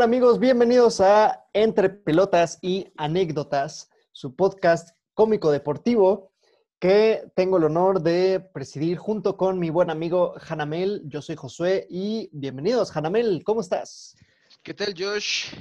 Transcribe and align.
tal 0.00 0.06
amigos? 0.06 0.38
Bienvenidos 0.38 1.02
a 1.02 1.46
Entre 1.52 1.90
Pelotas 1.90 2.58
y 2.62 2.90
Anécdotas, 2.96 3.90
su 4.12 4.34
podcast 4.34 4.96
cómico 5.12 5.50
deportivo 5.50 6.32
que 6.78 7.30
tengo 7.36 7.58
el 7.58 7.64
honor 7.64 8.00
de 8.00 8.40
presidir 8.40 8.96
junto 8.96 9.36
con 9.36 9.58
mi 9.58 9.68
buen 9.68 9.90
amigo 9.90 10.32
Hanamel. 10.48 11.02
Yo 11.04 11.20
soy 11.20 11.36
Josué 11.36 11.86
y 11.90 12.30
bienvenidos. 12.32 12.96
Hanamel, 12.96 13.42
¿cómo 13.44 13.60
estás? 13.60 14.16
¿Qué 14.62 14.72
tal, 14.72 14.94
Josh? 14.96 15.54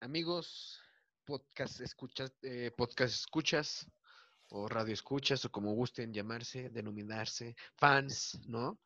Amigos, 0.00 0.80
podcast 1.24 1.80
escuchas, 1.80 2.32
eh, 2.42 2.72
podcast 2.76 3.14
escuchas 3.14 3.86
o 4.48 4.66
radio 4.66 4.92
escuchas 4.92 5.44
o 5.44 5.52
como 5.52 5.72
gusten 5.74 6.12
llamarse, 6.12 6.68
denominarse, 6.70 7.54
fans, 7.76 8.40
¿no? 8.48 8.80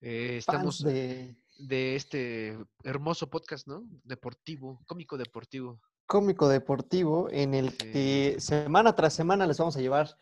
Eh, 0.00 0.38
estamos 0.38 0.78
Fans 0.78 0.94
de 0.94 1.36
de 1.58 1.96
este 1.96 2.58
hermoso 2.82 3.30
podcast, 3.30 3.66
¿no? 3.66 3.84
Deportivo, 4.04 4.82
cómico 4.86 5.16
deportivo. 5.16 5.80
cómico 6.06 6.48
deportivo 6.48 7.28
en 7.30 7.54
el 7.54 7.76
que 7.76 8.36
semana 8.38 8.94
tras 8.94 9.14
semana 9.14 9.46
les 9.46 9.58
vamos 9.58 9.76
a 9.76 9.80
llevar 9.80 10.16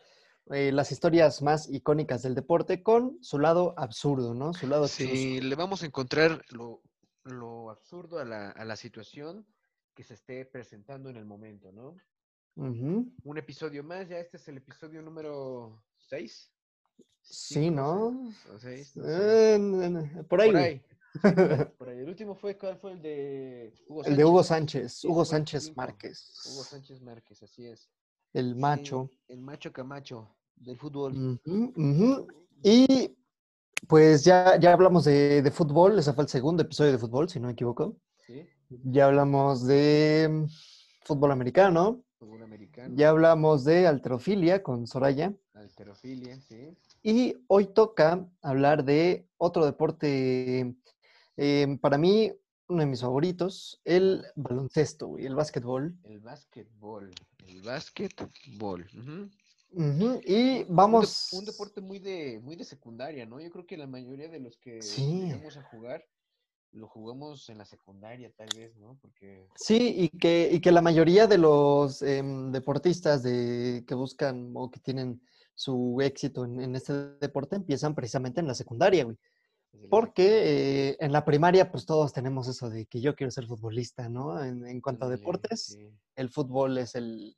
eh, 0.51 0.71
las 0.71 0.91
historias 0.91 1.41
más 1.41 1.69
icónicas 1.69 2.21
del 2.21 2.35
deporte 2.35 2.83
con 2.83 3.17
su 3.21 3.39
lado 3.39 3.73
absurdo, 3.77 4.33
¿no? 4.33 4.53
Su 4.53 4.67
lado. 4.67 4.87
Sí, 4.87 5.41
le 5.41 5.55
vamos 5.55 5.83
a 5.83 5.85
encontrar 5.85 6.43
lo, 6.49 6.81
lo 7.23 7.69
absurdo 7.69 8.19
a 8.19 8.25
la, 8.25 8.49
a 8.51 8.65
la 8.65 8.75
situación 8.75 9.45
que 9.93 10.03
se 10.03 10.15
esté 10.15 10.45
presentando 10.45 11.09
en 11.09 11.17
el 11.17 11.25
momento, 11.25 11.71
¿no? 11.71 11.95
Un 12.55 13.37
episodio 13.37 13.83
más, 13.83 14.07
ya 14.07 14.19
este 14.19 14.37
es 14.37 14.47
el 14.47 14.57
episodio 14.57 15.01
número 15.01 15.83
6. 15.97 16.51
Sí, 17.21 17.71
¿no? 17.71 18.31
Seis, 18.59 18.95
no. 18.95 19.03
Eh, 19.07 20.25
por 20.27 20.41
ahí. 20.41 20.51
Por 20.51 20.59
ahí. 20.59 20.81
Por 21.77 21.89
ahí. 21.89 21.99
El 21.99 22.09
último 22.09 22.35
fue, 22.35 22.57
¿cuál 22.57 22.77
fue 22.77 22.93
el 22.93 23.01
de 23.01 23.73
Hugo 23.87 24.03
El 24.05 24.15
de 24.15 24.25
Hugo 24.25 24.43
Sánchez? 24.43 25.05
Hugo 25.05 25.25
Sánchez. 25.25 25.75
Márquez. 25.75 26.33
Hugo 26.51 26.63
Sánchez 26.63 27.01
Márquez, 27.01 27.43
así 27.43 27.65
es. 27.65 27.89
El 28.33 28.55
macho. 28.55 29.09
el 29.27 29.41
macho 29.41 29.71
camacho 29.71 30.35
del 30.55 30.77
fútbol. 30.77 31.39
Y 32.63 33.15
pues 33.87 34.23
ya, 34.23 34.57
ya 34.59 34.73
hablamos 34.73 35.03
de, 35.05 35.41
de 35.41 35.51
fútbol, 35.51 35.99
ese 35.99 36.13
fue 36.13 36.23
el 36.23 36.29
segundo 36.29 36.63
episodio 36.63 36.93
de 36.93 36.97
fútbol, 36.97 37.29
si 37.29 37.39
no 37.39 37.47
me 37.47 37.53
equivoco. 37.53 37.97
¿Sí? 38.25 38.47
Ya 38.85 39.05
hablamos 39.05 39.67
de 39.67 40.27
mm, 40.31 40.45
fútbol 41.05 41.31
americano, 41.31 42.03
Fútbol 42.17 42.43
americano. 42.43 42.95
ya 42.95 43.09
hablamos 43.09 43.65
de 43.65 43.85
alterofilia 43.85 44.63
con 44.63 44.87
Soraya. 44.87 45.33
Alterofilia, 45.53 46.39
sí. 46.39 46.75
Y 47.03 47.35
hoy 47.47 47.67
toca 47.67 48.25
hablar 48.41 48.85
de 48.85 49.27
otro 49.37 49.65
deporte, 49.65 50.73
eh, 51.37 51.77
para 51.81 51.97
mí, 51.97 52.31
uno 52.67 52.79
de 52.81 52.85
mis 52.85 53.01
favoritos, 53.01 53.81
el 53.83 54.23
baloncesto, 54.35 55.07
güey, 55.07 55.25
el 55.25 55.35
básquetbol. 55.35 55.97
El 56.03 56.19
básquetbol. 56.19 57.11
El 57.47 57.61
básquetbol. 57.61 58.87
Ujú, 59.75 60.21
Y 60.25 60.63
vamos... 60.65 61.33
Un, 61.33 61.45
deporte 61.45 61.81
muy 61.81 61.99
de, 61.99 62.39
muy 62.41 62.55
de 62.55 62.63
secundaria, 62.63 63.25
¿no? 63.25 63.39
Yo 63.39 63.49
creo 63.49 63.65
que 63.65 63.77
la 63.77 63.87
mayoría 63.87 64.29
de 64.29 64.39
los 64.39 64.57
que 64.57 64.81
Sí. 64.81 65.23
llegamos 65.23 65.57
a 65.57 65.63
jugar, 65.63 66.05
lo 66.71 66.87
jugamos 66.87 67.49
en 67.49 67.57
la 67.57 67.65
secundaria, 67.65 68.31
tal 68.35 68.49
vez, 68.55 68.75
¿no? 68.77 68.97
Porque 69.01 69.47
Sí, 69.55 69.95
y 69.97 70.09
que, 70.09 70.49
y 70.51 70.59
que 70.59 70.71
la 70.71 70.81
mayoría 70.81 71.27
de 71.27 71.37
los 71.37 72.01
em, 72.01 72.51
deportistas 72.51 73.23
de, 73.23 73.83
que 73.87 73.95
buscan 73.95 74.51
o 74.55 74.69
que 74.69 74.79
tienen 74.79 75.21
su 75.55 75.99
éxito 76.01 76.45
en, 76.45 76.61
en 76.61 76.75
este 76.75 76.93
deporte 77.19 77.55
empiezan 77.55 77.93
precisamente 77.93 78.39
en 78.39 78.47
la 78.47 78.55
secundaria, 78.55 79.03
güey. 79.03 79.17
Porque 79.89 80.89
eh, 80.91 80.97
en 80.99 81.11
la 81.11 81.25
primaria, 81.25 81.71
pues 81.71 81.85
todos 81.85 82.13
tenemos 82.13 82.47
eso 82.47 82.69
de 82.69 82.85
que 82.85 83.01
yo 83.01 83.15
quiero 83.15 83.31
ser 83.31 83.45
futbolista, 83.47 84.07
¿no? 84.09 84.43
En, 84.43 84.65
en 84.67 84.81
cuanto 84.81 85.05
a 85.05 85.09
deportes, 85.09 85.65
sí. 85.65 85.89
el 86.15 86.29
fútbol 86.29 86.77
es 86.77 86.95
el, 86.95 87.35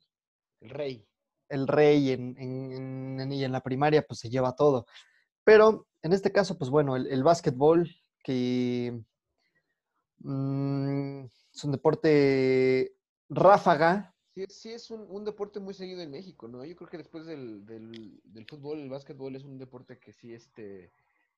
El 0.60 0.70
rey. 0.70 1.06
el 1.48 1.66
rey 1.66 2.10
en, 2.12 2.36
en- 2.38 2.72
en- 2.72 3.20
en- 3.20 3.32
y 3.32 3.44
en 3.44 3.52
la 3.52 3.62
primaria 3.62 4.06
pues 4.06 4.20
se 4.20 4.30
lleva 4.30 4.54
todo. 4.54 4.86
Pero 5.44 5.86
en 6.02 6.12
este 6.12 6.30
caso, 6.32 6.56
pues 6.58 6.70
bueno, 6.70 6.96
el, 6.96 7.06
el 7.08 7.22
básquetbol, 7.22 7.88
que 8.22 9.02
mm, 10.18 11.24
es 11.54 11.64
un 11.64 11.72
deporte 11.72 12.96
ráfaga, 13.28 14.12
Sí, 14.34 14.42
es- 14.42 14.54
sí 14.60 14.70
es 14.72 14.90
un, 14.90 15.06
un 15.08 15.24
deporte 15.24 15.60
muy 15.60 15.72
seguido 15.72 16.02
en 16.02 16.10
México, 16.10 16.46
¿no? 16.46 16.62
Yo 16.64 16.76
creo 16.76 16.90
que 16.90 16.98
después 16.98 17.24
del, 17.24 17.64
del, 17.64 18.20
del 18.24 18.44
fútbol, 18.46 18.78
el 18.80 18.90
básquetbol 18.90 19.34
es 19.34 19.44
un 19.44 19.56
deporte 19.56 19.98
que 19.98 20.12
sí, 20.12 20.34
este, 20.34 20.92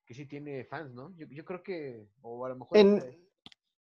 que 0.09 0.15
sí 0.15 0.25
tiene 0.25 0.65
fans, 0.65 0.95
¿no? 0.95 1.15
Yo, 1.17 1.27
yo 1.31 1.45
creo 1.45 1.63
que, 1.63 2.09
o 2.23 2.43
a 2.47 2.49
lo 2.49 2.57
mejor 2.57 2.79
En- 2.79 3.05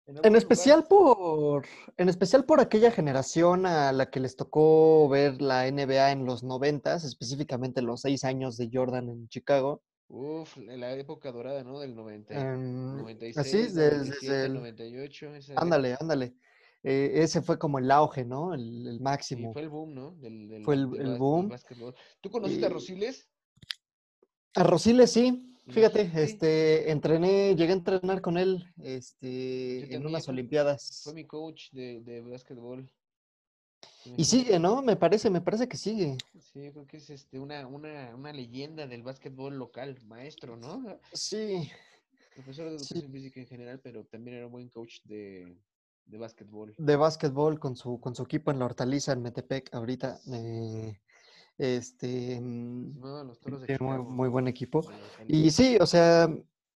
en 0.07 0.35
especial 0.35 0.87
por, 0.89 1.67
en 1.99 2.09
especial 2.09 2.47
por 2.47 2.59
aquella 2.61 2.91
generación 2.91 3.67
a 3.67 3.93
la 3.93 4.09
que 4.11 4.21
les 4.21 4.35
tocó 4.35 5.11
ver 5.11 5.43
la 5.43 5.67
NBA 5.69 6.13
en 6.13 6.25
los 6.25 6.43
noventas, 6.43 7.05
específicamente 7.05 7.83
los 7.83 8.01
seis 8.01 8.25
años 8.25 8.57
de 8.57 8.71
Jordan 8.73 9.11
en 9.11 9.29
Chicago. 9.29 9.83
Uf, 10.09 10.57
en 10.57 10.81
la 10.81 10.95
época 10.95 11.33
dorada, 11.33 11.63
¿no? 11.65 11.81
Del 11.81 11.95
90, 11.95 12.33
y- 12.33 12.37
Em, 12.39 12.97
96, 12.97 13.37
así, 13.37 13.59
desde 13.59 13.91
97, 13.91 14.47
el- 14.47 14.55
98. 14.55 15.35
esa 15.35 15.55
ándale, 15.57 15.91
época. 15.91 16.03
ándale. 16.05 16.35
Eh, 16.83 17.11
ese 17.17 17.43
fue 17.43 17.59
como 17.59 17.79
el 17.79 17.91
auge, 17.91 18.25
¿no? 18.25 18.55
El, 18.55 18.87
el 18.87 18.97
Sí, 18.97 19.03
máximo. 19.03 19.53
fue 19.53 19.63
el 19.63 19.69
boom, 19.69 19.93
¿no? 19.93 20.13
Del, 20.13 20.49
del, 20.49 20.65
Fue 20.65 20.77
el- 20.77 20.91
del 20.93 21.19
boom. 21.19 21.51
¿Tú 22.23 22.31
conociste 22.31 22.65
a 22.65 22.69
Rosiles? 22.71 23.29
A 24.55 24.63
Rosiles 24.63 25.13
sí, 25.13 25.56
fíjate, 25.69 26.11
este, 26.23 26.91
entrené, 26.91 27.55
llegué 27.57 27.73
a 27.73 27.77
entrenar 27.77 28.21
con 28.21 28.39
él, 28.39 28.65
este, 28.83 29.95
en 29.95 30.07
unas 30.07 30.29
olimpiadas. 30.29 31.01
Fue 31.05 31.15
mi 31.15 31.25
coach 31.25 31.71
de, 31.73 32.01
de 32.01 32.21
básquetbol. 32.21 32.91
Y 34.17 34.25
sigue, 34.25 34.59
¿no? 34.59 34.83
Me 34.83 34.97
parece, 34.97 35.31
me 35.31 35.41
parece 35.41 35.69
que 35.69 35.77
sigue. 35.77 36.17
Sí, 36.39 36.63
yo 36.65 36.73
creo 36.73 36.87
que 36.87 36.99
es 36.99 37.11
este, 37.11 37.39
una, 37.41 37.67
una, 37.67 38.15
una 38.15 38.33
leyenda 38.33 38.87
del 38.87 39.03
básquetbol 39.03 39.59
local, 39.59 39.99
maestro, 40.07 40.57
¿no? 40.57 40.99
Sí, 41.13 41.71
Profesor 42.35 42.71
de 42.71 42.79
Sí. 42.79 42.95
educación 42.95 43.13
física 43.13 43.41
en 43.41 43.47
general, 43.47 43.81
pero 43.83 44.05
también 44.05 44.37
era 44.37 44.47
un 44.47 44.53
buen 44.53 44.69
coach 44.69 45.01
de, 45.05 45.57
de 46.05 46.19
básquetbol. 46.19 46.75
de 46.79 46.97
básquetbol 46.97 47.59
con 47.59 47.77
su, 47.77 47.99
con 47.99 48.15
su 48.15 48.23
equipo 48.23 48.51
en 48.51 48.59
la 48.59 48.67
Hortaliza 48.67 49.13
en 49.13 49.23
Metepec 49.23 49.75
ahorita. 49.75 50.21
eh, 50.33 51.01
este, 51.59 52.35
Se 52.37 52.41
mm, 52.41 52.95
llamaban 52.95 53.27
los 53.29 53.41
toros 53.41 53.61
de 53.61 53.67
tiene 53.67 53.99
muy, 53.99 54.29
buen 54.29 54.49
equipo. 54.49 54.83
Y 55.27 55.51
sí, 55.51 55.77
o 55.81 55.87
sea, 55.87 56.29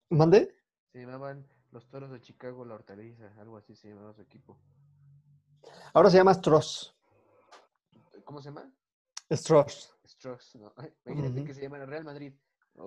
¿mandé? 0.09 0.55
Se 0.91 0.99
llamaban 0.99 1.45
los 1.71 1.87
toros 1.89 2.11
de 2.11 2.21
Chicago, 2.21 2.65
la 2.65 2.75
hortaliza, 2.75 3.33
algo 3.39 3.57
así 3.57 3.75
se 3.75 3.89
llamaba 3.89 4.13
su 4.13 4.21
equipo. 4.21 4.57
Ahora 5.93 6.09
se 6.09 6.17
llama 6.17 6.33
Stross. 6.33 6.95
¿Cómo 8.23 8.41
se 8.41 8.49
llama? 8.49 8.71
Stross. 9.31 9.97
Strauss, 10.07 10.55
¿no? 10.55 10.73
Imagínate 11.05 11.43
que 11.43 11.53
se 11.53 11.61
llama 11.61 11.83
Real 11.85 12.03
Madrid. 12.03 12.33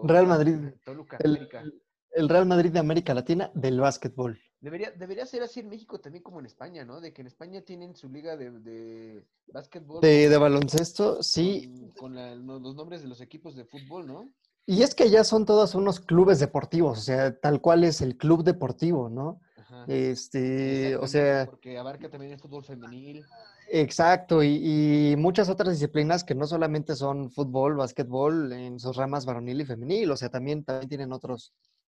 Real 0.04 0.26
Madrid, 0.26 0.72
Toluca, 0.84 1.18
El, 1.20 1.36
América. 1.36 1.64
El 2.12 2.28
Real 2.28 2.47
Madrid 2.47 2.71
de 2.72 2.78
América 2.78 3.15
Latina 3.15 3.50
del 3.54 3.81
básquetbol. 3.81 4.38
Debería, 4.60 4.91
debería 4.91 5.25
ser 5.25 5.43
así 5.43 5.60
en 5.60 5.69
México 5.71 6.00
también 6.00 6.22
como 6.22 6.38
en 6.41 6.47
España, 6.47 6.84
¿no? 6.84 7.00
De 7.00 7.12
que 7.15 7.22
en 7.22 7.26
España 7.28 7.62
tienen 7.62 7.97
su 7.97 8.10
liga 8.10 8.37
de, 8.37 8.50
de 8.50 9.25
básquetbol. 9.53 10.00
De, 10.03 10.37
baloncesto, 10.37 11.22
sí. 11.22 11.72
con, 11.78 11.91
con 11.93 12.15
la- 12.15 12.37
no- 12.37 12.59
los 12.59 12.75
nombres 12.75 13.00
de 13.00 13.09
los 13.09 13.20
equipos 13.22 13.56
de 13.56 13.65
fútbol, 13.65 14.06
¿no? 14.06 14.31
Y 14.66 14.82
es 14.82 14.94
que 14.94 15.09
ya 15.10 15.25
son 15.25 15.47
todos 15.47 15.75
unos 15.75 15.99
clubes 15.99 16.38
deportivos, 16.38 16.99
o 16.99 17.03
sea, 17.03 17.34
tal 17.40 17.61
cual 17.61 17.84
es 17.84 18.02
el 18.02 18.17
club 18.17 18.44
deportivo, 18.44 19.08
¿no? 19.08 19.40
Ajá. 19.56 19.84
Este, 19.88 20.94
o 20.96 21.06
sea, 21.06 21.46
Porque 21.46 21.79
abarca 21.79 22.08
también 22.11 22.32
el 22.34 22.38
fútbol 22.38 22.62
femenil. 22.62 23.25
exacto, 23.69 24.43
y, 24.43 25.12
y 25.12 25.17
muchas 25.17 25.49
otras 25.49 25.73
disciplinas 25.73 26.23
que 26.23 26.34
no 26.34 26.46
solamente 26.46 26.94
son 26.94 27.31
fútbol, 27.31 27.76
básquetbol, 27.76 28.52
en 28.52 28.79
sus 28.79 28.94
ramas 28.96 29.25
varonil 29.25 29.61
y 29.61 29.64
femenil, 29.64 30.11
o 30.11 30.17
sea, 30.17 30.29
también, 30.29 30.62
también 30.64 30.88
tienen 30.88 31.12
otros, 31.12 31.52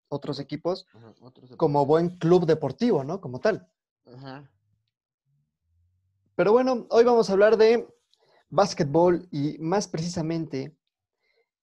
otros 0.10 0.40
equipos 0.40 0.86
Ajá, 0.94 1.14
otros 1.22 1.56
como 1.58 1.86
buen 1.86 2.18
club 2.18 2.46
deportivo, 2.46 3.04
¿no? 3.04 3.20
Como 3.22 3.40
tal. 3.40 3.68
Ajá. 4.06 4.50
Pero 6.36 6.52
bueno, 6.52 6.86
hoy 6.90 7.04
vamos 7.04 7.30
a 7.30 7.34
hablar 7.34 7.58
de 7.58 7.88
básquetbol 8.50 9.28
y 9.32 9.58
más 9.58 9.88
precisamente, 9.88 10.78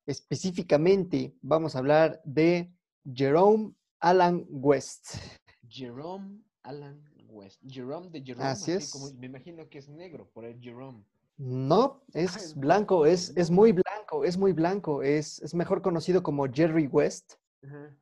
específicamente, 0.06 1.36
vamos 1.42 1.74
a 1.74 1.78
hablar 1.78 2.20
de 2.24 2.72
Jerome 3.12 3.72
Alan 4.00 4.44
West. 4.50 5.16
Jerome 5.68 6.40
Alan 6.62 7.02
West. 7.28 7.60
Jerome 7.66 8.10
de 8.10 8.22
Jerome, 8.22 8.44
Así 8.44 8.72
así, 8.72 8.90
como 8.92 9.08
es. 9.08 9.14
me 9.14 9.26
imagino 9.26 9.68
que 9.68 9.78
es 9.78 9.88
negro, 9.88 10.28
por 10.32 10.44
el 10.44 10.60
Jerome. 10.60 11.04
No, 11.36 12.02
es 12.12 12.36
es 12.36 12.54
blanco, 12.54 13.06
es, 13.06 13.32
es 13.36 13.50
muy 13.50 13.72
blanco, 13.72 14.24
es 14.24 14.36
muy 14.36 14.52
blanco, 14.52 15.02
es, 15.02 15.40
es 15.42 15.54
mejor 15.54 15.82
conocido 15.82 16.22
como 16.22 16.46
Jerry 16.52 16.86
West. 16.86 17.34
Ajá. 17.64 17.96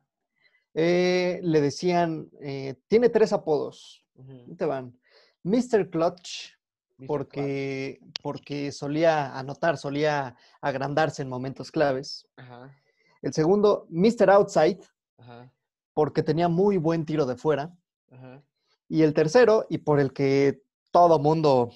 Eh, 0.75 1.39
le 1.43 1.61
decían, 1.61 2.29
eh, 2.41 2.75
tiene 2.87 3.09
tres 3.09 3.31
apodos, 3.33 4.03
Ujú. 4.15 4.31
ahí 4.47 4.55
te 4.55 4.65
van. 4.65 4.97
Mr. 5.43 5.89
Clutch, 5.89 6.51
Mr. 6.97 7.07
porque, 7.07 7.99
porque 8.21 8.71
solía 8.71 9.37
anotar, 9.37 9.77
solía 9.77 10.35
agrandarse 10.61 11.21
en 11.21 11.29
momentos 11.29 11.71
claves. 11.71 12.27
Ajá. 12.37 12.75
El 13.21 13.33
segundo, 13.33 13.85
Mr. 13.89 14.29
Outside, 14.31 14.79
Ajá. 15.17 15.51
porque 15.93 16.23
tenía 16.23 16.47
muy 16.47 16.77
buen 16.77 17.05
tiro 17.05 17.25
de 17.25 17.35
fuera. 17.35 17.75
Ajá. 18.11 18.41
Y 18.89 19.03
el 19.03 19.13
tercero, 19.13 19.65
y 19.69 19.77
por 19.79 19.99
el 19.99 20.11
que 20.11 20.61
todo 20.91 21.19
mundo 21.19 21.71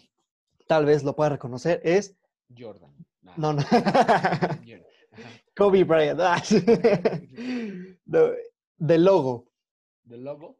tal 0.67 0.85
vez 0.85 1.03
lo 1.03 1.15
pueda 1.15 1.29
reconocer, 1.31 1.81
es... 1.83 2.15
Jordan. 2.57 2.93
Nah. 3.21 3.33
No, 3.37 3.53
no. 3.53 3.63
Kobe 5.55 5.83
Bryant. 5.83 6.19
No, 8.05 8.29
Del 8.77 9.03
logo. 9.05 9.45
¿Del 10.03 10.23
logo? 10.23 10.57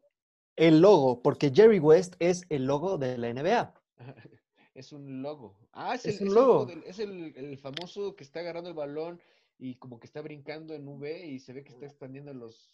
El 0.56 0.80
logo, 0.80 1.22
porque 1.22 1.52
Jerry 1.54 1.78
West 1.78 2.14
es 2.18 2.44
el 2.48 2.66
logo 2.66 2.98
de 2.98 3.16
la 3.18 3.32
NBA. 3.32 3.74
Es 4.74 4.92
un 4.92 5.22
logo. 5.22 5.56
Ah, 5.72 5.96
es, 5.96 6.06
Es 6.06 6.20
el, 6.20 6.28
un 6.28 6.28
es 6.28 6.36
el 6.36 6.44
logo. 6.46 6.66
del- 6.66 6.84
es 6.84 6.98
el, 7.00 7.32
el 7.36 7.58
famoso 7.58 8.14
que 8.14 8.22
está 8.22 8.38
agarrando 8.38 8.68
el 8.70 8.76
balón 8.76 9.20
y 9.58 9.74
como 9.74 9.98
que 9.98 10.06
está 10.06 10.20
brincando 10.20 10.72
en 10.72 10.86
V 10.86 11.26
y 11.26 11.40
se 11.40 11.52
ve 11.52 11.64
que 11.64 11.70
está 11.72 11.84
expandiendo 11.86 12.32
los. 12.32 12.70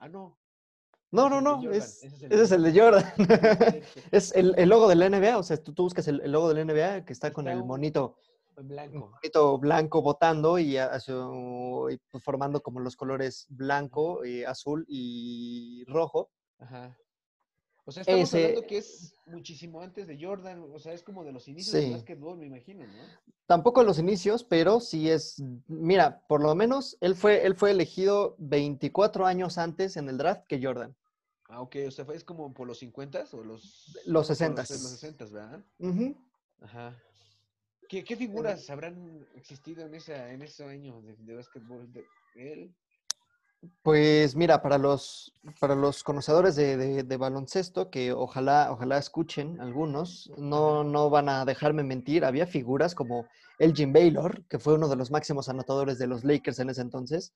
Ah, 0.00 0.08
no. 0.08 0.36
No, 1.12 1.28
no, 1.28 1.38
el 1.38 1.44
no. 1.44 1.70
Es, 1.70 2.02
ese 2.02 2.42
es 2.42 2.50
el 2.50 2.64
el 2.66 2.72
de 2.74 2.80
Jordan. 2.80 3.04
es 4.10 4.34
el, 4.34 4.54
el 4.58 4.68
logo 4.68 4.88
de 4.88 4.96
la 4.96 5.08
NBA. 5.08 5.38
O 5.38 5.44
sea, 5.44 5.56
tú, 5.62 5.72
tú 5.72 5.84
buscas 5.84 6.08
el, 6.08 6.20
el 6.22 6.32
logo 6.32 6.52
de 6.52 6.64
la 6.64 6.64
NBA 6.64 7.04
que 7.04 7.12
está 7.12 7.32
con 7.32 7.46
el 7.46 7.62
monito, 7.62 8.16
un 8.32 8.33
blanco. 8.62 9.10
monito 9.10 9.58
blanco 9.58 10.02
botando 10.02 10.58
y, 10.58 10.76
y, 10.78 11.98
pues, 12.10 12.22
formando 12.24 12.62
como 12.62 12.80
los 12.80 12.96
colores 12.96 13.46
blanco, 13.48 14.24
eh, 14.24 14.46
azul 14.46 14.84
y 14.88 15.84
rojo. 15.86 16.30
Ajá. 16.58 16.96
O 17.86 17.92
sea, 17.92 18.00
estamos 18.00 18.22
Ese- 18.28 18.46
hablando 18.46 18.66
que 18.66 18.78
es 18.78 19.14
muchísimo 19.26 19.82
antes 19.82 20.06
de 20.06 20.18
Jordan. 20.18 20.70
O 20.72 20.78
sea, 20.78 20.94
es 20.94 21.02
como 21.02 21.22
de 21.22 21.32
los 21.32 21.46
inicios 21.48 21.76
Sí. 21.76 21.82
del 21.82 21.92
básquetbol, 21.92 22.38
me 22.38 22.46
imagino, 22.46 22.86
¿no? 22.86 22.92
Tampoco 23.46 23.82
en 23.82 23.86
los 23.86 23.98
inicios, 23.98 24.42
pero 24.42 24.80
sí 24.80 25.10
es, 25.10 25.42
mira, 25.66 26.22
por 26.26 26.40
lo 26.42 26.54
menos 26.54 26.96
él 27.02 27.14
fue, 27.14 27.44
él 27.44 27.54
fue 27.56 27.72
elegido 27.72 28.36
24 28.38 29.26
años 29.26 29.58
antes 29.58 29.98
en 29.98 30.08
el 30.08 30.16
draft 30.16 30.46
que 30.46 30.62
Jordan. 30.64 30.96
Ah, 31.50 31.60
ok. 31.60 31.76
O 31.86 31.90
sea, 31.90 32.06
es 32.14 32.24
como 32.24 32.54
por 32.54 32.66
los 32.66 32.78
50 32.78 33.22
o 33.32 33.44
los. 33.44 33.94
Los 34.06 34.28
por 34.28 34.36
60s. 34.36 34.70
Los 34.70 34.90
60, 34.98 35.26
¿verdad? 35.26 35.62
Ajá. 36.62 36.96
¿Qué, 37.88 38.02
qué 38.04 38.16
figuras 38.16 38.68
habrán 38.70 39.26
existido 39.34 39.84
en, 39.86 39.94
esa, 39.94 40.30
en 40.32 40.42
ese 40.42 40.64
año 40.64 41.00
de, 41.02 41.16
de 41.16 41.34
básquetbol? 41.36 41.92
De 41.92 42.04
él. 42.34 42.74
Pues 43.82 44.36
mira, 44.36 44.60
para 44.60 44.76
los, 44.76 45.32
para 45.58 45.74
los 45.74 46.02
conocedores 46.04 46.54
de, 46.54 46.76
de- 46.76 47.02
de 47.02 47.16
baloncesto, 47.16 47.90
que 47.90 48.12
ojalá, 48.12 48.70
ojalá 48.70 48.98
escuchen 48.98 49.58
algunos, 49.60 50.30
no, 50.36 50.84
no 50.84 51.08
van 51.08 51.30
a 51.30 51.44
dejarme 51.46 51.82
mentir, 51.82 52.24
había 52.26 52.46
figuras 52.46 52.94
como 52.94 53.26
Elgin 53.58 53.92
Baylor, 53.92 54.44
que 54.48 54.58
fue 54.58 54.74
uno 54.74 54.88
de 54.88 54.96
los 54.96 55.10
máximos 55.10 55.48
anotadores 55.48 55.98
de 55.98 56.06
los 56.06 56.24
Lakers 56.24 56.58
en 56.58 56.70
ese 56.70 56.82
entonces, 56.82 57.32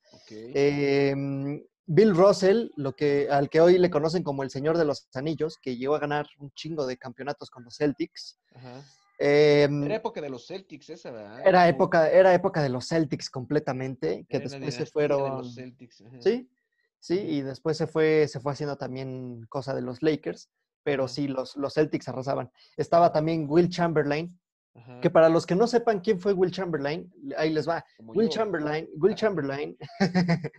em, 0.55 1.63
Bill 1.87 2.15
Russell, 2.15 2.69
lo 2.77 2.95
que, 2.95 3.29
al 3.31 3.49
que 3.49 3.63
hoy 3.63 3.79
le 3.79 3.89
conocen 3.89 4.23
como 4.23 4.43
el 4.43 4.51
Señor 4.51 4.77
de 4.77 4.85
los 4.85 5.09
Anillos, 5.15 5.57
que 5.57 5.77
llegó 5.79 5.95
a 5.95 5.99
ganar 6.01 6.27
un 6.39 6.51
chingo 6.53 6.87
de 6.87 6.99
campeonatos 6.99 7.49
con 7.49 7.65
los 7.65 7.77
Celtics. 7.79 8.39
Ajá. 8.55 8.83
Em, 9.19 9.83
Era 9.83 9.97
época 9.97 10.21
de 10.21 10.31
los 10.31 10.47
Celtics 10.47 10.91
esa, 10.91 11.11
¿verdad? 11.11 11.41
era, 11.45 11.69
época, 11.69 12.09
era 12.11 12.33
época 12.35 12.63
de 12.63 12.69
los 12.69 12.87
Celtics 12.87 13.29
completamente, 13.31 14.25
que 14.29 14.37
era 14.37 14.49
después 14.49 14.75
se 14.75 14.85
de 14.85 14.91
fueron... 14.91 15.39
los 15.39 15.55
Celtics. 15.55 16.05
Sí, 16.21 16.49
sí, 17.01 17.19
y 17.19 17.43
después 17.43 17.77
se 17.77 17.87
fue, 17.89 18.29
se 18.29 18.39
fue 18.39 18.53
haciendo 18.53 18.77
también 18.77 19.45
cosa 19.49 19.75
de 19.75 19.83
los 19.83 20.03
Lakers, 20.03 20.49
pero 20.85 21.05
Ajá. 21.05 21.13
sí, 21.15 21.27
los, 21.27 21.57
los 21.57 21.75
Celtics 21.75 22.09
arrasaban. 22.09 22.51
Estaba 22.77 23.13
también 23.13 23.47
Will 23.49 23.69
Chamberlain, 23.69 24.39
Ajá. 24.77 25.01
que 25.01 25.11
para 25.11 25.29
los 25.29 25.47
que 25.47 25.57
no 25.57 25.67
sepan 25.67 25.99
quién 26.01 26.21
fue 26.21 26.33
Will 26.33 26.53
Chamberlain, 26.53 27.13
ahí 27.37 27.53
les 27.53 27.69
va. 27.69 27.85
Will 27.99 28.29
yo. 28.29 28.35
Chamberlain, 28.37 28.89
Will. 28.97 29.15
Chamberlain. 29.17 29.77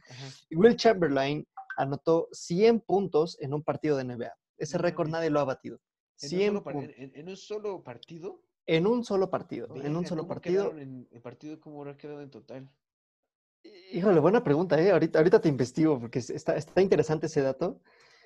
Will 0.51 0.75
Chamberlain 0.75 1.47
anotó 1.77 2.27
100 2.33 2.81
puntos 2.81 3.37
en 3.39 3.53
un 3.53 3.63
partido 3.63 3.95
de 3.97 4.03
NBA. 4.03 4.33
Ese 4.57 4.77
récord 4.77 5.07
nadie 5.09 5.29
lo 5.29 5.39
ha 5.39 5.45
batido. 5.45 5.79
En 6.21 6.25
un, 6.25 6.29
100 6.29 6.47
solo 6.51 6.63
par- 6.63 6.73
puntos 6.73 6.93
en- 6.97 7.11
en 7.15 7.29
un 7.29 7.37
solo 7.37 7.83
partido. 7.83 8.41
En 8.75 8.87
un 8.87 9.03
solo 9.03 9.29
partido, 9.29 9.67
en 9.83 9.95
un 9.95 10.05
solo 10.05 10.21
¿cómo 10.21 10.33
partido. 10.35 10.71
en 10.77 11.07
el 11.11 11.21
partido? 11.21 11.59
¿Cómo 11.59 11.81
habrá 11.81 11.97
quedado 11.97 12.21
en 12.21 12.29
total? 12.29 12.69
Híjole, 13.91 14.19
buena 14.19 14.43
pregunta, 14.43 14.79
¿eh? 14.81 14.91
Ahorita, 14.91 15.19
ahorita 15.19 15.41
te 15.41 15.49
investigo 15.49 15.99
porque 15.99 16.19
es- 16.19 16.29
está, 16.29 16.55
está 16.55 16.81
interesante 16.81 17.25
ese 17.25 17.41
dato. 17.41 17.81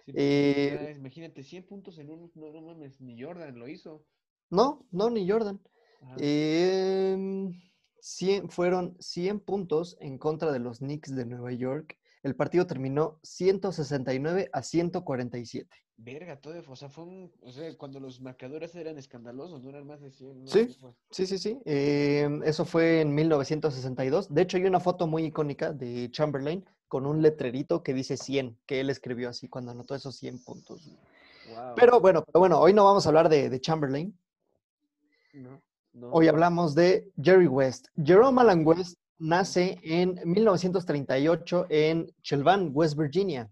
Sí, 0.06 0.12
Eh, 0.16 0.94
imagínate, 0.98 1.44
100 1.44 1.64
puntos 1.64 1.98
en 1.98 2.10
un. 2.10 2.32
No, 2.36 2.52
no 2.52 2.62
mames, 2.62 3.00
ni 3.00 3.22
Jordan 3.22 3.58
lo 3.58 3.68
hizo. 3.68 4.06
No, 4.50 4.86
no, 4.92 5.10
ni 5.10 5.28
Jordan. 5.28 5.60
Em, 6.18 7.54
100 8.00 8.50
fueron 8.50 8.96
100 9.00 9.40
puntos 9.40 9.98
en 10.02 10.18
contra 10.18 10.52
de 10.52 10.60
los 10.60 10.80
Knicks 10.80 11.16
de 11.16 11.26
Nueva 11.26 11.52
York. 11.54 11.98
El 12.24 12.36
partido 12.36 12.66
terminó 12.66 13.20
169 13.22 14.50
a 14.54 14.64
147. 14.64 15.70
Verga, 15.98 16.40
todo, 16.40 16.62
o 16.68 16.76
sea, 16.76 16.90
fue 16.90 17.04
un, 17.04 17.32
o 17.42 17.52
sea, 17.52 17.78
cuando 17.78 18.00
los 18.00 18.20
marcadores 18.20 18.74
eran 18.76 18.98
escandalosos, 18.98 19.62
no 19.62 19.70
eran 19.70 19.86
más 19.86 20.02
de 20.02 20.10
100, 20.10 20.44
¿no? 20.44 20.48
Sí. 20.48 20.76
Sí, 21.12 21.28
sí, 21.28 21.38
sí. 21.38 21.60
Em, 21.66 22.42
eso 22.44 22.66
fue 22.66 23.02
en 23.02 23.14
1962. 23.14 24.34
De 24.34 24.42
hecho, 24.42 24.58
hay 24.58 24.64
una 24.66 24.80
foto 24.80 25.06
muy 25.06 25.26
icónica 25.26 25.72
de 25.72 26.10
Chamberlain 26.12 26.66
con 26.88 27.06
un 27.06 27.22
letrerito 27.22 27.84
que 27.84 27.94
dice 27.94 28.18
100, 28.18 28.58
que 28.66 28.80
él 28.80 28.90
escribió 28.90 29.30
así 29.30 29.50
cuando 29.50 29.72
anotó 29.72 29.94
esos 29.94 30.16
100 30.16 30.44
puntos. 30.44 30.90
Pero 31.76 32.00
bueno, 32.00 32.24
pero 32.24 32.40
bueno, 32.40 32.60
hoy 32.60 32.74
no 32.74 32.86
vamos 32.86 33.06
a 33.06 33.10
hablar 33.10 33.30
de, 33.30 33.50
de 33.50 33.62
Chamberlain. 33.62 34.18
No, 35.34 35.62
no. 35.92 36.10
Hoy 36.12 36.28
hablamos 36.28 36.74
de 36.74 37.12
Jerry 37.22 37.48
West. 37.48 37.88
Jerome 38.02 38.42
Alan 38.42 38.66
West 38.66 38.98
nace 39.24 39.80
en 39.84 40.20
1938 40.26 41.68
en 41.70 42.14
Chelvan, 42.22 42.72
West 42.74 42.98
Virginia. 42.98 43.50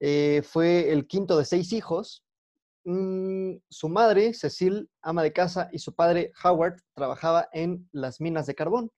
Eh, 0.00 0.42
fue 0.44 0.90
el 0.92 1.06
quinto 1.06 1.38
de 1.38 1.44
seis 1.44 1.72
hijos. 1.72 2.22
Mm, 2.84 3.56
su 3.68 3.88
madre, 3.88 4.34
Cecil, 4.34 4.88
ama 5.02 5.22
de 5.22 5.32
casa, 5.32 5.68
y 5.72 5.78
su 5.78 5.94
padre, 5.94 6.32
Howard, 6.44 6.76
trabajaba 6.94 7.48
en 7.52 7.88
las 7.92 8.20
minas 8.20 8.46
de 8.46 8.54
carbón. 8.54 8.90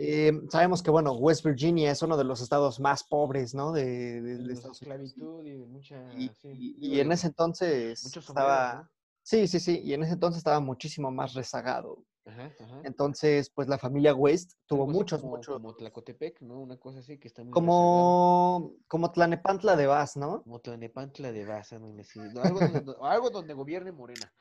Eh, 0.00 0.32
sabemos 0.50 0.82
que, 0.82 0.90
bueno, 0.90 1.12
West 1.12 1.44
Virginia 1.44 1.90
es 1.90 2.02
uno 2.02 2.16
de 2.16 2.24
los 2.24 2.40
estados 2.40 2.78
más 2.80 3.02
pobres, 3.04 3.54
¿no? 3.54 3.72
De, 3.72 4.20
de- 4.22 4.38
de 4.38 4.52
Estados 4.52 4.80
esclavitud 4.82 5.44
y 5.44 5.56
de 5.56 5.66
mucha. 5.66 6.14
Y, 6.16 6.28
sí, 6.28 6.48
y- 6.50 6.74
digo, 6.74 6.94
y 6.94 7.00
en 7.00 7.12
ese 7.12 7.26
entonces 7.28 8.02
estaba... 8.30 8.90
Sí, 9.22 9.46
sí, 9.48 9.58
sí, 9.60 9.80
y 9.84 9.92
en 9.94 10.02
ese 10.04 10.12
entonces 10.14 10.38
estaba 10.38 10.60
muchísimo 10.60 11.10
más 11.10 11.34
rezagado. 11.34 12.04
¿No? 12.36 12.42
Ajá, 12.42 12.52
ajá. 12.60 12.80
Entonces, 12.84 13.50
pues 13.50 13.68
la 13.68 13.78
familia 13.78 14.14
West 14.14 14.52
tuvo 14.66 14.86
muchos, 14.86 15.20
como, 15.20 15.36
muchos, 15.36 15.54
Como 15.56 15.74
Tlacotepec, 15.74 16.40
¿no? 16.42 16.60
Una 16.60 16.76
cosa 16.76 17.00
así 17.00 17.18
que 17.18 17.28
está 17.28 17.42
muy 17.42 17.52
como, 17.52 18.72
como 18.86 19.10
Tlanepantla 19.10 19.76
de 19.76 19.86
Vaz, 19.86 20.16
¿no? 20.16 20.42
Como 20.42 20.60
Tlanepantla 20.60 21.32
de 21.32 21.44
¿no? 21.78 21.94
Así, 22.00 22.18
no, 22.34 22.42
algo, 22.42 22.60
donde, 22.60 22.80
do- 22.80 23.04
algo 23.04 23.30
donde 23.30 23.54
gobierne 23.54 23.92
Morena. 23.92 24.32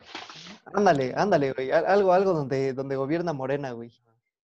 Ándale, 0.73 1.13
ándale, 1.15 1.53
güey, 1.53 1.71
al- 1.71 1.85
algo, 1.85 2.13
algo 2.13 2.33
donde, 2.33 2.73
donde 2.73 2.95
gobierna 2.95 3.33
Morena, 3.33 3.71
güey. 3.71 3.91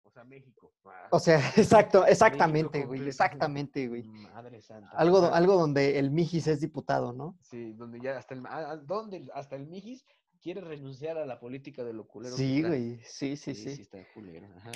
O 0.04 0.10
sea, 0.12 0.24
México. 0.24 0.72
Ah, 0.86 1.08
O 1.12 1.20
sea, 1.20 1.40
exacto, 1.58 2.06
exactamente, 2.06 2.86
güey, 2.86 3.02
exactamente, 3.08 3.88
güey. 3.88 4.04
Madre 4.04 4.62
santa. 4.62 4.90
Algo, 4.98 5.20
algo 5.34 5.54
donde 5.56 5.98
el 6.00 6.12
Mijis 6.12 6.48
es 6.48 6.60
diputado, 6.60 7.14
¿no? 7.14 7.38
Sí, 7.42 7.74
donde 7.74 8.00
ya 8.02 8.18
hasta 8.18 8.34
el, 8.36 8.44
donde 8.86 9.30
hasta 9.34 9.56
el 9.56 9.68
Mijis 9.68 10.06
quiere 10.42 10.62
renunciar 10.62 11.18
a 11.18 11.26
la 11.26 11.40
política 11.40 11.84
de 11.84 11.94
lo 11.94 12.08
culero. 12.08 12.36
Sí, 12.36 12.62
güey, 12.62 13.00
sí, 13.04 13.38
sí, 13.38 13.54
Sí, 13.54 13.56
sí, 13.56 13.76
sí. 13.76 13.82
está 13.84 14.00
culero. 14.14 14.48
Ajá. 14.58 14.72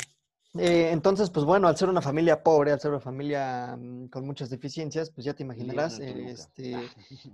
Eh, 0.57 0.91
entonces, 0.91 1.29
pues 1.31 1.45
bueno, 1.45 1.67
al 1.67 1.75
ser 1.75 1.89
una 1.89 2.01
familia 2.01 2.41
pobre, 2.41 2.71
al 2.71 2.79
ser 2.79 2.91
una 2.91 3.01
familia 3.01 3.75
mm, 3.77 4.07
con 4.07 4.25
muchas 4.25 4.49
deficiencias, 4.49 5.11
pues 5.11 5.25
ya 5.25 5.33
te 5.33 5.43
imaginarás, 5.43 5.99
Le 5.99 6.11
eh, 6.11 6.31
este, 6.31 6.75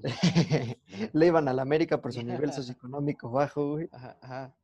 le 1.13 1.27
iban 1.27 1.47
a 1.47 1.53
la 1.53 1.61
América 1.61 2.01
por 2.01 2.13
su 2.13 2.23
nivel 2.23 2.51
socioeconómico 2.53 3.29
bajo, 3.29 3.73
güey. 3.73 3.89
Ajá, 3.91 4.17
ajá. 4.21 4.55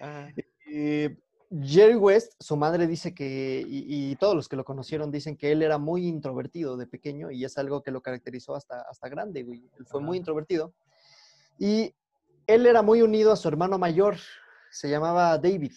Ajá. 0.00 0.32
Eh, 0.72 1.18
Jerry 1.62 1.96
West, 1.96 2.34
su 2.38 2.56
madre 2.56 2.86
dice 2.86 3.12
que, 3.12 3.62
y, 3.68 4.10
y 4.12 4.16
todos 4.16 4.36
los 4.36 4.48
que 4.48 4.56
lo 4.56 4.64
conocieron 4.64 5.10
dicen 5.10 5.36
que 5.36 5.50
él 5.50 5.62
era 5.62 5.78
muy 5.78 6.06
introvertido 6.06 6.76
de 6.76 6.86
pequeño 6.86 7.30
y 7.30 7.44
es 7.44 7.58
algo 7.58 7.82
que 7.82 7.90
lo 7.90 8.00
caracterizó 8.00 8.54
hasta, 8.54 8.82
hasta 8.82 9.08
grande, 9.08 9.42
güey. 9.42 9.68
Él 9.78 9.84
fue 9.86 10.00
muy 10.00 10.16
introvertido. 10.16 10.72
Y 11.58 11.94
él 12.54 12.66
era 12.66 12.82
muy 12.82 13.02
unido 13.02 13.32
a 13.32 13.36
su 13.36 13.48
hermano 13.48 13.78
mayor, 13.78 14.16
se 14.70 14.88
llamaba 14.88 15.38
David. 15.38 15.72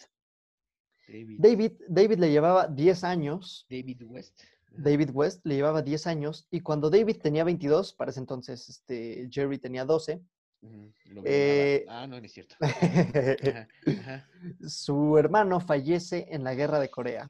David, 1.08 1.40
David, 1.40 1.72
David 1.88 2.20
le 2.20 2.32
llevaba 2.32 2.68
10 2.68 3.04
años, 3.04 3.66
David 3.70 4.04
West. 4.06 4.42
David 4.76 5.12
West 5.14 5.46
le 5.46 5.56
llevaba 5.56 5.82
10 5.82 6.08
años 6.08 6.48
y 6.50 6.62
cuando 6.62 6.90
David 6.90 7.18
tenía 7.22 7.44
22, 7.44 7.94
para 7.94 8.12
ese 8.12 8.20
entonces 8.20 8.68
este, 8.70 9.30
Jerry 9.32 9.60
tenía 9.60 9.86
12, 9.86 10.22
Ujú, 10.64 10.94
lo 11.08 11.22
Eh. 11.26 11.86
Ah, 11.90 12.08
no, 12.08 12.20
no 12.20 12.26
es 12.26 12.32
cierto. 12.32 12.56
Ajá, 12.62 13.68
ajá. 13.86 14.30
su 14.66 15.18
hermano 15.18 15.60
fallece 15.60 16.26
en 16.30 16.44
la 16.44 16.56
guerra 16.56 16.80
de 16.80 16.90
Corea. 16.90 17.30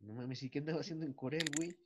No 0.00 0.14
mames, 0.14 0.42
¿y 0.42 0.50
qué 0.50 0.60
andaba 0.60 0.80
haciendo 0.80 1.04
en 1.04 1.12
Corea, 1.12 1.44
güey? 1.56 1.76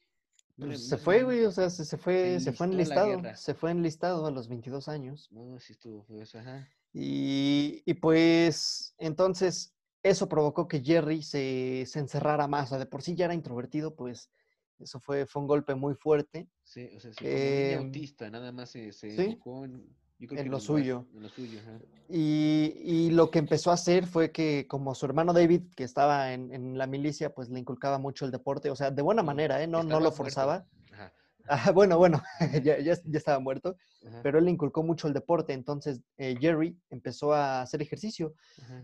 Pues 0.57 0.89
se 0.89 0.99
fue, 0.99 1.23
güey, 1.23 1.45
o 1.45 1.51
sea, 1.51 1.71
se, 1.71 1.85
se 1.85 1.97
fue, 1.97 2.39
se 2.39 2.53
fue 2.53 2.67
enlistado, 2.67 3.23
se 3.35 3.55
fue 3.55 3.71
enlistado 3.71 4.27
a 4.27 4.31
los 4.31 4.49
22 4.49 4.89
años. 4.89 5.29
No, 5.33 5.59
sí 5.59 5.73
estuvo 5.73 6.03
feo 6.03 6.21
eso, 6.21 6.39
ajá. 6.39 6.69
Y, 6.93 7.83
y 7.87 7.95
pues 7.95 8.95
entonces 8.99 9.75
eso 10.03 10.29
provocó 10.29 10.69
que 10.69 10.83
Jerry 10.83 11.23
se, 11.23 11.85
se 11.87 11.99
encerrara 11.99 12.49
más. 12.49 12.67
O 12.67 12.69
sea, 12.71 12.79
de 12.79 12.87
por 12.87 13.03
sí 13.03 13.15
ya 13.15 13.25
era 13.27 13.35
introvertido, 13.35 13.95
pues 13.95 14.31
eso 14.79 15.01
fue, 15.01 15.27
fue 15.27 15.43
un 15.43 15.49
golpe 15.49 15.75
muy 15.75 15.95
fuerte. 15.95 16.49
Sí, 16.63 16.91
o 16.95 17.01
sea, 17.01 17.11
niño 17.13 17.29
Em, 17.29 17.87
autista, 17.87 18.31
nada 18.31 18.53
más 18.53 18.71
se, 18.71 18.93
se 18.93 19.11
sí. 19.11 19.23
enfocó 19.23 19.65
en 19.65 19.97
Yo 20.23 20.29
creo 20.29 20.39
En 20.39 20.45
que 20.45 20.51
lo 20.51 20.61
suyo. 20.61 21.05
En 21.17 21.23
lo 21.25 21.29
suyo, 21.29 21.59
ajá. 21.59 21.81
Y, 22.09 22.75
y 22.85 23.11
lo 23.11 23.33
que 23.33 23.41
empezó 23.41 23.73
a 23.73 23.75
hacer 23.75 24.07
fue 24.07 24.31
que 24.31 24.67
como 24.69 24.95
su 24.95 25.05
hermano 25.05 25.33
David, 25.33 25.63
que 25.75 25.83
estaba 25.83 26.33
en, 26.33 26.55
en 26.55 26.79
la 26.79 26.87
milicia, 26.87 27.35
pues 27.35 27.49
le 27.49 27.59
inculcaba 27.59 27.99
mucho 27.99 28.25
el 28.25 28.31
deporte, 28.31 28.71
o 28.71 28.77
sea, 28.77 28.93
de 28.93 29.03
buena 29.03 29.25
manera, 29.25 29.61
¿eh? 29.61 29.67
No, 29.67 29.83
no 29.83 29.99
lo 29.99 30.13
forzaba. 30.13 30.65
Ajá, 30.93 31.13
Ah, 31.49 31.73
bueno, 31.73 31.99
bueno, 31.99 32.23
ya, 32.63 32.79
ya, 32.79 32.95
ya 33.05 33.19
estaba 33.19 33.41
muerto, 33.41 33.77
ajá, 34.07 34.21
pero 34.23 34.39
él 34.39 34.45
le 34.45 34.53
inculcó 34.53 34.85
mucho 34.85 35.09
el 35.09 35.13
deporte, 35.13 35.53
entonces 35.53 36.01
eh, 36.17 36.37
Jerry 36.41 36.79
empezó 36.89 37.33
a 37.33 37.63
hacer 37.63 37.83
ejercicio. 37.83 38.35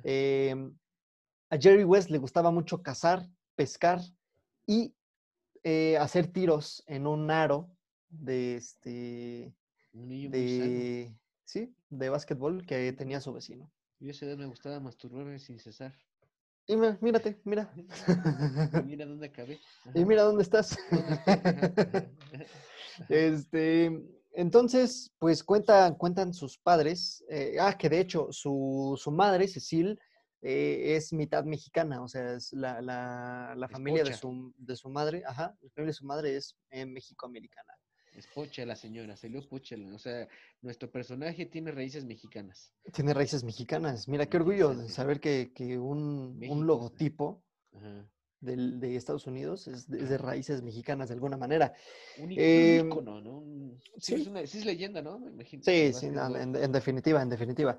Em, 0.03 0.77
a 1.51 1.57
Jerry 1.57 1.85
West 1.85 2.11
le 2.11 2.19
gustaba 2.19 2.51
mucho 2.51 2.83
cazar, 2.83 3.25
pescar 3.55 4.01
y 4.67 4.93
eh, 5.63 5.97
hacer 5.99 6.27
tiros 6.27 6.83
en 6.89 7.07
un 7.07 7.31
aro 7.31 7.71
de 8.09 8.57
este 8.57 9.55
Un 9.93 10.09
niño 10.09 10.31
de 10.31 11.15
sí, 11.49 11.75
de 11.89 12.11
básquetbol 12.11 12.67
que 12.67 12.93
tenía 12.93 13.21
su 13.21 13.33
vecino. 13.33 13.73
Yo 13.99 14.09
a 14.09 14.11
esa 14.11 14.27
edad 14.27 14.37
me 14.37 14.47
gustaba 14.47 14.79
masturbarme 14.81 15.39
sin 15.39 15.59
cesar. 15.59 15.95
Y 16.67 16.77
mira, 16.77 16.99
mírate, 17.01 17.41
mira. 17.45 17.73
Y 18.85 18.87
mira 18.87 19.07
dónde 19.07 19.27
acabé. 19.27 19.59
y 19.95 20.05
mira 20.05 20.23
dónde 20.23 20.43
estás. 20.43 20.77
Este, 23.09 23.93
entonces, 24.33 25.13
pues 25.21 25.45
cuentan, 25.45 25.95
cuentan 25.95 26.35
sus 26.35 26.59
padres. 26.59 27.25
eh, 27.29 27.57
ah, 27.61 27.79
que 27.79 27.89
de 27.89 28.01
hecho, 28.01 28.29
su, 28.33 28.99
su 29.01 29.13
madre, 29.13 29.47
Cecil, 29.47 29.99
eh, 30.43 30.97
es 30.97 31.13
mitad 31.13 31.45
mexicana, 31.45 32.03
o 32.03 32.09
sea, 32.09 32.35
es 32.35 32.53
la, 32.53 32.81
la, 32.83 33.55
la 33.57 33.69
familia 33.69 34.05
de 34.05 34.13
su, 34.13 34.53
de 34.57 34.77
su 34.77 34.89
madre, 34.91 35.23
ajá, 35.27 35.57
la 35.61 35.71
familia 35.71 35.91
de 35.91 35.95
su 35.95 36.07
madre 36.07 36.37
es 36.37 36.57
eh, 36.71 36.87
mexicoamericana. 36.87 37.78
Es 38.19 38.27
pocha 38.27 38.67
la 38.67 38.75
señora, 38.75 39.17
salió 39.17 39.41
pocha. 39.49 39.77
O 39.95 39.99
sea, 39.99 40.27
nuestro 40.61 40.91
personaje 40.91 41.47
tiene 41.47 41.71
raíces 41.71 42.05
mexicanas. 42.05 42.73
Tiene 42.93 43.15
raíces 43.15 43.45
mexicanas. 43.45 44.09
Mira, 44.09 44.27
qué 44.27 44.39
orgullo 44.39 44.75
de 44.75 44.89
saber 44.89 45.21
que, 45.21 45.53
que 45.55 45.79
un, 45.79 46.37
México. 46.37 46.55
un 46.59 46.67
logotipo 46.67 47.45
Ajá. 47.77 48.05
del- 48.41 48.81
de 48.81 48.97
Estados 48.97 49.29
Unidos 49.29 49.69
es 49.69 49.89
de, 49.89 50.03
es 50.03 50.09
de 50.09 50.19
raíces 50.19 50.63
mexicanas 50.63 51.09
de 51.11 51.15
alguna 51.15 51.37
manera. 51.37 51.73
Un, 52.19 52.25
un 52.25 52.33
ícono, 52.33 53.21
¿no? 53.21 53.39
Un- 53.39 53.81
sí, 53.99 54.15
sí. 54.17 54.23
es 54.23 54.27
una, 54.27 54.45
sí 54.49 54.59
es 54.59 54.65
leyenda, 54.65 55.01
¿no? 55.01 55.21
Me 55.21 55.31
imagino. 55.31 55.63
Sí, 55.63 55.93
sí, 55.93 56.09
no, 56.11 56.37
en, 56.37 56.57
en 56.57 56.73
definitiva, 56.73 57.23
en 57.23 57.29
definitiva. 57.29 57.79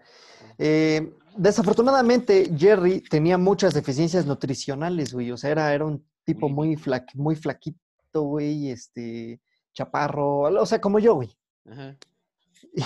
Eh, 0.58 1.14
desafortunadamente, 1.36 2.50
Jerry 2.58 3.02
tenía 3.02 3.38
muchas 3.38 3.74
deficiencias 3.74 4.26
nutricionales, 4.26 5.14
güey. 5.14 5.32
O 5.32 5.38
sea, 5.38 5.50
era, 5.52 5.74
era 5.74 5.84
un 5.84 6.02
tipo 6.24 6.48
muy, 6.48 6.78
fla- 6.78 7.06
muy 7.16 7.36
flaquito, 7.36 7.78
güey, 8.22 8.70
este, 8.70 9.42
chaparro, 9.74 10.42
o 10.42 10.66
sea, 10.66 10.80
como 10.82 11.00
yo, 11.00 11.16
güey. 11.16 11.30
Ajá. 11.70 11.98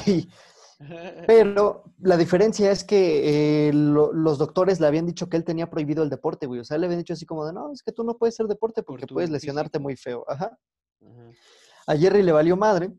Y- 0.07 0.27
pero 1.27 1.83
la 1.99 2.17
diferencia 2.17 2.71
es 2.71 2.83
que 2.83 3.67
eh, 3.69 3.73
lo- 3.73 4.11
los 4.11 4.37
doctores 4.37 4.79
le 4.79 4.87
habían 4.87 5.05
dicho 5.05 5.29
que 5.29 5.37
él 5.37 5.43
tenía 5.43 5.69
prohibido 5.69 6.03
el 6.03 6.09
deporte, 6.09 6.45
güey. 6.45 6.59
O 6.59 6.63
sea, 6.65 6.77
le 6.77 6.85
habían 6.87 6.99
dicho 6.99 7.13
así 7.13 7.25
como 7.25 7.45
de, 7.45 7.53
no, 7.53 7.71
es 7.71 7.83
que 7.83 7.91
tú 7.91 8.03
no 8.03 8.17
puedes 8.17 8.35
hacer 8.35 8.47
deporte 8.47 8.81
Por 8.83 8.95
porque 8.95 9.05
tu 9.07 9.13
puedes 9.15 9.29
lesionarte 9.29 9.77
físico. 9.77 9.83
muy 9.83 9.95
feo. 9.95 10.25
Ajá. 10.27 10.57
Ajá. 11.01 11.31
A 11.87 11.95
Jerry 11.97 12.23
le 12.23 12.31
valió 12.31 12.57
madre 12.57 12.91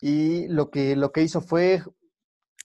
y 0.00 0.46
lo 0.48 0.70
que, 0.70 0.94
lo 0.96 1.12
que 1.12 1.22
hizo 1.22 1.40
fue 1.40 1.82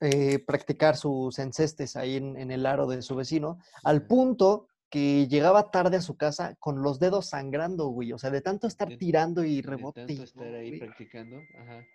eh, 0.01 0.39
practicar 0.39 0.97
sus 0.97 1.39
encestes 1.39 1.95
ahí 1.95 2.15
en, 2.17 2.37
en 2.37 2.51
el 2.51 2.65
aro 2.65 2.85
de 2.87 3.01
su 3.01 3.15
vecino, 3.15 3.59
al 3.83 4.05
punto 4.07 4.67
que 4.95 5.27
llegaba 5.27 5.71
tarde 5.71 5.97
a 5.97 6.01
su 6.01 6.15
casa 6.15 6.55
con 6.55 6.81
los 6.81 6.99
dedos 6.99 7.25
sangrando, 7.27 7.87
güey. 7.87 8.13
O 8.13 8.17
sea, 8.17 8.29
de 8.29 8.39
tanto 8.39 8.65
estar 8.65 8.87
De- 8.87 8.95
tirando 8.95 9.43
y 9.43 9.61
De 9.61 9.69
rebote, 9.69 10.03
y 10.03 10.07
tanto 10.07 10.23
estar 10.23 10.47
ahí 10.55 10.69
güey, 10.69 10.79
practicando. 10.79 11.37
Ajá. 11.59 11.85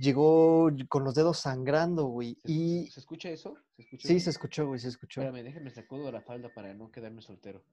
llegó 0.00 0.70
con 0.88 1.02
los 1.02 1.16
dedos 1.16 1.40
sangrando, 1.40 2.04
güey. 2.04 2.34
¿Se, 2.44 2.52
Y 2.52 2.86
¿se 2.86 3.00
escucha 3.00 3.30
eso? 3.30 3.56
¿Se 3.74 3.82
escucha 3.82 4.06
sí, 4.06 4.20
se 4.20 4.30
escuchó, 4.30 4.66
güey, 4.68 4.78
se 4.78 4.88
escuchó. 4.88 5.22
Espérame, 5.22 5.42
déjame 5.44 5.70
sacudo 5.70 6.12
la 6.12 6.20
falda 6.20 6.48
para 6.54 6.72
no 6.72 6.92
quedarme 6.92 7.20
soltero. 7.20 7.64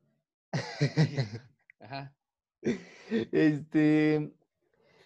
Ajá. 1.80 2.16
Este, 3.32 4.34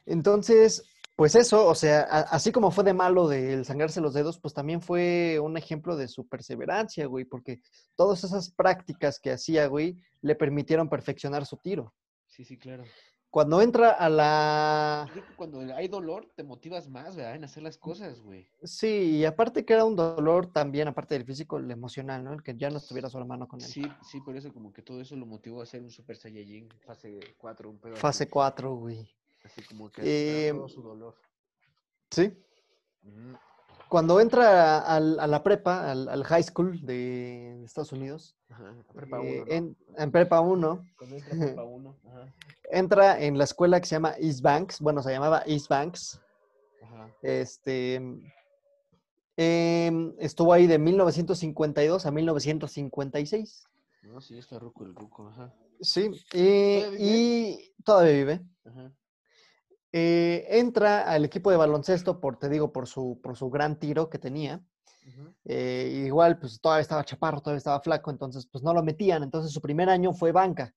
entonces, 0.06 0.84
pues 1.18 1.36
eso, 1.36 1.66
o 1.68 1.74
sea, 1.76 2.02
a- 2.04 2.22
así 2.22 2.52
como 2.52 2.70
fue 2.72 2.84
de 2.84 2.94
malo 2.94 3.28
del 3.28 3.66
sangrarse 3.66 4.00
los 4.00 4.14
dedos, 4.14 4.40
pues 4.40 4.54
también 4.54 4.82
fue 4.82 5.40
un 5.42 5.58
ejemplo 5.58 5.98
de 5.98 6.08
su 6.08 6.28
perseverancia, 6.28 7.08
güey, 7.08 7.26
porque 7.26 7.60
todas 7.96 8.24
esas 8.24 8.52
prácticas 8.52 9.20
que 9.20 9.32
hacía, 9.32 9.66
güey, 9.68 9.98
le 10.22 10.36
permitieron 10.36 10.88
perfeccionar 10.88 11.46
su 11.46 11.58
tiro. 11.58 11.94
Sí, 12.28 12.46
sí, 12.46 12.58
claro. 12.58 12.84
Cuando 13.32 13.62
entra 13.62 13.90
a 13.92 14.10
la... 14.10 15.10
Creo 15.12 15.26
que 15.28 15.36
cuando 15.36 15.60
hay 15.76 15.88
dolor 15.88 16.32
te 16.36 16.44
motivas 16.44 16.88
más, 16.88 17.16
¿verdad? 17.16 17.36
En 17.36 17.44
hacer 17.44 17.62
las 17.64 17.78
cosas, 17.78 18.22
güey. 18.22 18.48
Sí, 18.64 19.18
y 19.18 19.26
aparte 19.26 19.66
que 19.66 19.74
era 19.74 19.86
un 19.86 19.96
dolor 19.96 20.48
también, 20.54 20.88
aparte 20.88 21.16
del 21.16 21.26
físico, 21.26 21.58
el 21.58 21.70
emocional, 21.70 22.24
¿no? 22.24 22.32
El 22.34 22.42
que 22.44 22.56
ya 22.56 22.70
no 22.70 22.78
estuviera 22.78 23.10
su 23.10 23.18
hermano 23.18 23.48
con 23.48 23.60
él. 23.60 23.68
Sí, 23.68 23.82
sí, 24.02 24.22
por 24.22 24.38
eso 24.38 24.54
como 24.54 24.72
que 24.72 24.82
todo 24.82 25.02
eso 25.02 25.16
lo 25.16 25.26
motivó 25.26 25.60
a 25.60 25.64
hacer 25.64 25.82
un 25.82 25.90
Super 25.90 26.16
Saiyajin 26.16 26.70
fase 26.86 27.20
4, 27.38 27.70
un 27.70 27.80
pedo 27.80 27.96
Fase 27.98 28.30
4, 28.30 28.76
güey. 28.76 29.10
Así 29.48 29.62
como 29.64 29.90
que 29.92 30.02
Em, 30.50 30.58
todo 30.58 30.68
su 30.68 30.82
dolor. 30.82 31.16
Sí. 32.12 32.34
Cuando 33.90 34.20
entra 34.20 34.80
al- 34.80 35.20
a, 35.20 35.28
la 35.28 35.42
prepa, 35.44 35.90
al, 35.90 36.10
al 36.10 36.24
high 36.26 36.44
school 36.44 36.86
de 36.86 37.64
Estados 37.64 37.94
Unidos, 37.94 38.36
Ajá, 38.50 38.76
prepa 38.94 39.22
eh, 39.22 39.42
1, 39.42 39.46
¿no? 39.46 39.52
en, 39.54 39.78
en 39.98 40.12
prepa 40.12 40.42
1, 40.42 40.86
Cuando 40.98 41.16
entra 41.16 41.34
a 41.34 41.40
prepa 41.40 41.64
1, 41.64 41.98
ajá, 42.06 42.34
entra 42.70 43.22
en 43.24 43.38
la 43.38 43.46
escuela 43.46 43.80
que 43.80 43.86
se 43.88 43.96
llama 43.96 44.16
East 44.18 44.42
Banks, 44.42 44.82
bueno, 44.82 45.02
se 45.02 45.12
llamaba 45.12 45.42
East 45.46 45.70
Banks. 45.70 46.20
ajá. 46.84 47.10
Este, 47.22 47.96
em, 49.38 50.14
estuvo 50.20 50.52
ahí 50.52 50.68
de 50.68 50.78
1952 50.80 52.06
a 52.06 52.12
1956. 52.12 53.64
No, 54.04 54.20
sí, 54.22 54.38
está 54.38 54.60
ruco 54.60 54.84
el 54.84 54.94
ruco, 54.96 55.28
ajá. 55.30 55.54
Sí, 55.80 56.10
eh, 56.34 56.80
¿Todavía 56.82 56.98
vive? 57.00 57.18
y 57.18 57.74
todavía 57.84 58.14
vive. 58.14 58.42
Ajá. 58.66 58.92
Eh, 60.00 60.60
entra 60.60 61.10
al 61.10 61.26
equipo 61.26 61.50
de 61.50 61.58
baloncesto 61.58 62.20
por, 62.20 62.38
te 62.38 62.50
digo, 62.50 62.72
por 62.72 62.86
su, 62.86 63.20
por 63.24 63.36
su 63.36 63.50
gran 63.50 63.80
tiro 63.80 64.12
que 64.12 64.20
tenía. 64.20 64.64
Eh, 65.46 66.04
igual, 66.06 66.38
pues 66.38 66.62
todavía 66.62 66.82
estaba 66.82 67.04
chaparro, 67.04 67.42
todavía 67.42 67.58
estaba 67.58 67.80
flaco, 67.80 68.12
entonces 68.12 68.46
pues 68.46 68.64
no 68.64 68.76
lo 68.76 68.84
metían. 68.84 69.24
Entonces 69.24 69.52
su 69.52 69.60
primer 69.60 69.90
año 69.90 70.14
fue 70.14 70.32
banca. 70.32 70.72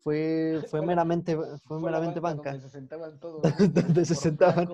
Fue, 0.00 0.64
fue 0.68 0.84
meramente, 0.84 1.36
fue 1.64 1.80
meramente 1.80 2.18
banca. 2.18 2.50
Donde 2.50 2.66
se 2.66 2.70
sentaban 2.70 3.20
todos. 3.20 3.42
Donde 3.72 4.04
se 4.04 4.16
sentaban. 4.16 4.68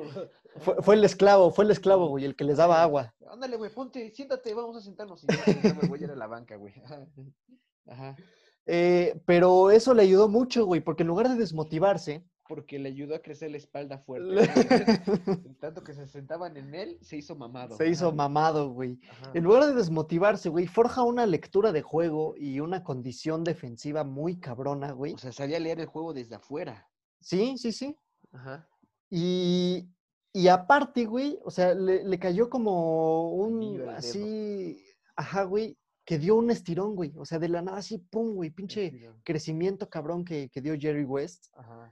Fue, 0.56 0.76
fue 0.80 0.94
el 0.94 1.04
esclavo, 1.04 1.50
fue 1.50 1.66
el 1.66 1.72
esclavo, 1.72 2.08
güey, 2.08 2.24
el 2.24 2.34
que 2.34 2.44
les 2.44 2.56
daba 2.56 2.82
agua. 2.82 3.14
Ándale, 3.28 3.58
güey, 3.58 3.70
ponte, 3.74 4.10
siéntate, 4.14 4.54
vamos 4.54 4.76
a 4.76 4.80
sentarnos. 4.80 5.22
Y 5.24 5.26
sentaba 5.26 5.80
el 5.82 5.88
güey 5.88 6.04
era 6.04 6.16
la 6.16 6.28
banca, 6.28 6.56
güey. 6.56 6.72
Ajá. 6.82 7.06
Ajá. 7.88 8.16
Eh, 8.64 9.20
pero 9.26 9.70
eso 9.70 9.92
le 9.92 10.02
ayudó 10.02 10.28
mucho, 10.28 10.64
güey, 10.64 10.80
porque 10.80 11.02
en 11.02 11.08
lugar 11.08 11.28
de 11.28 11.34
desmotivarse, 11.34 12.24
Porque 12.54 12.78
le 12.78 12.90
ayudó 12.90 13.14
a 13.14 13.20
crecer 13.22 13.50
la 13.50 13.56
espalda 13.56 13.96
fuerte. 13.96 14.26
le- 14.26 14.42
En 15.46 15.54
tanto 15.58 15.82
que 15.82 15.94
se 15.94 16.06
sentaban 16.06 16.54
en 16.58 16.74
él, 16.74 16.98
se 17.00 17.16
hizo 17.16 17.34
mamado. 17.34 17.78
se 17.78 17.88
hizo 17.88 18.12
mamado, 18.12 18.70
güey. 18.74 19.00
Ajá. 19.10 19.30
En 19.32 19.44
lugar 19.44 19.64
de 19.64 19.72
desmotivarse, 19.74 20.50
güey, 20.50 20.66
forja 20.66 21.02
una 21.02 21.24
lectura 21.24 21.72
de 21.72 21.80
juego 21.80 22.34
y 22.36 22.60
una 22.60 22.84
condición 22.84 23.42
defensiva 23.42 24.04
muy 24.04 24.38
cabrona, 24.38 24.92
güey. 24.92 25.14
O 25.14 25.18
sea, 25.18 25.32
sabía 25.32 25.58
leer 25.58 25.80
el 25.80 25.86
juego 25.86 26.12
desde 26.12 26.34
afuera. 26.34 26.90
Sí, 27.22 27.56
sí, 27.56 27.72
sí. 27.72 27.96
Ajá. 28.32 28.68
Y, 29.08 29.88
y 30.34 30.48
aparte, 30.48 31.06
güey, 31.06 31.38
o 31.44 31.50
sea, 31.50 31.72
le, 31.74 32.04
le 32.04 32.18
cayó 32.18 32.50
como 32.50 33.30
un 33.32 33.80
así, 33.88 34.84
ajá, 35.16 35.44
güey, 35.44 35.78
que 36.04 36.18
dio 36.18 36.36
un 36.36 36.50
estirón, 36.50 36.96
güey. 36.96 37.14
O 37.16 37.24
sea, 37.24 37.38
de 37.38 37.48
la 37.48 37.62
nada 37.62 37.78
así, 37.78 37.96
pum, 37.96 38.34
güey, 38.34 38.50
pinche 38.50 38.86
Estirón. 38.86 39.20
crecimiento 39.24 39.88
cabrón 39.88 40.24
que, 40.24 40.50
que 40.50 40.60
dio 40.60 40.74
Jerry 40.78 41.04
West. 41.04 41.46
Ajá. 41.54 41.90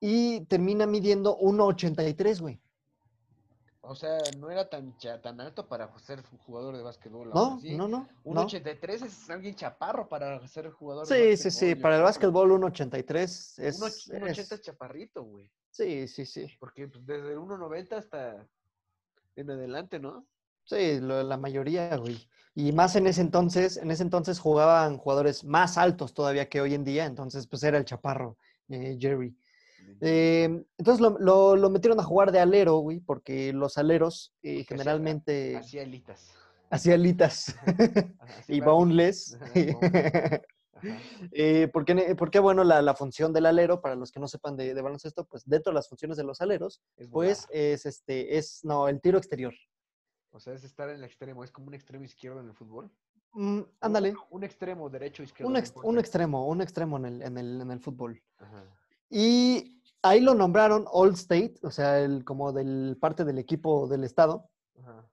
Y 0.00 0.40
termina 0.46 0.86
midiendo 0.86 1.36
1.83, 1.38 2.40
güey. 2.40 2.60
O 3.80 3.94
sea, 3.94 4.18
no 4.38 4.50
era 4.50 4.68
tan, 4.68 4.94
tan 5.22 5.40
alto 5.40 5.66
para 5.66 5.96
ser 6.00 6.22
jugador 6.46 6.76
de 6.76 6.82
básquetbol. 6.82 7.30
No, 7.30 7.54
así. 7.56 7.74
no, 7.74 7.88
no. 7.88 8.06
Un 8.24 8.34
no. 8.34 8.42
83 8.42 9.02
es 9.02 9.30
alguien 9.30 9.54
chaparro 9.54 10.08
para 10.08 10.46
ser 10.46 10.70
jugador 10.70 11.06
de 11.06 11.36
Sí, 11.36 11.36
sí, 11.36 11.50
sí. 11.50 11.66
básquetbol, 11.74 11.76
yo 11.78 11.82
Para 11.82 11.96
el 11.96 12.02
básquetbol 12.02 12.50
1.83 12.52 13.58
es... 13.58 13.80
Un 13.80 13.88
och- 13.88 14.16
un 14.16 14.22
80 14.28 14.40
es- 14.42 14.52
es 14.52 14.60
chaparrito, 14.60 15.22
güey. 15.22 15.50
Sí, 15.70 16.06
sí, 16.06 16.26
sí. 16.26 16.46
Porque 16.60 16.88
pues, 16.88 17.06
desde 17.06 17.32
el 17.32 17.38
1.90 17.38 17.96
hasta 17.96 18.46
en 19.36 19.50
adelante, 19.50 19.98
¿no? 19.98 20.26
Sí, 20.64 21.00
lo- 21.00 21.22
la 21.22 21.38
mayoría, 21.38 21.96
güey. 21.96 22.28
Y 22.54 22.72
más 22.72 22.94
en 22.96 23.06
ese 23.06 23.22
entonces, 23.22 23.78
en 23.78 23.90
ese 23.90 24.02
entonces 24.02 24.38
jugaban 24.38 24.98
jugadores 24.98 25.44
más 25.44 25.78
altos 25.78 26.12
todavía 26.12 26.48
que 26.48 26.60
hoy 26.60 26.74
en 26.74 26.84
día, 26.84 27.06
entonces 27.06 27.46
pues 27.46 27.62
era 27.62 27.78
el 27.78 27.84
chaparro, 27.86 28.36
eh, 28.68 28.98
Jerry. 29.00 29.34
Eh, 30.00 30.64
entonces 30.78 31.00
lo, 31.00 31.18
lo- 31.18 31.56
lo 31.56 31.70
metieron 31.70 31.98
a 32.00 32.04
jugar 32.04 32.30
de 32.32 32.40
alero, 32.40 32.76
güey, 32.78 33.00
porque 33.00 33.52
los 33.52 33.78
aleros 33.78 34.34
eh, 34.42 34.60
hacía- 34.60 34.64
generalmente 34.66 35.56
Hacía 35.56 35.82
alitas. 35.82 36.30
hacía 36.70 36.94
alitas 36.94 37.54
y. 38.48 38.60
Ajá. 40.78 40.96
Eh, 41.32 41.68
porque, 41.72 42.14
porque, 42.16 42.38
bueno, 42.38 42.62
la, 42.62 42.80
la 42.82 42.94
función 42.94 43.32
del 43.32 43.46
alero, 43.46 43.80
para 43.80 43.96
los 43.96 44.12
que 44.12 44.20
no 44.20 44.28
sepan 44.28 44.56
de, 44.56 44.74
de 44.74 44.80
baloncesto, 44.82 45.24
pues 45.26 45.42
dentro 45.44 45.72
de 45.72 45.74
las 45.74 45.88
funciones 45.88 46.16
de 46.16 46.22
los 46.22 46.40
aleros, 46.40 46.80
Es 46.96 47.08
pues 47.08 47.46
es 47.50 47.84
este, 47.84 48.38
es, 48.38 48.60
no, 48.64 48.86
el 48.86 49.00
tiro 49.00 49.18
exterior. 49.18 49.52
O 50.30 50.38
sea, 50.38 50.52
es 50.52 50.62
estar 50.62 50.88
en 50.88 50.96
el 50.96 51.04
extremo, 51.04 51.42
es 51.42 51.50
como 51.50 51.66
un 51.66 51.74
extremo 51.74 52.04
izquierdo 52.04 52.38
en 52.40 52.46
el 52.46 52.54
fútbol. 52.54 52.92
Mm, 53.32 53.62
ándale, 53.80 54.14
Un, 54.30 54.44
extremo 54.44 54.88
derecho 54.88 55.24
izquierdo. 55.24 55.50
un, 55.50 55.56
ex- 55.56 55.72
extremo, 55.98 56.46
un 56.46 56.60
extremo 56.62 56.96
en 56.98 57.04
el, 57.06 57.22
en 57.22 57.38
el, 57.38 57.60
en 57.60 57.70
el 57.72 57.80
fútbol. 57.80 58.22
Ajá. 58.38 58.64
Y 59.10 59.77
ahí 60.02 60.20
lo 60.20 60.34
nombraron 60.34 60.84
All 60.90 61.12
State, 61.14 61.54
o 61.62 61.70
sea, 61.70 62.00
el, 62.00 62.24
como 62.24 62.52
del 62.52 62.96
parte 63.00 63.24
del 63.24 63.38
equipo 63.38 63.86
del 63.88 64.04
estado. 64.04 64.48
Ajá. 64.80 65.04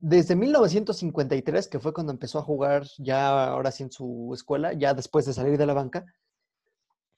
Desde 0.00 0.36
1953, 0.36 1.68
que 1.68 1.80
fue 1.80 1.92
cuando 1.92 2.12
empezó 2.12 2.38
a 2.38 2.42
jugar 2.42 2.84
ya 2.98 3.48
ahora 3.48 3.70
sí 3.72 3.82
en 3.82 3.90
su 3.90 4.30
escuela, 4.34 4.72
ya 4.72 4.94
después 4.94 5.26
de 5.26 5.32
salir 5.32 5.58
de 5.58 5.66
la 5.66 5.74
banca, 5.74 6.04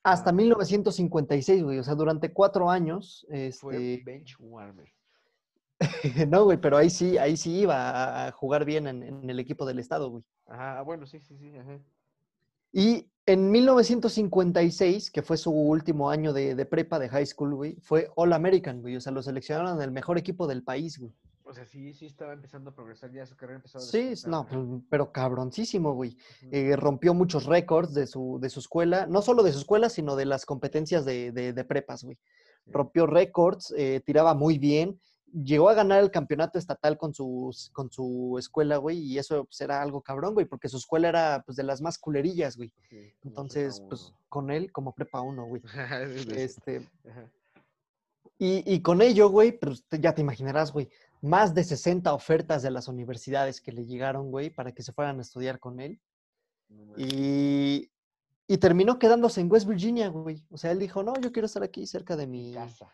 hasta 0.03 0.31
Ah. 0.31 0.33
1956, 0.33 1.63
güey. 1.63 1.79
O 1.79 1.85
sea, 1.85 1.95
durante 1.95 2.33
cuatro 2.33 2.71
años, 2.71 3.27
Fue 3.29 3.47
este, 3.49 4.03
bench 4.05 4.37
warmer. 4.39 4.89
no, 6.29 6.45
güey, 6.45 6.59
pero 6.59 6.77
ahí 6.77 6.89
sí, 6.91 7.19
ahí 7.19 7.37
sí 7.37 7.61
iba 7.61 8.27
a- 8.27 8.33
jugar 8.33 8.65
bien 8.65 8.87
en, 8.87 9.03
en 9.03 9.29
el 9.29 9.39
equipo 9.41 9.67
del 9.67 9.79
estado, 9.79 10.11
güey. 10.11 10.25
Ajá, 10.47 10.83
bueno, 10.83 11.07
sí, 11.07 11.21
sí, 11.21 11.37
sí. 11.39 11.55
Ajá. 11.57 11.79
Y 12.73 13.10
en 13.27 13.51
1956, 13.51 15.11
que 15.11 15.23
fue 15.23 15.37
su 15.37 15.51
último 15.53 16.11
año 16.11 16.33
de, 16.33 16.55
de 16.55 16.67
prepa, 16.67 16.99
de 16.99 17.09
high 17.09 17.27
school, 17.27 17.55
güey, 17.55 17.77
fue 17.81 18.11
All 18.17 18.33
American, 18.33 18.81
güey. 18.81 18.97
O 18.97 19.01
sea, 19.01 19.13
lo 19.13 19.23
seleccionaron 19.23 19.77
en 19.77 19.83
el 19.83 19.91
mejor 19.93 20.19
equipo 20.19 20.47
del 20.47 20.63
país, 20.63 20.99
güey. 20.99 21.13
O 21.43 21.53
sea, 21.53 21.65
sí, 21.67 21.93
sí 21.95 22.07
estaba 22.07 22.33
empezando 22.33 22.71
a 22.71 22.75
progresar, 22.75 23.11
ya 23.13 23.27
su 23.27 23.35
carrera 23.37 23.57
empezó 23.57 23.79
a 23.79 23.81
Sí, 23.81 24.13
no, 24.29 24.47
pues, 24.47 24.61
pero 24.89 25.11
cabroncísimo, 25.11 25.95
güey. 25.95 26.17
Eh, 26.53 26.77
rompió 26.77 27.13
muchos 27.13 27.47
récords 27.47 27.93
de 27.93 28.07
su, 28.07 28.39
de 28.41 28.49
su 28.51 28.61
escuela, 28.61 29.07
no 29.07 29.21
solo 29.21 29.43
de 29.43 29.53
su 29.53 29.59
escuela, 29.59 29.89
sino 29.89 30.15
de 30.15 30.27
las 30.27 30.47
competencias 30.47 31.05
de, 31.05 31.33
de- 31.33 31.53
de 31.53 31.65
prepas, 31.65 32.05
güey. 32.05 32.19
Rompió 32.67 33.07
récords, 33.07 33.75
eh, 33.77 34.01
tiraba 34.05 34.35
muy 34.35 34.59
bien, 34.59 35.01
llegó 35.33 35.69
a 35.69 35.75
ganar 35.75 36.01
el 36.01 36.11
campeonato 36.11 36.59
estatal 36.59 36.99
con, 36.99 37.15
sus, 37.15 37.71
con 37.71 37.91
su 37.91 38.37
escuela, 38.39 38.77
güey, 38.77 38.99
y 38.99 39.19
eso 39.19 39.45
pues, 39.45 39.61
era 39.61 39.81
algo 39.81 40.03
cabrón, 40.03 40.35
güey, 40.35 40.47
porque 40.47 40.69
su 40.69 40.77
escuela 40.77 41.09
era 41.09 41.43
pues, 41.45 41.57
de 41.57 41.63
las 41.63 41.81
más 41.81 41.99
culerillas, 41.99 42.57
güey. 42.57 42.73
Sí, 42.89 43.13
Entonces, 43.23 43.83
pues 43.89 44.13
con 44.29 44.51
él 44.51 44.73
como 44.73 44.95
prepa 44.95 45.21
uno, 45.21 45.47
güey. 45.47 45.63
Este, 46.37 46.89
y, 48.39 48.63
y 48.73 48.81
con 48.81 49.03
ello, 49.03 49.29
güey, 49.29 49.59
pues 49.59 49.85
ya 49.91 50.15
te 50.15 50.23
imaginarás, 50.23 50.73
güey, 50.73 50.89
más 51.21 51.55
de 51.55 51.65
60 51.65 52.13
ofertas 52.15 52.63
de 52.63 52.71
las 52.71 52.89
universidades 52.89 53.61
que 53.61 53.73
le 53.73 53.85
llegaron, 53.85 54.31
güey, 54.31 54.51
para 54.51 54.73
que 54.73 54.83
se 54.83 54.93
fueran 54.93 55.19
a 55.19 55.23
estudiar 55.23 55.59
con 55.59 55.81
él. 55.81 56.01
No. 56.69 56.95
Y, 56.97 57.91
y 58.47 58.59
terminó 58.59 58.99
quedándose 58.99 59.41
en 59.41 59.51
West 59.51 59.69
Virginia, 59.69 60.09
güey. 60.09 60.45
O 60.51 60.57
sea, 60.57 60.71
él 60.71 60.79
dijo, 60.79 61.03
no, 61.03 61.15
yo 61.21 61.33
quiero 61.33 61.47
estar 61.47 61.63
aquí 61.63 61.87
cerca 61.87 62.17
de 62.17 62.27
mi... 62.27 62.55
casa. 62.55 62.93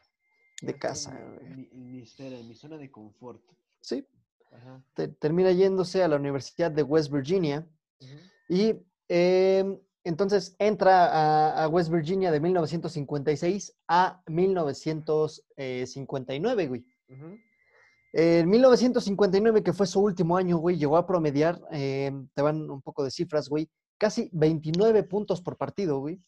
De 0.62 0.78
casa, 0.78 1.18
en. 1.42 1.56
Mi, 1.56 1.68
en 1.72 1.90
mi 1.92 2.02
esfera, 2.02 2.38
en 2.38 2.48
mi 2.48 2.54
zona 2.54 2.78
de 2.78 2.90
confort. 2.90 3.42
Sí, 3.80 4.06
Ajá. 4.52 4.82
te- 4.94 5.08
termina 5.08 5.52
yéndose 5.52 6.02
a 6.02 6.08
la 6.08 6.16
Universidad 6.16 6.70
de 6.70 6.82
West 6.82 7.12
Virginia. 7.12 7.66
Y 8.48 8.74
em, 9.08 9.78
entonces 10.04 10.54
entra 10.58 11.06
a, 11.06 11.64
a 11.64 11.68
West 11.68 11.90
Virginia 11.90 12.30
de 12.30 12.40
1956 12.40 13.74
a 13.88 14.22
1959, 14.26 16.66
güey. 16.68 16.84
En 18.12 18.48
1959, 18.48 19.62
que 19.62 19.72
fue 19.72 19.86
su 19.86 20.00
último 20.00 20.36
año, 20.36 20.56
güey, 20.58 20.76
llegó 20.78 20.96
a 20.96 21.06
promediar, 21.06 21.60
em, 21.70 22.28
te 22.34 22.42
van 22.42 22.70
un 22.70 22.80
poco 22.82 23.04
de 23.04 23.10
cifras, 23.10 23.48
güey, 23.48 23.68
casi 23.98 24.30
29 24.32 25.02
puntos 25.02 25.42
por 25.42 25.56
partido, 25.58 25.98
güey. 26.00 26.20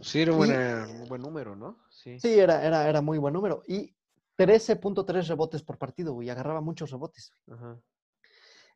Sí, 0.00 0.22
era 0.22 0.32
un 0.34 1.08
buen 1.08 1.22
número, 1.22 1.54
¿no? 1.56 1.78
Sí. 1.90 2.18
Sí, 2.18 2.38
era, 2.38 2.64
era, 2.64 2.88
era 2.88 3.00
muy 3.02 3.18
buen 3.18 3.34
número. 3.34 3.62
Y 3.68 3.94
13.3 4.38 5.26
rebotes 5.28 5.62
por 5.62 5.76
partido, 5.78 6.14
güey. 6.14 6.30
Agarraba 6.30 6.60
muchos 6.60 6.90
rebotes. 6.90 7.32
Ajá. 7.50 7.78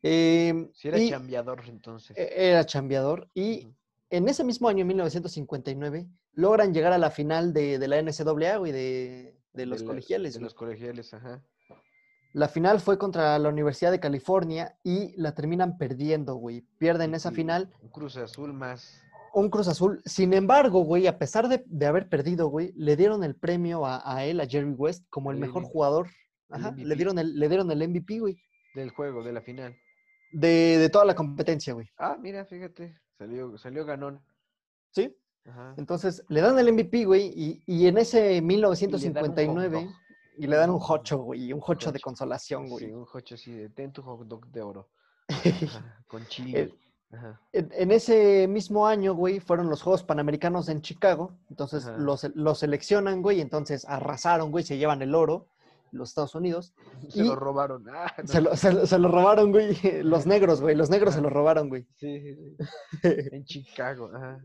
Em, 0.03 0.71
Sí, 0.75 0.89
era 0.89 0.99
y 0.99 1.09
chambeador 1.11 1.63
entonces. 1.67 2.17
e- 2.17 2.51
Era 2.51 2.65
chambeador. 2.67 3.31
Y 3.35 3.69
en 4.11 4.29
ese 4.29 4.45
mismo 4.45 4.69
año, 4.69 4.85
1959, 4.85 6.07
logran 6.35 6.75
llegar 6.75 6.93
a 6.93 6.99
la 6.99 7.11
final 7.11 7.53
de, 7.53 7.79
de 7.79 7.89
la 7.89 7.97
NCAA, 8.03 8.59
güey, 8.59 8.73
de, 8.73 9.35
de 9.55 9.67
los 9.67 9.83
colegiales. 9.83 10.35
De 10.35 10.39
güey. 10.41 10.45
los 10.45 10.55
colegiales, 10.55 11.15
ajá. 11.15 11.43
La 12.35 12.49
final 12.49 12.81
fue 12.81 12.99
contra 12.99 13.39
la 13.39 13.49
Universidad 13.49 13.93
de 13.93 14.01
California 14.01 14.77
y 14.83 15.15
la 15.17 15.35
terminan 15.35 15.79
perdiendo, 15.79 16.35
güey. 16.35 16.63
Pierden 16.79 17.15
esa 17.15 17.31
Sí, 17.31 17.37
final. 17.37 17.73
Un 17.81 17.89
Cruz 17.91 18.17
Azul 18.17 18.53
más. 18.53 19.01
Un 19.35 19.51
Cruz 19.51 19.69
Azul. 19.69 20.01
Sin 20.05 20.33
embargo, 20.33 20.81
güey, 20.85 21.07
a 21.07 21.19
pesar 21.19 21.49
de, 21.49 21.63
de 21.67 21.87
haber 21.87 22.09
perdido, 22.09 22.49
güey, 22.49 22.73
le 22.77 22.97
dieron 22.97 23.25
el 23.25 23.35
premio 23.35 23.85
a, 23.85 24.01
a 24.05 24.25
él, 24.25 24.41
a 24.41 24.47
Jerry 24.47 24.71
West, 24.73 25.05
como 25.11 25.31
el 25.31 25.37
El 25.37 25.41
mejor 25.43 25.63
MVP. 25.63 25.73
jugador. 25.73 26.07
El 26.51 26.57
Ajá, 26.57 26.71
le 26.71 26.83
MVP. 26.85 26.97
dieron 26.97 27.19
el, 27.19 27.39
le 27.39 27.49
dieron 27.49 27.71
el 27.71 27.89
MVP, 27.89 28.19
güey. 28.21 28.39
Del 28.75 28.91
juego, 28.91 29.23
de 29.23 29.33
la 29.33 29.41
final. 29.43 29.77
De, 30.33 30.79
de 30.79 30.89
toda 30.89 31.05
la 31.05 31.15
competencia, 31.15 31.75
güey. 31.75 31.89
Ah, 31.99 32.17
mira, 32.21 32.45
fíjate. 32.45 32.97
Salió, 33.19 33.57
salió 33.59 33.85
ganón. 33.85 34.21
¿Sí? 34.91 35.17
Ajá. 35.47 35.75
Entonces, 35.77 36.25
le 36.29 36.41
dan 36.41 36.59
el 36.59 36.73
MVP, 36.73 37.05
güey, 37.05 37.33
y, 37.37 37.63
y 37.67 37.87
en 37.87 37.99
ese 37.99 38.37
Y 38.37 38.41
le 38.41 38.57
dan 38.57 38.65
un 38.65 38.71
hot 38.71 38.83
1959, 39.69 39.83
dog. 39.85 39.95
y 40.39 40.47
le 40.47 40.57
dan 40.57 40.71
un 40.71 40.81
hocho, 40.83 41.19
güey, 41.19 41.53
un 41.53 41.61
hocho 41.65 41.93
de 41.93 42.01
consolación, 42.01 42.65
Sí, 42.65 42.71
güey. 42.71 42.93
un 42.93 43.07
hocho 43.13 43.35
así 43.35 43.53
de 43.53 43.69
ten 43.69 43.93
tu 43.93 44.03
hot 44.03 44.27
dog 44.27 44.47
de 44.49 44.63
oro. 44.63 44.89
Ajá, 45.29 46.05
Con 46.07 46.27
chile. 46.27 46.73
Ajá. 47.17 47.41
En, 47.53 47.71
en 47.73 47.91
ese 47.91 48.47
mismo 48.49 48.87
año, 48.87 49.15
güey, 49.15 49.41
fueron 49.41 49.69
los 49.71 49.83
Juegos 49.83 50.03
Panamericanos 50.05 50.69
en 50.69 50.83
Chicago. 50.83 51.33
Entonces 51.51 51.87
Ajá. 51.87 51.97
los, 51.99 52.25
los 52.35 52.59
seleccionan, 52.59 53.23
güey, 53.23 53.41
entonces 53.41 53.85
arrasaron, 53.89 54.51
güey, 54.51 54.65
se 54.65 54.77
llevan 54.79 55.03
el 55.03 55.15
oro, 55.15 55.47
los 55.93 56.09
Estados 56.11 56.35
Unidos. 56.35 56.75
Se 57.09 57.21
Y- 57.23 57.27
lo 57.27 57.37
robaron. 57.37 57.85
Ah, 57.93 58.13
no. 58.19 58.27
Se 58.27 58.41
lo, 58.41 58.57
se 58.57 58.73
lo- 58.73 58.87
se 58.87 58.99
lo 58.99 59.09
robaron, 59.09 59.53
güey, 59.53 59.77
los 60.03 60.27
negros, 60.27 60.61
güey, 60.61 60.75
los 60.75 60.91
negros 60.91 61.15
se 61.15 61.21
lo 61.21 61.31
robaron, 61.31 61.69
güey. 61.69 61.87
Sí, 61.97 62.21
sí, 62.21 62.37
sí. 63.03 63.09
En 63.33 63.45
Chicago. 63.45 64.11
Ajá. 64.15 64.39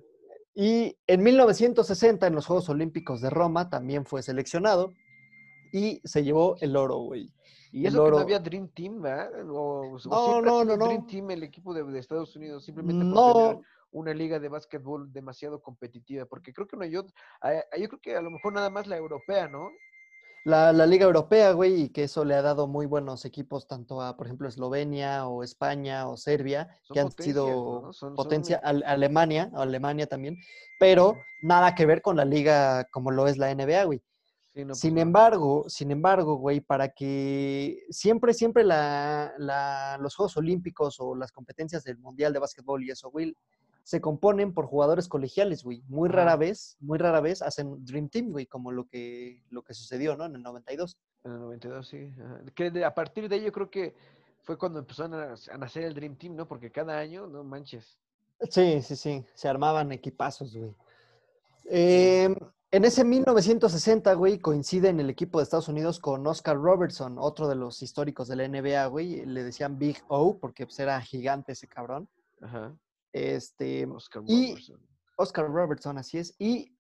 Y 0.56 0.98
en 1.08 1.24
1960, 1.24 2.28
en 2.28 2.36
los 2.36 2.46
Juegos 2.46 2.68
Olímpicos 2.70 3.22
de 3.22 3.30
Roma, 3.30 3.70
también 3.70 4.06
fue 4.06 4.22
seleccionado 4.24 4.92
y 5.72 6.02
se 6.04 6.24
llevó 6.24 6.58
el 6.60 6.76
oro, 6.76 6.98
güey. 6.98 7.32
Y 7.72 7.86
eso 7.86 8.04
que 8.04 8.12
no 8.12 8.18
había 8.20 8.40
Dream 8.40 8.68
Team, 8.70 9.02
¿verdad? 9.02 9.32
O, 9.52 9.98
No, 10.06 10.42
no, 10.42 10.64
no, 10.66 10.78
Dream 10.78 11.02
no. 11.02 11.08
Team 11.08 11.32
el 11.32 11.44
equipo 11.44 11.74
de, 11.74 11.84
de 11.84 12.00
Estados 12.00 12.36
Unidos, 12.36 12.66
simplemente 12.66 13.06
por 13.06 13.10
tener 13.34 13.56
No, 13.56 13.62
una 13.92 14.14
liga 14.14 14.40
de 14.40 14.50
básquetbol 14.50 15.12
demasiado 15.12 15.62
competitiva, 15.62 16.26
porque 16.26 16.54
creo 16.54 16.68
que 16.68 16.78
no, 16.78 16.86
yo, 16.86 17.04
yo 17.04 17.88
creo 17.90 18.00
que 18.02 18.16
a 18.16 18.22
lo 18.22 18.32
mejor 18.32 18.54
nada 18.54 18.70
más 18.70 18.88
la 18.88 18.98
europea, 18.98 19.48
¿no? 19.48 19.72
la, 20.46 20.72
la 20.74 20.86
Liga 20.86 21.06
Europea, 21.06 21.52
güey, 21.52 21.84
y 21.84 21.90
que 21.90 22.04
eso 22.04 22.24
le 22.24 22.34
ha 22.34 22.42
dado 22.42 22.66
muy 22.68 22.86
buenos 22.86 23.26
equipos 23.26 23.68
tanto 23.68 24.02
a, 24.02 24.16
por 24.16 24.26
ejemplo, 24.26 24.48
Eslovenia 24.48 25.28
o 25.28 25.44
España 25.44 26.08
o 26.08 26.18
Serbia, 26.18 26.70
Son 26.84 26.96
que 26.96 27.00
han 27.02 27.12
sido 27.12 27.82
¿no? 27.86 27.94
Son- 27.94 28.16
potencia, 28.16 28.60
Alemania, 28.64 29.52
Alemania 29.54 30.08
también, 30.08 30.40
pero 30.78 31.22
nada 31.42 31.76
que 31.76 31.86
ver 31.86 32.02
con 32.02 32.16
la 32.16 32.26
liga 32.26 32.86
como 32.86 33.12
lo 33.12 33.28
es 33.28 33.38
la 33.38 33.52
NBA, 33.52 33.84
güey. 33.86 34.02
Sí, 34.60 34.66
no, 34.66 34.68
pues 34.70 34.80
Sin 34.80 34.98
embargo, 34.98 35.66
sin 35.70 35.92
embargo, 35.92 36.36
güey, 36.36 36.60
para 36.60 36.90
que 36.90 37.86
siempre, 37.90 38.34
siempre 38.34 38.64
la, 38.64 39.34
la- 39.38 39.98
los 40.02 40.16
Juegos 40.16 40.36
Olímpicos 40.38 40.98
o 41.00 41.16
las 41.16 41.32
competencias 41.32 41.84
del 41.84 41.98
Mundial 41.98 42.34
de 42.34 42.40
Básquetbol 42.40 42.84
y 42.84 42.92
eso, 42.92 43.10
güey, 43.10 43.36
se 43.84 44.02
componen 44.02 44.54
por 44.54 44.66
jugadores 44.68 45.08
colegiales, 45.08 45.64
güey. 45.64 45.82
Muy 45.88 46.10
rara 46.10 46.36
vez, 46.36 46.78
muy 46.80 46.98
rara 47.00 47.22
vez 47.22 47.42
hacen 47.42 47.84
Dream 47.86 48.10
Team, 48.10 48.30
güey, 48.32 48.46
como 48.46 48.72
lo 48.72 48.86
que, 48.88 49.42
lo 49.50 49.64
que 49.64 49.74
sucedió, 49.74 50.16
¿no? 50.16 50.26
En 50.26 50.36
el 50.36 50.44
92. 50.44 50.98
En 51.24 51.32
el 51.32 51.40
92, 51.40 51.88
sí. 51.88 52.12
ajá. 52.24 52.42
Que 52.54 52.70
de- 52.72 52.86
a 52.86 52.94
partir 52.94 53.28
de 53.28 53.36
ahí 53.38 53.42
yo 53.44 53.52
creo 53.52 53.70
que 53.70 53.96
fue 54.44 54.58
cuando 54.58 54.80
empezó 54.80 55.06
a, 55.06 55.34
a 55.52 55.58
nacer 55.58 55.84
el 55.84 55.94
Dream 55.96 56.16
Team, 56.18 56.36
¿no? 56.36 56.48
Porque 56.48 56.72
cada 56.72 56.98
año, 57.00 57.26
no 57.28 57.44
manches. 57.44 57.98
Sí, 58.50 58.82
sí, 58.84 58.96
sí, 58.96 59.26
se 59.34 59.48
armaban 59.50 59.92
equipazos, 59.92 60.56
güey. 60.56 60.74
Em, 61.66 62.36
en 62.72 62.86
ese 62.86 63.04
1960, 63.04 64.14
güey, 64.14 64.40
coincide 64.40 64.90
en 64.90 65.00
el 65.00 65.10
equipo 65.10 65.40
de 65.40 65.44
Estados 65.44 65.68
Unidos 65.70 66.00
con 66.00 66.26
Oscar 66.28 66.56
Robertson, 66.56 67.18
otro 67.20 67.48
de 67.48 67.56
los 67.56 67.82
históricos 67.82 68.28
de 68.28 68.36
la 68.36 68.48
NBA, 68.48 68.86
güey. 68.88 69.26
Le 69.26 69.44
decían 69.44 69.80
Big 69.80 69.98
O 70.08 70.38
porque 70.40 70.66
pues, 70.66 70.80
era 70.80 71.02
gigante 71.02 71.54
ese 71.54 71.68
cabrón. 71.68 72.08
Ajá. 72.42 72.76
Este, 73.12 73.86
Oscar 73.88 74.24
y- 74.28 74.52
Robertson. 74.52 74.80
Oscar 75.18 75.48
Robertson, 75.50 75.98
así 75.98 76.18
es. 76.18 76.36
Y 76.38 76.78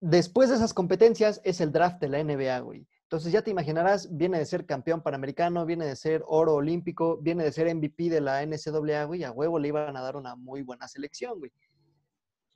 después 0.00 0.50
de 0.50 0.56
esas 0.56 0.74
competencias 0.74 1.40
es 1.44 1.60
el 1.60 1.72
draft 1.72 2.00
de 2.00 2.08
la 2.08 2.18
NBA, 2.22 2.58
güey. 2.60 2.86
Entonces 3.02 3.32
ya 3.32 3.40
te 3.42 3.52
imaginarás, 3.52 4.14
viene 4.16 4.38
de 4.38 4.44
ser 4.44 4.66
campeón 4.66 5.00
panamericano, 5.00 5.64
viene 5.64 5.86
de 5.86 5.94
ser 5.94 6.24
oro 6.26 6.54
olímpico, 6.54 7.18
viene 7.18 7.44
de 7.44 7.52
ser 7.52 7.72
MVP 7.72 8.10
de 8.10 8.20
la 8.20 8.42
NCAA, 8.44 9.04
güey. 9.04 9.22
A 9.22 9.30
huevo 9.30 9.60
le 9.60 9.68
iban 9.68 9.96
a 9.96 10.02
dar 10.02 10.16
una 10.16 10.34
muy 10.34 10.62
buena 10.62 10.88
selección, 10.88 11.38
güey. 11.38 11.52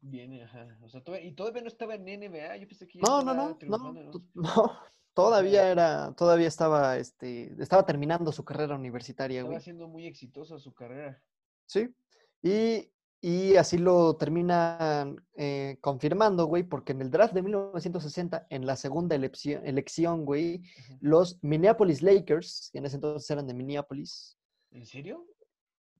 Viene, 0.02 0.42
ajá. 0.44 0.78
O 0.82 0.88
sea, 0.88 1.02
todavía, 1.02 1.28
y 1.28 1.32
todavía 1.32 1.62
no 1.62 1.68
estaba 1.68 1.94
en 1.94 2.04
NBA. 2.04 2.56
Yo 2.56 2.66
pensé 2.66 2.88
que 2.88 2.98
ya 2.98 3.04
No, 3.06 3.22
no, 3.22 3.34
no, 3.34 3.92
no, 4.32 4.32
todavía 5.14 5.70
era, 5.70 6.14
todavía 6.14 6.48
estaba, 6.48 6.96
este, 6.96 7.52
estaba 7.62 7.84
terminando 7.84 8.32
su 8.32 8.44
carrera 8.44 8.76
universitaria, 8.76 9.40
Estaba 9.40 9.54
güey. 9.54 9.62
siendo 9.62 9.88
muy 9.88 10.06
exitosa 10.06 10.58
su 10.58 10.72
carrera. 10.72 11.22
Sí. 11.66 11.94
Y 12.42 12.90
Y 13.22 13.56
así 13.56 13.76
lo 13.76 14.16
terminan 14.16 15.22
eh, 15.36 15.76
confirmando, 15.82 16.46
güey, 16.46 16.62
porque 16.62 16.92
en 16.92 17.02
el 17.02 17.10
draft 17.10 17.34
de 17.34 17.42
1960, 17.42 18.46
en 18.48 18.64
la 18.64 18.76
segunda 18.76 19.14
elección, 19.14 19.66
elección, 19.66 20.24
güey, 20.24 20.62
los 21.00 21.38
Minneapolis 21.42 22.00
Lakers, 22.00 22.70
que 22.72 22.78
en 22.78 22.86
ese 22.86 22.96
entonces 22.96 23.30
eran 23.30 23.46
de 23.46 23.52
Minneapolis, 23.52 24.38
¿En 24.70 24.86
serio? 24.86 25.26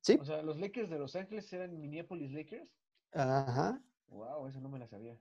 ¿sí? 0.00 0.16
O 0.18 0.24
sea, 0.24 0.40
los 0.42 0.58
Lakers 0.58 0.88
de 0.88 0.98
Los 0.98 1.14
Ángeles 1.14 1.52
eran 1.52 1.78
Minneapolis 1.78 2.32
Lakers. 2.32 2.70
Ajá. 3.12 3.82
Wow, 4.10 4.46
eso 4.46 4.60
no 4.60 4.68
me 4.68 4.78
la 4.78 4.86
sabía. 4.86 5.18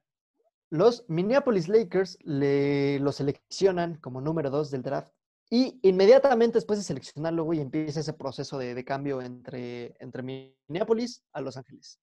Los 0.69 1.05
Minneapolis 1.07 1.67
Lakers 1.67 2.17
le, 2.21 2.99
lo 2.99 3.11
seleccionan 3.11 3.95
como 3.95 4.21
número 4.21 4.49
dos 4.49 4.69
del 4.69 4.83
draft 4.83 5.13
y 5.49 5.79
inmediatamente 5.81 6.57
después 6.57 6.77
de 6.77 6.85
seleccionarlo, 6.85 7.43
güey, 7.43 7.59
empieza 7.59 8.01
ese 8.01 8.13
proceso 8.13 8.59
de, 8.59 8.75
de 8.75 8.85
cambio 8.85 9.21
entre, 9.21 9.95
entre 9.99 10.21
Minneapolis 10.21 11.23
a 11.33 11.41
Los 11.41 11.57
Ángeles. 11.57 11.99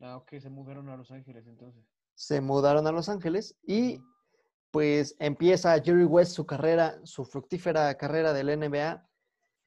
Ah, 0.00 0.16
ok, 0.16 0.38
se 0.40 0.50
mudaron 0.50 0.88
a 0.88 0.96
Los 0.96 1.10
Ángeles 1.10 1.46
entonces. 1.46 1.84
Se 2.14 2.40
mudaron 2.40 2.86
a 2.88 2.92
Los 2.92 3.08
Ángeles 3.08 3.56
y 3.64 4.00
pues 4.72 5.14
empieza 5.20 5.80
Jerry 5.80 6.04
West 6.04 6.32
su 6.32 6.44
carrera, 6.44 6.98
su 7.04 7.24
fructífera 7.24 7.96
carrera 7.96 8.32
del 8.32 8.58
NBA 8.58 9.08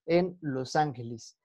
en 0.05 0.37
Los 0.41 0.75
Ángeles. 0.75 1.37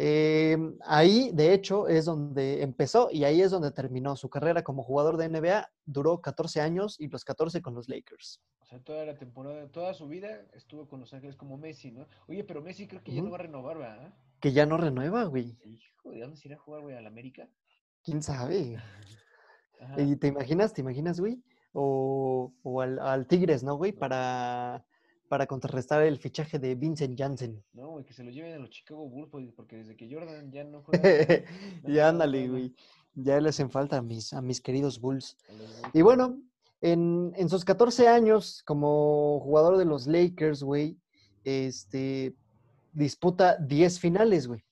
Eh, 0.00 0.56
ahí, 0.86 1.32
de 1.34 1.52
hecho, 1.52 1.88
es 1.88 2.04
donde 2.04 2.62
empezó 2.62 3.08
y 3.10 3.24
ahí 3.24 3.42
es 3.42 3.50
donde 3.50 3.72
terminó 3.72 4.14
su 4.14 4.30
carrera 4.30 4.62
como 4.62 4.84
jugador 4.84 5.16
de 5.16 5.28
NBA. 5.28 5.68
Duró 5.84 6.20
14 6.20 6.60
años 6.60 7.00
y 7.00 7.08
los 7.08 7.24
14 7.24 7.60
con 7.60 7.74
los 7.74 7.88
Lakers. 7.88 8.40
O 8.60 8.66
sea, 8.66 8.78
toda 8.78 9.04
la 9.04 9.18
temporada, 9.18 9.66
toda 9.72 9.92
su 9.94 10.06
vida 10.06 10.46
estuvo 10.52 10.86
con 10.86 11.00
Los 11.00 11.12
Ángeles 11.14 11.34
como 11.34 11.58
Messi, 11.58 11.90
¿no? 11.90 12.06
Oye, 12.28 12.44
pero 12.44 12.62
Messi 12.62 12.86
creo 12.86 13.02
que 13.02 13.12
ya 13.12 13.22
no 13.22 13.30
va 13.30 13.38
a 13.38 13.42
renovar, 13.42 13.78
¿verdad? 13.78 14.14
Que 14.38 14.52
ya 14.52 14.66
no 14.66 14.76
renueva, 14.76 15.24
güey. 15.24 15.58
Hijo, 15.64 16.12
¿de 16.12 16.20
dónde 16.20 16.36
se 16.36 16.46
irá 16.46 16.56
a 16.56 16.60
jugar, 16.60 16.82
güey? 16.82 16.94
¿A 16.94 17.00
la 17.00 17.08
América? 17.08 17.48
¿Quién 18.04 18.22
sabe? 18.22 18.76
Ajá. 19.80 20.00
¿Y 20.00 20.14
te 20.14 20.28
imaginas, 20.28 20.74
te 20.74 20.82
imaginas, 20.82 21.18
güey? 21.18 21.42
O, 21.72 22.52
o 22.62 22.80
al, 22.80 23.00
al 23.00 23.26
Tigres, 23.26 23.64
¿no, 23.64 23.76
güey? 23.76 23.90
Para, 23.90 24.84
para 25.28 25.46
contrarrestar 25.46 26.02
el 26.02 26.18
fichaje 26.18 26.58
de 26.58 26.74
Vincent 26.74 27.18
Janssen. 27.18 27.62
No, 27.72 27.90
güey, 27.90 28.04
que 28.04 28.12
se 28.12 28.24
lo 28.24 28.30
lleven 28.30 28.54
a 28.54 28.58
los 28.58 28.70
Chicago 28.70 29.08
Bulls, 29.08 29.28
pues, 29.30 29.52
porque 29.52 29.76
desde 29.76 29.96
que 29.96 30.12
Jordan 30.12 30.50
ya 30.50 30.64
no 30.64 30.82
juega. 30.82 31.02
ya 31.86 32.08
ándale, 32.08 32.48
güey. 32.48 32.74
Ya 33.14 33.40
le 33.40 33.50
hacen 33.50 33.70
falta 33.70 33.98
a 33.98 34.02
mis, 34.02 34.32
a 34.32 34.40
mis 34.40 34.60
queridos 34.60 35.00
Bulls. 35.00 35.36
Y 35.92 36.02
bueno, 36.02 36.40
en, 36.80 37.32
en 37.36 37.48
sus 37.48 37.64
14 37.64 38.08
años 38.08 38.62
como 38.64 39.40
jugador 39.40 39.76
de 39.76 39.84
los 39.84 40.06
Lakers, 40.06 40.62
güey, 40.62 40.98
este, 41.44 42.34
disputa 42.92 43.56
10 43.56 44.00
finales, 44.00 44.46
güey. 44.46 44.64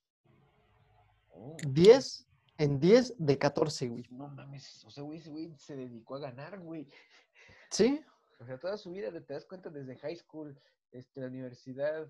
Oh, 1.31 1.57
10 1.69 2.27
en 2.59 2.81
10 2.81 3.15
de 3.19 3.39
14, 3.39 3.89
güey. 3.89 4.05
No 4.11 4.29
mames, 4.29 4.85
o 4.85 4.91
sea, 4.91 5.03
güey, 5.03 5.19
ese 5.19 5.31
güey 5.31 5.55
se 5.59 5.77
dedicó 5.77 6.17
a 6.17 6.21
ganar, 6.21 6.61
güey. 6.61 6.89
¿Sí? 7.71 8.01
O 8.39 8.45
sea, 8.45 8.59
toda 8.59 8.77
su 8.77 8.91
vida, 8.91 9.11
te 9.13 9.33
das 9.33 9.45
cuenta 9.47 9.71
desde 9.71 9.97
high 9.99 10.17
school, 10.17 10.59
este, 10.93 11.21
la 11.21 11.29
universidad 11.29 12.07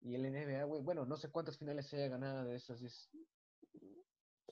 y 0.00 0.14
el 0.14 0.22
NBA, 0.22 0.64
güey. 0.64 0.82
Bueno, 0.82 1.04
no 1.04 1.16
sé 1.16 1.30
cuántas 1.30 1.58
finales 1.58 1.86
se 1.86 1.96
haya 1.96 2.08
ganado 2.08 2.44
de 2.44 2.56
esas 2.56 2.80
10. 2.80 3.10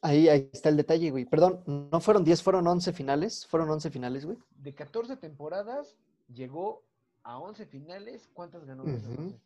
Ahí, 0.03 0.29
ahí 0.29 0.49
está 0.53 0.69
el 0.69 0.77
detalle, 0.77 1.11
güey. 1.11 1.25
Perdón, 1.25 1.63
no 1.67 2.01
fueron 2.01 2.25
10, 2.25 2.43
fueron 2.43 2.67
11 2.67 2.93
finales. 2.93 3.47
Fueron 3.47 3.71
11 3.71 3.91
finales, 3.91 4.27
güey. 4.27 4.39
De 4.51 4.75
14 4.75 5.17
temporadas, 5.17 5.97
llegó 6.33 6.85
a 7.23 7.39
11 7.39 7.67
finales. 7.67 8.29
¿Cuántas 8.33 8.65
ganó 8.65 8.85
de 8.85 8.97
esas 8.97 9.11
Ujú. 9.11 9.23
11? 9.23 9.41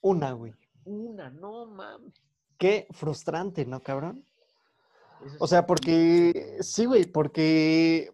Una, 0.00 0.32
güey. 0.32 0.54
Una, 0.84 1.30
no 1.30 1.66
mames. 1.66 2.14
Qué 2.58 2.86
frustrante, 2.90 3.66
¿no, 3.66 3.80
cabrón? 3.80 4.24
Eso 5.24 5.36
O 5.40 5.44
es 5.44 5.50
sea, 5.50 5.66
porque, 5.66 6.58
sí, 6.60 6.86
güey, 6.86 7.04
porque, 7.04 8.12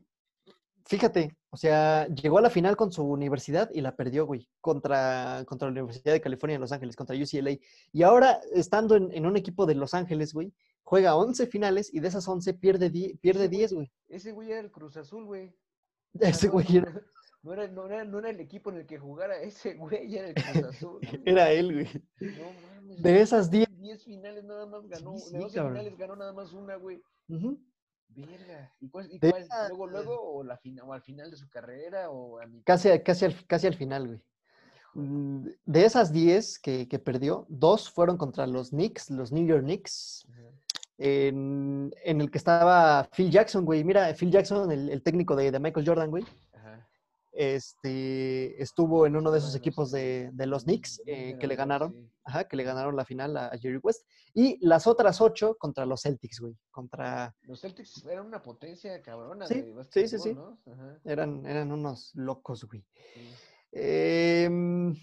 fíjate, 0.85 1.37
o 1.51 1.57
sea, 1.57 2.07
llegó 2.09 2.39
a 2.39 2.43
la 2.43 2.51
final 2.51 2.77
con 2.77 2.93
su 2.93 3.03
universidad 3.05 3.71
y 3.73 3.81
la 3.81 3.97
perdió, 3.97 4.27
güey, 4.27 4.49
contra, 4.61 5.45
contra 5.47 5.69
la 5.69 5.73
Universidad 5.73 6.13
de 6.13 6.21
California 6.21 6.57
en 6.57 6.61
Los 6.61 6.73
Ángeles, 6.73 6.95
contra 6.97 7.17
UCLA. 7.17 7.57
Y 7.93 8.03
ahora, 8.03 8.41
estando 8.55 8.97
en, 8.97 9.11
en 9.13 9.25
un 9.27 9.37
equipo 9.37 9.65
de 9.67 9.75
Los 9.75 9.95
Ángeles, 9.95 10.35
güey, 10.35 10.53
juega 10.83 11.17
11 11.17 11.47
finales 11.47 11.93
y 11.93 12.01
de 12.01 12.09
esas 12.09 12.27
11 12.29 12.55
pierde, 12.55 12.91
pierde 13.21 13.45
Ese 13.45 13.49
güey- 13.49 13.57
10, 13.59 13.73
güey. 13.73 13.93
Ese 14.09 14.33
güey 14.33 14.51
era 14.51 14.61
el 14.61 14.71
Cruz 14.71 14.97
Azul, 14.97 15.25
güey. 15.25 15.55
Ese 16.21 16.49
güey 16.49 16.67
era, 16.77 17.03
no 17.43 17.53
era, 17.53 17.69
no, 17.69 17.87
era, 17.87 18.05
no 18.05 18.19
era 18.19 18.31
el 18.31 18.41
equipo 18.41 18.71
en 18.71 18.79
el 18.79 18.87
que 18.87 18.99
jugara, 18.99 19.41
ese 19.41 19.75
güey 19.75 20.17
era 20.17 20.29
el 20.29 20.35
Cruz 20.35 20.65
Azul. 20.65 20.99
güey. 21.03 21.23
era 21.25 21.51
él, 21.51 21.73
güey. 21.73 22.33
No 22.39 22.45
mames. 22.77 23.03
De 23.03 23.21
esas 23.21 23.51
10. 23.51 23.69
10 23.79 24.05
finales 24.05 24.45
nada 24.45 24.67
más 24.67 24.87
ganó. 24.89 25.17
Sí, 25.19 25.33
de 25.33 25.39
sí, 25.39 25.43
12 25.45 25.55
cabrón. 25.55 25.75
finales 25.77 25.99
ganó 25.99 26.17
nada 26.17 26.33
más 26.33 26.53
una, 26.53 26.77
güey. 26.77 27.01
Ujú. 27.29 27.59
Verga. 28.09 28.73
¿Y 28.81 28.89
cuál? 28.89 29.13
y 29.13 29.19
cuál? 29.21 29.43
esas- 29.43 29.69
¿Luego, 29.69 29.87
luego? 29.87 30.21
¿O, 30.21 30.43
la 30.45 30.57
fina- 30.57 30.85
o 30.85 30.93
al 30.93 31.03
final 31.03 31.31
de 31.31 31.37
su 31.37 31.49
carrera? 31.49 32.11
¿O 32.11 32.41
a 32.41 32.47
mitad? 32.47 32.65
Casi, 32.65 32.89
casi, 33.01 33.25
al, 33.27 33.47
casi 33.47 33.67
al 33.67 33.75
final, 33.75 34.07
güey. 34.07 34.21
Mm, 34.95 35.47
De 35.67 35.85
esas 35.85 36.13
10 36.13 36.59
que, 36.59 36.89
que 36.89 36.99
perdió, 36.99 37.47
dos 37.49 37.91
fueron 37.91 38.17
contra 38.17 38.47
los 38.47 38.71
Knicks, 38.71 39.11
los 39.11 39.31
New 39.33 39.47
York 39.47 39.63
Knicks, 39.63 40.27
en, 40.97 41.95
en 42.05 42.21
el 42.21 42.31
que 42.31 42.39
estaba 42.39 43.09
Phil 43.15 43.31
Jackson, 43.31 43.65
güey. 43.65 43.85
Mira, 43.85 44.13
Phil 44.15 44.31
Jackson, 44.33 44.73
el, 44.73 44.89
el 44.91 45.03
técnico 45.03 45.37
de, 45.37 45.53
de 45.53 45.61
Michael 45.61 45.87
Jordan, 45.87 46.11
güey, 46.11 46.25
Ajá. 46.55 46.68
Este, 47.41 48.61
estuvo 48.61 49.07
en 49.07 49.15
uno 49.15 49.31
de 49.31 49.39
esos 49.39 49.55
equipos 49.55 49.93
de, 49.93 50.29
de 50.33 50.47
los 50.49 50.65
Knicks 50.65 51.01
eh, 51.07 51.37
que 51.39 51.47
le 51.47 51.55
ganaron, 51.55 52.11
ajá, 52.25 52.49
que 52.49 52.57
le 52.57 52.65
ganaron 52.65 52.97
la 52.97 53.05
final 53.05 53.37
a, 53.37 53.47
a 53.47 53.59
Jerry 53.59 53.79
West. 53.81 54.05
Y 54.35 54.59
las 54.67 54.89
otras 54.89 55.21
ocho 55.21 55.57
contra 55.57 55.87
los 55.87 56.03
Celtics, 56.03 56.41
güey. 56.41 56.57
Contra, 56.73 57.33
Los 57.43 57.61
Celtics 57.61 58.05
eran 58.07 58.27
una 58.27 58.43
potencia 58.43 59.01
cabrona 59.03 59.47
Sí, 59.47 59.55
de 59.55 59.85
sí, 59.89 60.09
sí, 60.09 60.17
básquetbol, 60.17 60.21
sí. 60.21 60.35
¿no? 60.35 60.73
Ajá. 60.73 60.99
eran, 61.05 61.47
eran 61.47 61.71
unos 61.71 62.11
locos, 62.17 62.65
güey. 62.65 62.85
sí. 63.15 63.21
Em, 63.71 64.97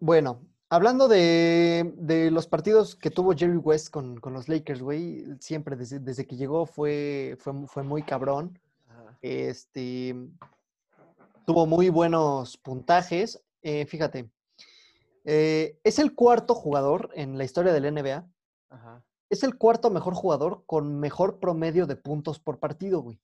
bueno, 0.00 0.46
hablando 0.68 1.08
de, 1.08 1.94
de 1.96 2.30
los 2.30 2.46
partidos 2.46 2.94
que 2.94 3.10
tuvo 3.10 3.32
Jerry 3.34 3.56
West 3.56 3.88
con, 3.88 4.20
con 4.20 4.34
los 4.34 4.50
Lakers, 4.50 4.82
güey, 4.82 5.24
siempre 5.40 5.76
desde, 5.76 5.98
desde 5.98 6.26
que 6.26 6.36
llegó 6.36 6.66
fue, 6.66 7.36
fue, 7.38 7.54
fue 7.66 7.82
muy 7.84 8.02
cabrón. 8.02 8.58
Este, 9.20 10.14
tuvo 11.46 11.66
muy 11.66 11.88
buenos 11.88 12.56
puntajes. 12.56 13.42
Eh, 13.62 13.86
fíjate, 13.86 14.30
eh, 15.24 15.78
es 15.84 15.98
el 15.98 16.14
cuarto 16.14 16.54
jugador 16.54 17.10
en 17.14 17.36
la 17.36 17.44
historia 17.44 17.72
del 17.72 17.92
NBA. 17.94 18.26
Ajá. 18.70 19.04
Es 19.28 19.42
el 19.42 19.56
cuarto 19.56 19.90
mejor 19.90 20.14
jugador 20.14 20.64
con 20.66 20.98
mejor 20.98 21.38
promedio 21.38 21.86
de 21.86 21.96
puntos 21.96 22.40
por 22.40 22.58
partido, 22.58 23.00
güey. 23.00 23.20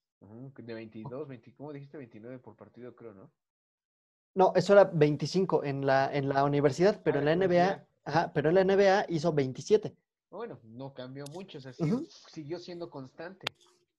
De 0.56 0.74
22, 0.74 1.28
20, 1.28 1.54
¿cómo 1.54 1.72
dijiste? 1.72 1.98
29 1.98 2.38
por 2.38 2.56
partido, 2.56 2.94
creo, 2.94 3.14
¿no? 3.14 3.30
No, 4.34 4.52
eso 4.54 4.72
era 4.72 4.84
25 4.84 5.64
en 5.64 5.86
la, 5.86 6.14
en 6.14 6.28
la 6.28 6.44
universidad, 6.44 7.00
pero 7.02 7.18
Ah, 7.18 7.20
en 7.20 7.24
la 7.26 7.46
NBA, 7.46 7.86
ajá, 8.04 8.32
pero 8.32 8.50
en 8.50 8.54
la 8.54 8.64
NBA 8.64 9.06
hizo 9.08 9.32
27. 9.32 9.96
Bueno, 10.30 10.58
no 10.64 10.92
cambió 10.92 11.24
mucho, 11.32 11.58
o 11.58 11.60
sea, 11.60 11.72
siguió 11.72 12.58
siendo 12.58 12.90
constante. 12.90 13.46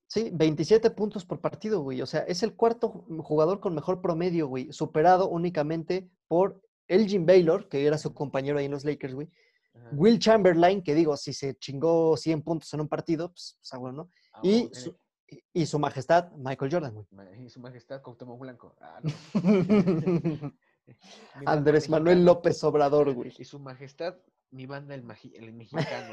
Sí, 0.07 0.29
27 0.33 0.89
puntos 0.91 1.25
por 1.25 1.41
partido, 1.41 1.81
güey. 1.81 2.01
O 2.01 2.05
sea, 2.05 2.21
es 2.21 2.41
el 2.41 2.55
cuarto 2.55 2.91
ju- 2.93 3.21
jugador 3.21 3.59
con 3.59 3.75
mejor 3.75 4.01
promedio, 4.01 4.47
güey, 4.47 4.71
superado 4.71 5.27
únicamente 5.27 6.09
por 6.27 6.61
Elgin 6.87 7.25
Baylor, 7.25 7.67
que 7.67 7.85
era 7.85 7.97
su 7.97 8.13
compañero 8.13 8.57
ahí 8.57 8.65
en 8.65 8.71
los 8.71 8.85
Lakers, 8.85 9.13
güey. 9.13 9.29
Ajá. 9.75 9.89
Will 9.91 10.17
Chamberlain, 10.17 10.81
que 10.81 10.95
digo, 10.95 11.17
si 11.17 11.33
se 11.33 11.55
chingó 11.55 12.15
100 12.15 12.41
puntos 12.41 12.73
en 12.73 12.81
un 12.81 12.87
partido, 12.87 13.29
pues, 13.29 13.57
pues 13.59 13.73
ah, 13.73 13.77
bueno, 13.77 13.97
¿no? 14.03 14.09
Ah, 14.33 14.39
Y 14.43 14.69
su, 14.73 14.95
tiene- 15.25 15.43
y- 15.53 15.65
su 15.65 15.77
majestad, 15.77 16.31
Michael 16.31 16.71
Jordan, 16.71 16.93
güey. 16.93 17.05
y 17.45 17.49
su 17.49 17.59
majestad 17.59 18.01
Cuauhtémoc 18.01 18.39
Blanco. 18.39 18.75
Ah, 18.79 19.01
no. 19.03 19.11
Andrés 21.45 21.89
Manuel. 21.89 22.23
López 22.23 22.63
Obrador, 22.63 23.13
güey. 23.13 23.33
Y 23.37 23.43
su 23.43 23.59
majestad, 23.59 24.15
mi 24.51 24.65
banda 24.65 24.95
el, 24.95 25.03
magi- 25.03 25.33
el 25.35 25.51
mexicano. 25.51 26.09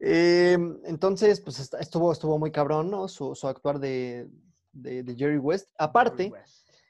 Em, 0.00 0.80
entonces, 0.84 1.40
pues 1.40 1.72
estuvo, 1.78 2.10
estuvo 2.12 2.38
muy 2.38 2.50
cabrón, 2.50 2.90
¿no? 2.90 3.06
Su, 3.06 3.34
su 3.34 3.46
actuar 3.46 3.78
de, 3.78 4.28
de- 4.72 5.02
de 5.02 5.14
Jerry 5.14 5.38
West. 5.38 5.68
Aparte, 5.78 6.32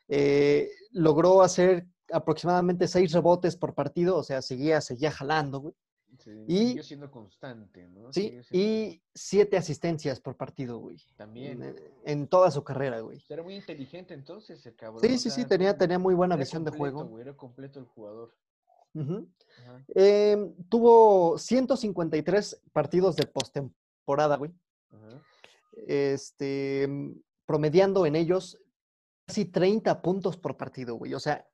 eh, 0.09 0.71
logró 0.93 1.43
hacer 1.43 1.87
aproximadamente 2.13 2.87
seis 2.89 3.13
rebotes 3.13 3.57
por 3.57 3.75
partido, 3.75 4.17
o 4.17 4.23
sea, 4.23 4.43
seguía, 4.43 4.81
seguía 4.81 5.11
jalando, 5.11 5.61
güey. 5.61 5.75
Sí, 6.19 6.31
y- 6.49 6.83
siendo 6.83 7.11
constante, 7.11 7.89
¿no? 7.89 8.13
Sí, 8.13 8.29
siendo- 8.43 8.47
y 8.53 9.03
siete 9.15 9.57
asistencias 9.57 10.21
por 10.21 10.37
partido, 10.37 10.79
güey. 10.79 10.99
También. 11.17 11.63
En, 11.63 11.77
en 12.05 12.29
toda 12.29 12.51
su 12.51 12.63
carrera, 12.63 13.01
güey. 13.01 13.25
Era 13.29 13.43
muy 13.43 13.55
inteligente 13.57 14.15
entonces 14.15 14.65
el 14.67 14.77
cabrón. 14.77 15.01
Sí, 15.03 15.19
sí, 15.19 15.31
sí, 15.31 15.45
tenía, 15.47 15.75
muy 15.99 16.15
buena 16.15 16.37
visión 16.37 16.65
de 16.65 16.71
juego. 16.73 17.05
güey, 17.07 17.23
era 17.23 17.37
completo 17.37 17.79
el 17.81 17.87
jugador. 17.87 18.35
Ujú. 18.95 19.29
Ajá. 19.63 19.85
Em, 19.95 20.55
tuvo 20.69 21.39
153 21.39 22.61
partidos 22.73 23.17
de 23.17 23.27
postemporada, 23.27 24.37
güey. 24.37 24.53
Este, 25.87 26.87
mm, 26.89 27.13
promediando 27.47 28.07
en 28.07 28.17
ellos 28.17 28.59
casi 29.27 29.45
30 29.45 30.03
puntos 30.03 30.37
por 30.37 30.57
partido, 30.57 30.97
güey. 30.97 31.15
O 31.15 31.21
sea, 31.21 31.47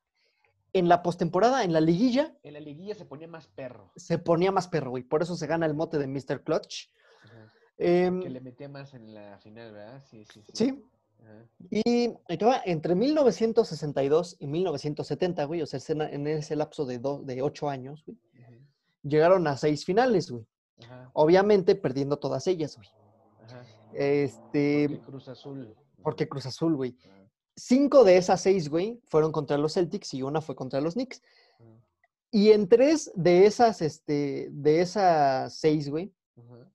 en 0.73 0.89
la 0.89 1.03
postemporada, 1.03 1.65
en 1.65 1.73
la 1.73 1.81
liguilla, 1.81 2.37
En 2.43 2.55
la 2.55 2.61
liguilla 2.61 2.95
se 2.95 3.05
ponía 3.05 3.29
más 3.29 3.47
perro. 3.47 3.93
se 3.97 4.19
ponía 4.19 4.53
más 4.53 4.69
perro, 4.69 4.91
güey. 4.91 5.03
Por 5.03 5.23
eso 5.23 5.37
se 5.37 5.47
gana 5.47 5.67
el 5.67 5.75
mote 5.75 5.99
de 5.99 6.07
Mr. 6.07 6.43
Clutch. 6.43 6.91
Em, 7.79 8.21
Que 8.23 8.31
le 8.31 8.41
metía 8.41 8.69
más 8.71 8.95
en 8.95 9.13
la 9.15 9.39
final, 9.39 9.73
¿verdad? 9.73 10.03
Sí, 10.11 10.25
sí, 10.25 10.43
sí. 10.43 10.53
sí. 10.55 10.85
Y 11.71 12.15
entre 12.65 12.95
1962 12.95 14.37
y 14.39 14.47
1970, 14.47 15.45
güey, 15.45 15.63
o 15.63 15.67
sea, 15.67 15.81
en 15.89 16.27
ese 16.27 16.57
lapso 16.57 16.85
de, 16.87 16.99
do- 16.99 17.23
de 17.23 17.43
ocho 17.43 17.69
años, 17.69 18.05
güey, 18.07 18.19
llegaron 19.03 19.47
a 19.47 19.57
seis 19.57 19.85
finales, 19.85 20.31
güey. 20.31 20.47
Ajá. 20.85 21.11
Obviamente 21.15 21.75
perdiendo 21.75 22.19
todas 22.19 22.47
ellas, 22.47 22.77
güey. 22.77 22.89
Ajá. 23.45 23.65
Este, 23.95 24.89
Porque 24.89 25.07
Cruz 25.07 25.29
Azul. 25.29 25.77
porque 26.03 26.29
Cruz 26.29 26.47
Azul, 26.47 26.77
güey. 26.77 26.97
Cinco 27.57 28.05
de 28.05 28.19
esas 28.19 28.43
seis, 28.43 28.69
güey, 28.69 29.01
fueron 29.07 29.33
contra 29.33 29.57
los 29.57 29.75
Celtics 29.75 30.13
y 30.15 30.23
una 30.23 30.41
fue 30.43 30.55
contra 30.55 30.81
los 30.81 30.95
Knicks. 30.95 31.23
Y 32.31 32.51
en 32.51 32.69
tres 32.69 33.11
de 33.15 33.47
esas, 33.47 33.81
este, 33.81 34.49
de 34.51 34.81
esas 34.83 35.55
seis, 35.57 35.89
güey, 35.89 36.13
Ajá. 36.37 36.71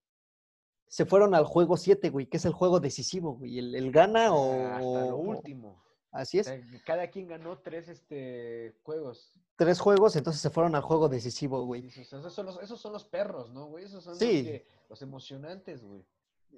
Se 0.92 1.06
fueron 1.06 1.34
al 1.34 1.46
juego 1.46 1.78
siete, 1.78 2.10
güey, 2.10 2.26
que 2.28 2.36
es 2.36 2.44
el 2.44 2.52
juego 2.52 2.82
decisivo, 2.82 3.36
güey. 3.38 3.60
El, 3.60 3.76
el 3.76 3.92
gana 3.94 4.34
o... 4.34 4.52
Ah, 4.52 4.76
Hasta 4.76 5.06
lo 5.06 5.16
último. 5.18 5.82
Así 6.12 6.38
es. 6.40 6.52
cada 6.86 7.08
quien 7.10 7.30
ganó 7.30 7.60
tres 7.60 7.88
este, 7.88 8.76
juegos. 8.84 9.32
Tres 9.56 9.80
juegos, 9.80 10.18
entonces 10.18 10.42
se 10.42 10.50
fueron 10.50 10.76
al 10.76 10.82
juego 10.82 11.08
decisivo, 11.08 11.66
güey. 11.66 11.88
Esos, 11.88 12.34
son 12.34 12.46
los, 12.46 12.62
esos 12.62 12.82
son 12.82 12.92
los 12.92 13.06
perros, 13.06 13.50
¿no, 13.54 13.68
güey? 13.68 13.86
Esos 13.86 14.04
son 14.04 14.18
Sí. 14.18 14.26
los, 14.44 14.52
que- 14.52 14.66
los 14.90 15.02
emocionantes, 15.02 15.82
güey. 15.82 16.06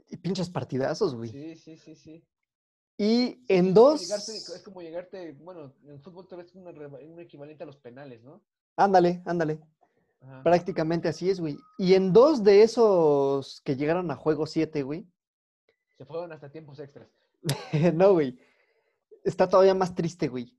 Y 0.10 0.18
pinches 0.18 0.50
partidazos, 0.50 1.14
güey. 1.14 1.30
Sí, 1.30 1.56
sí, 1.56 1.78
sí, 1.78 1.96
sí. 1.96 2.26
Y 2.98 3.46
en 3.48 3.68
Es 3.68 3.74
dos... 3.76 4.02
llegarte- 4.02 4.36
es 4.56 4.62
como 4.66 4.82
llegarte, 4.82 5.34
bueno, 5.34 5.76
en 5.86 6.02
fútbol 6.02 6.28
tal 6.28 6.40
vez 6.40 6.48
es 6.48 6.56
un 6.56 7.20
equivalente 7.20 7.62
a 7.62 7.68
los 7.68 7.78
penales, 7.78 8.24
¿no? 8.24 8.42
Ándale, 8.78 9.22
ándale. 9.26 9.60
Ajá. 10.24 10.42
Prácticamente 10.44 11.08
así 11.10 11.30
es, 11.30 11.40
güey. 11.40 11.58
Y 11.78 11.94
en 11.94 12.14
dos 12.14 12.44
de 12.44 12.64
esos 12.64 13.62
que 13.62 13.76
llegaron 13.76 14.10
a 14.12 14.16
juego 14.16 14.46
7, 14.46 14.82
güey. 14.84 15.06
Se 15.98 16.06
fueron 16.06 16.32
hasta 16.32 16.50
tiempos 16.52 16.80
extras. 16.80 17.08
no, 17.94 18.14
güey. 18.14 18.38
Está 19.24 19.48
todavía 19.48 19.74
más 19.76 19.94
triste, 19.96 20.28
güey. 20.28 20.58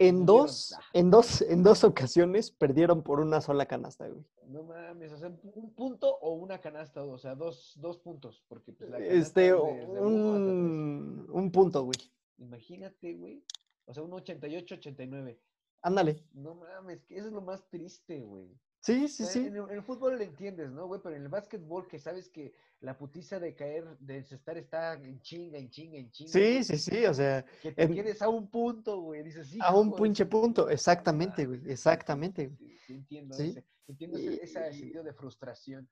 En 0.00 0.24
dos, 0.26 0.74
Ah. 0.78 0.80
en 0.92 1.10
dos, 1.10 1.42
en 1.42 1.62
dos 1.64 1.82
ocasiones 1.82 2.52
perdieron 2.52 3.02
por 3.02 3.18
una 3.18 3.40
sola 3.40 3.66
canasta, 3.66 4.06
güey. 4.08 4.24
No 4.46 4.62
mames, 4.62 5.10
o 5.12 5.18
sea, 5.18 5.28
un 5.28 5.74
punto 5.74 6.16
o 6.20 6.34
una 6.34 6.58
canasta, 6.60 7.02
o 7.02 7.18
sea, 7.18 7.34
dos, 7.34 7.74
dos 7.80 7.98
puntos, 7.98 8.44
porque 8.48 8.72
pues, 8.72 8.88
la 8.88 8.98
Este, 8.98 9.16
es 9.18 9.34
de- 9.34 9.42
de 9.52 10.00
un 10.00 11.50
punto, 11.52 11.82
güey. 11.82 11.98
Imagínate, 12.38 13.14
güey. 13.14 13.42
O 13.86 13.92
sea, 13.92 14.02
un 14.04 14.12
88-89. 14.12 15.38
Ándale. 15.82 16.22
No 16.32 16.54
mames, 16.54 17.04
que 17.04 17.16
eso 17.18 17.26
es 17.26 17.32
lo 17.32 17.40
más 17.42 17.68
triste, 17.68 18.20
güey. 18.20 18.48
Sí, 18.80 19.08
sí, 19.08 19.24
sea, 19.24 19.26
sí. 19.32 19.38
En, 19.40 19.56
el, 19.56 19.62
en 19.64 19.70
el 19.70 19.82
fútbol 19.82 20.18
le 20.18 20.24
entiendes, 20.24 20.70
¿no, 20.70 20.86
güey? 20.86 21.00
Pero 21.02 21.16
en 21.16 21.22
el 21.22 21.28
básquetbol, 21.28 21.88
que 21.88 21.98
sabes 21.98 22.28
que 22.28 22.54
la 22.80 22.96
putiza 22.96 23.40
de 23.40 23.54
caer, 23.54 23.98
de 23.98 24.18
estar 24.18 24.56
está 24.56 24.94
en 24.94 25.20
chinga, 25.20 25.58
en 25.58 25.68
chinga, 25.68 25.98
en 25.98 26.10
chinga. 26.12 26.30
Sí, 26.30 26.62
sí, 26.62 26.78
sí. 26.78 27.04
O 27.06 27.12
sea, 27.12 27.44
Que 27.60 27.72
te 27.72 27.82
en- 27.82 27.94
quedes 27.94 28.22
a 28.22 28.28
un 28.28 28.48
punto, 28.48 29.00
güey. 29.00 29.24
Dices, 29.24 29.48
sí. 29.48 29.58
a 29.60 29.74
un 29.76 29.94
pinche 29.94 30.26
punto. 30.26 30.70
Exactamente, 30.70 31.44
güey. 31.44 31.60
Exactamente, 31.66 32.46
güey. 32.46 32.56
Sí, 32.58 32.78
sí, 32.86 32.94
entiendo 32.94 33.34
Sí. 33.34 33.48
ese, 33.50 33.64
entiendo 33.88 34.16
ese, 34.18 34.44
ese 34.44 34.72
sentido 34.72 35.02
de 35.02 35.12
frustración. 35.12 35.88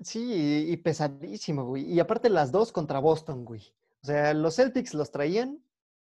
Sí, 0.00 0.32
y, 0.68 0.72
y 0.72 0.76
pesadísimo, 0.76 1.64
güey. 1.64 1.92
Y 1.92 1.98
aparte 1.98 2.30
las 2.30 2.52
dos 2.52 2.70
contra 2.70 3.00
Boston, 3.00 3.44
güey. 3.44 3.62
O 4.00 4.06
sea, 4.06 4.32
los 4.32 4.54
Celtics 4.54 4.94
los 4.94 5.10
traían 5.10 5.60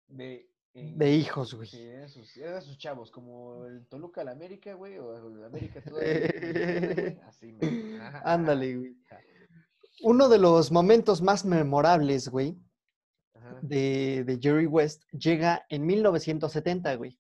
De, 0.09 0.51
en- 0.77 0.99
de 0.99 1.13
hijos, 1.15 1.55
güey. 1.55 1.69
Sí, 1.69 1.83
eran 1.83 2.09
sus, 2.09 2.37
eran 2.37 2.63
sus 2.63 2.79
chavos, 2.79 3.11
como 3.11 3.65
el 3.67 3.87
Toluca 3.87 4.21
al 4.21 4.29
América, 4.29 4.75
güey, 4.75 4.99
o 4.99 5.17
el 5.29 5.45
América 5.45 5.83
todavía. 5.83 6.07
Así, 7.29 7.53
me. 7.53 7.99
Ándale, 8.25 8.77
güey. 8.77 8.97
Uno 10.03 10.29
de 10.29 10.39
los 10.39 10.71
momentos 10.71 11.23
más 11.23 11.45
memorables, 11.45 12.29
güey, 12.29 12.59
de, 13.63 14.25
de 14.25 14.39
Jerry 14.41 14.67
West 14.67 15.03
llega 15.13 15.65
en 15.71 15.87
1970, 15.87 16.95
güey. 16.97 17.19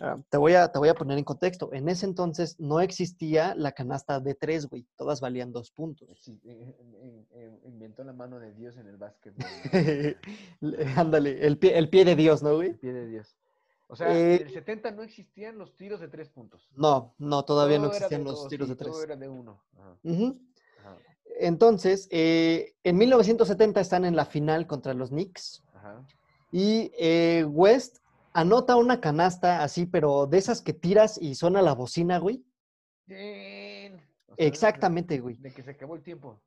Ah, 0.00 0.18
te, 0.28 0.36
voy 0.36 0.52
a, 0.54 0.68
te 0.70 0.78
voy 0.78 0.88
a 0.90 0.94
poner 0.94 1.16
en 1.16 1.24
contexto. 1.24 1.72
En 1.72 1.88
ese 1.88 2.04
entonces 2.06 2.58
no 2.60 2.80
existía 2.80 3.54
la 3.54 3.72
canasta 3.72 4.20
de 4.20 4.34
tres, 4.34 4.66
güey. 4.66 4.84
Todas 4.96 5.20
valían 5.20 5.52
dos 5.52 5.70
puntos. 5.70 6.08
Sí, 6.22 6.38
eh, 6.44 6.76
eh, 6.78 7.24
eh, 7.32 7.60
inventó 7.64 8.04
la 8.04 8.12
mano 8.12 8.38
de 8.38 8.52
Dios 8.52 8.76
en 8.76 8.86
el 8.88 8.96
básquetbol. 8.98 9.46
Ándale, 10.96 11.46
el 11.46 11.58
pie, 11.58 11.78
el 11.78 11.88
pie 11.88 12.04
de 12.04 12.16
Dios, 12.16 12.42
¿no, 12.42 12.50
El 12.50 12.56
güey? 12.56 12.74
pie 12.74 12.92
de 12.92 13.06
Dios. 13.06 13.36
O 13.88 13.96
sea, 13.96 14.12
Eh, 14.18 14.36
en 14.36 14.46
el 14.48 14.52
70 14.52 14.90
no 14.90 15.02
existían 15.02 15.58
los 15.58 15.74
tiros 15.76 16.00
de 16.00 16.08
tres 16.08 16.28
puntos. 16.28 16.68
No, 16.76 17.14
no, 17.18 17.44
todavía 17.44 17.78
no 17.78 17.84
Todo 17.84 17.92
existían 17.96 18.24
los 18.24 18.34
dos, 18.40 18.48
tiros 18.48 18.66
sí, 18.68 18.74
de 18.74 18.76
tres. 18.76 18.92
Todo 18.92 19.02
era 19.02 19.16
de 19.16 19.28
uno. 19.28 19.62
Ajá, 19.78 19.96
Ujú. 20.02 20.38
ajá, 20.80 20.96
Entonces, 21.38 22.08
en 22.10 22.96
1970 22.98 23.80
están 23.80 24.04
en 24.04 24.16
la 24.16 24.24
final 24.26 24.66
contra 24.66 24.92
los 24.92 25.10
Knicks 25.10 25.62
ajá. 25.74 26.04
y 26.50 26.90
eh, 26.98 27.44
West 27.48 27.98
anota 28.36 28.76
una 28.76 29.00
canasta 29.00 29.62
así, 29.62 29.86
pero 29.86 30.26
de 30.26 30.38
esas 30.38 30.62
que 30.62 30.72
tiras 30.72 31.18
y 31.20 31.34
suena 31.34 31.62
la 31.62 31.74
bocina, 31.74 32.18
güey. 32.18 32.44
Bien. 33.06 33.94
O 34.28 34.34
sea, 34.34 34.46
Exactamente, 34.46 35.18
güey. 35.20 35.36
De 35.36 35.52
que 35.52 35.62
se 35.62 35.70
acabó 35.70 35.94
el 35.96 36.02
tiempo. 36.02 36.40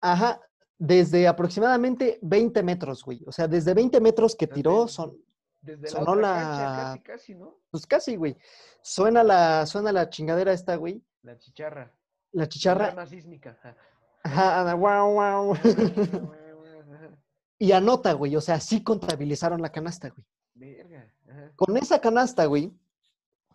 Ajá, 0.00 0.40
desde 0.78 1.26
aproximadamente 1.28 2.18
20 2.22 2.62
metros, 2.62 3.04
güey. 3.04 3.22
O 3.26 3.32
sea, 3.32 3.48
desde 3.48 3.74
20 3.74 4.00
metros 4.00 4.34
que 4.36 4.46
tiró, 4.46 4.86
son, 4.88 5.16
Desde 5.60 5.88
Sonó 5.88 6.14
la 6.14 6.30
la- 6.32 6.76
casi, 6.92 7.00
casi, 7.02 7.34
¿no? 7.34 7.58
pues 7.70 7.86
casi, 7.86 8.16
güey. 8.16 8.36
Suena 8.82 9.22
la, 9.24 9.64
suena 9.66 9.92
la 9.92 10.08
chingadera 10.10 10.52
esta, 10.52 10.76
güey. 10.76 11.02
La 11.22 11.38
chicharra. 11.38 11.92
La 12.32 12.42
La 12.42 12.48
chicharra. 12.48 12.84
alarma 12.86 13.06
sísmica. 13.06 13.58
ajá. 14.22 14.72
Guau. 14.74 15.54
Ajá. 15.54 17.10
Y 17.58 17.72
anota, 17.72 18.12
güey. 18.12 18.36
O 18.36 18.40
sea, 18.40 18.60
sí 18.60 18.82
contabilizaron 18.82 19.62
la 19.62 19.70
canasta, 19.72 20.10
güey. 20.10 20.24
Verga. 20.54 21.12
ajá. 21.28 21.52
Con 21.56 21.76
esa 21.76 22.00
canasta, 22.00 22.44
güey, 22.46 22.72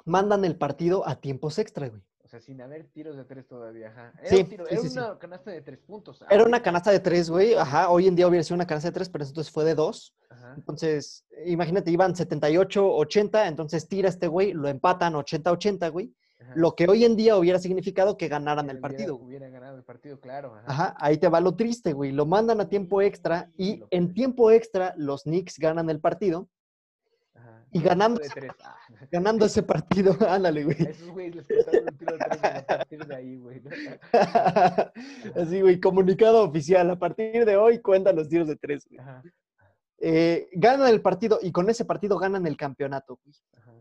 mandan 0.06 0.46
el 0.46 0.56
partido 0.56 1.08
a 1.08 1.16
tiempos 1.20 1.60
extra, 1.60 1.88
güey. 1.90 2.02
O 2.24 2.28
sea, 2.28 2.40
sin 2.42 2.62
haber 2.62 2.86
tiros 2.90 3.18
de 3.18 3.24
tres 3.26 3.48
todavía. 3.48 3.88
Ajá. 3.90 4.14
Era, 4.22 4.30
Sí, 4.30 4.36
un 4.44 4.50
tiro- 4.50 4.66
sí, 4.68 4.74
era 4.76 4.82
sí, 4.84 4.98
una 5.00 5.18
canasta 5.18 5.50
de 5.52 5.62
tres 5.62 5.80
puntos. 5.80 6.24
Era 6.30 6.44
una 6.44 6.62
canasta 6.62 6.92
de 6.92 7.00
tres, 7.00 7.28
güey. 7.30 7.56
Ajá, 7.56 7.90
hoy 7.90 8.08
en 8.08 8.16
día 8.16 8.28
hubiera 8.28 8.44
sido 8.44 8.56
una 8.56 8.68
canasta 8.68 8.90
de 8.90 8.94
tres, 8.94 9.10
pero 9.10 9.26
entonces 9.26 9.52
fue 9.52 9.66
de 9.66 9.74
dos. 9.74 10.14
Ajá. 10.30 10.54
Entonces, 10.56 11.26
imagínate, 11.46 11.90
iban 11.90 12.16
78, 12.16 12.88
80, 12.96 13.48
entonces 13.48 13.88
tira 13.88 14.10
este 14.10 14.28
güey, 14.28 14.54
lo 14.54 14.68
empatan 14.68 15.16
80-80, 15.16 15.90
güey. 15.92 16.14
ajá. 16.40 16.54
Lo 16.56 16.76
que 16.76 16.88
hoy 16.88 17.04
en 17.04 17.16
día 17.16 17.36
hubiera 17.36 17.58
significado 17.58 18.16
que 18.16 18.28
ganaran 18.28 18.70
el 18.70 18.80
partido. 18.80 19.16
güey. 19.16 19.30
Hubiera 19.30 19.50
ganado 19.50 19.76
el 19.78 19.84
partido, 19.84 20.20
claro. 20.20 20.54
Ajá. 20.54 20.66
Ajá, 20.68 20.96
ahí 21.00 21.18
te 21.18 21.30
va 21.30 21.42
lo 21.42 21.56
triste, 21.56 21.94
güey. 21.94 22.12
Lo 22.12 22.28
mandan 22.28 22.62
a 22.62 22.70
tiempo 22.70 23.02
extra 23.02 23.50
y 23.58 23.84
en 23.90 24.14
tiempo 24.14 24.52
extra 24.52 24.94
los 24.98 25.24
Knicks 25.24 25.58
ganan 25.58 25.90
el 25.90 26.00
partido. 26.00 26.48
Y 27.72 27.82
ganando 27.82 28.20
de 28.20 28.26
ese 28.28 28.40
tres. 28.40 28.52
Ah, 28.64 28.76
Ganando 29.12 29.46
ese 29.46 29.64
partido, 29.64 30.16
ándale, 30.28 30.62
A 30.62 30.66
güey. 30.66 30.78
esos 30.82 31.10
güeyes 31.12 31.36
les 31.36 31.46
contaron 31.48 31.88
un 31.90 31.98
tiro 31.98 32.14
de 32.14 32.20
tres 32.20 32.44
a 32.44 32.66
partir 32.66 33.06
de 33.06 33.16
ahí, 33.16 33.38
güey. 33.38 33.62
Así, 35.36 35.62
güey, 35.62 35.80
comunicado 35.80 36.44
oficial. 36.44 36.90
A 36.90 36.98
partir 36.98 37.46
de 37.46 37.58
hoy 37.58 37.80
cuentan 37.80 38.16
los 38.16 38.28
tiros 38.30 38.48
de 38.48 38.56
tres, 38.56 38.88
güey. 38.88 39.00
Ajá. 39.00 39.22
Eh, 40.02 40.48
ganan 40.54 40.88
el 40.90 41.02
partido 41.02 41.40
y 41.42 41.52
con 41.52 41.70
ese 41.70 41.86
partido 41.86 42.18
ganan 42.18 42.48
el 42.48 42.56
campeonato, 42.58 43.20
güey. 43.24 43.36
Ajá. 43.58 43.74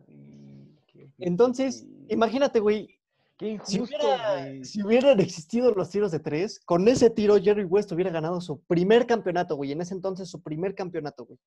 Entonces, 1.18 1.87
imagínate, 2.09 2.61
güey, 2.61 2.97
Qué 3.38 3.59
si, 3.64 3.77
injusto, 3.77 3.96
hubiera- 3.96 4.35
güey. 4.42 4.64
si 4.64 4.83
hubieran 4.83 5.20
existido 5.20 5.72
los 5.72 5.90
tiros 5.90 6.11
de 6.11 6.18
tres, 6.18 6.59
con 6.64 6.88
ese 6.88 7.09
tiro 7.09 7.37
Jerry 7.40 7.64
West 7.64 7.92
hubiera 7.92 8.11
ganado 8.11 8.40
su 8.40 8.61
primer 8.62 9.07
campeonato, 9.07 9.55
güey. 9.57 9.70
En 9.72 9.81
ese 9.81 9.94
entonces 9.94 10.29
su 10.29 10.42
primer 10.42 10.74
campeonato, 10.74 11.24
güey. 11.24 11.38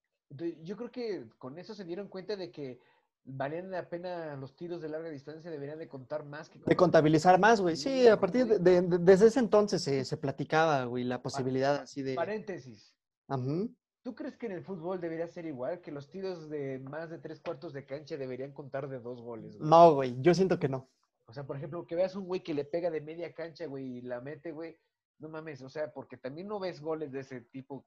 Yo 0.63 0.77
creo 0.77 0.89
que 0.89 1.25
con 1.37 1.59
eso 1.59 1.73
se 1.75 1.83
dieron 1.83 2.07
cuenta 2.07 2.37
de 2.37 2.49
que 2.49 2.79
valían 3.25 3.69
la 3.69 3.87
pena 3.89 4.35
los 4.37 4.55
tiros 4.55 4.81
de 4.81 4.87
larga 4.89 5.09
distancia, 5.09 5.51
deberían 5.51 5.77
de 5.79 5.87
contar 5.89 6.23
más 6.25 6.49
que 6.49 6.59
De 6.59 6.63
con- 6.65 6.75
contabilizar 6.77 7.39
más, 7.39 7.59
güey. 7.59 7.75
Sí, 7.75 8.07
a 8.07 8.17
partir 8.19 8.45
de, 8.47 8.57
güey, 8.57 8.63
de- 8.63 8.81
de- 8.83 8.97
desde 8.99 9.27
ese 9.27 9.39
entonces 9.39 9.83
se, 9.83 10.05
se 10.05 10.17
platicaba, 10.17 10.85
güey, 10.85 11.03
la 11.03 11.21
posibilidad 11.21 11.75
así 11.81 12.01
de... 12.01 12.15
Paréntesis. 12.15 12.95
Ajá. 13.27 13.67
¿Tú 14.03 14.15
crees 14.15 14.35
que 14.37 14.47
en 14.47 14.53
el 14.53 14.63
fútbol 14.63 14.99
debería 15.01 15.27
ser 15.27 15.45
igual? 15.45 15.81
Que 15.81 15.91
los 15.91 16.09
tiros 16.09 16.49
de 16.49 16.79
más 16.79 17.09
de 17.11 17.19
tres 17.19 17.39
cuartos 17.41 17.73
de 17.73 17.85
cancha 17.85 18.17
deberían 18.17 18.53
contar 18.53 18.89
de 18.89 18.99
dos 18.99 19.21
goles, 19.21 19.57
güey. 19.57 19.69
No, 19.69 19.93
güey, 19.93 20.15
yo 20.21 20.33
siento 20.33 20.57
que 20.57 20.69
no. 20.69 20.89
O 21.27 21.33
sea, 21.33 21.45
por 21.45 21.55
ejemplo, 21.57 21.85
que 21.85 21.95
veas 21.95 22.15
un 22.15 22.25
güey 22.25 22.41
que 22.41 22.53
le 22.53 22.65
pega 22.65 22.89
de 22.89 23.01
media 23.01 23.33
cancha, 23.33 23.65
güey, 23.65 23.97
y 23.97 24.01
la 24.01 24.19
mete, 24.21 24.51
güey. 24.51 24.77
No 25.19 25.29
mames, 25.29 25.61
o 25.61 25.69
sea, 25.69 25.91
porque 25.93 26.17
también 26.17 26.47
no 26.47 26.59
ves 26.59 26.81
goles 26.81 27.11
de 27.11 27.19
ese 27.19 27.41
tipo. 27.41 27.85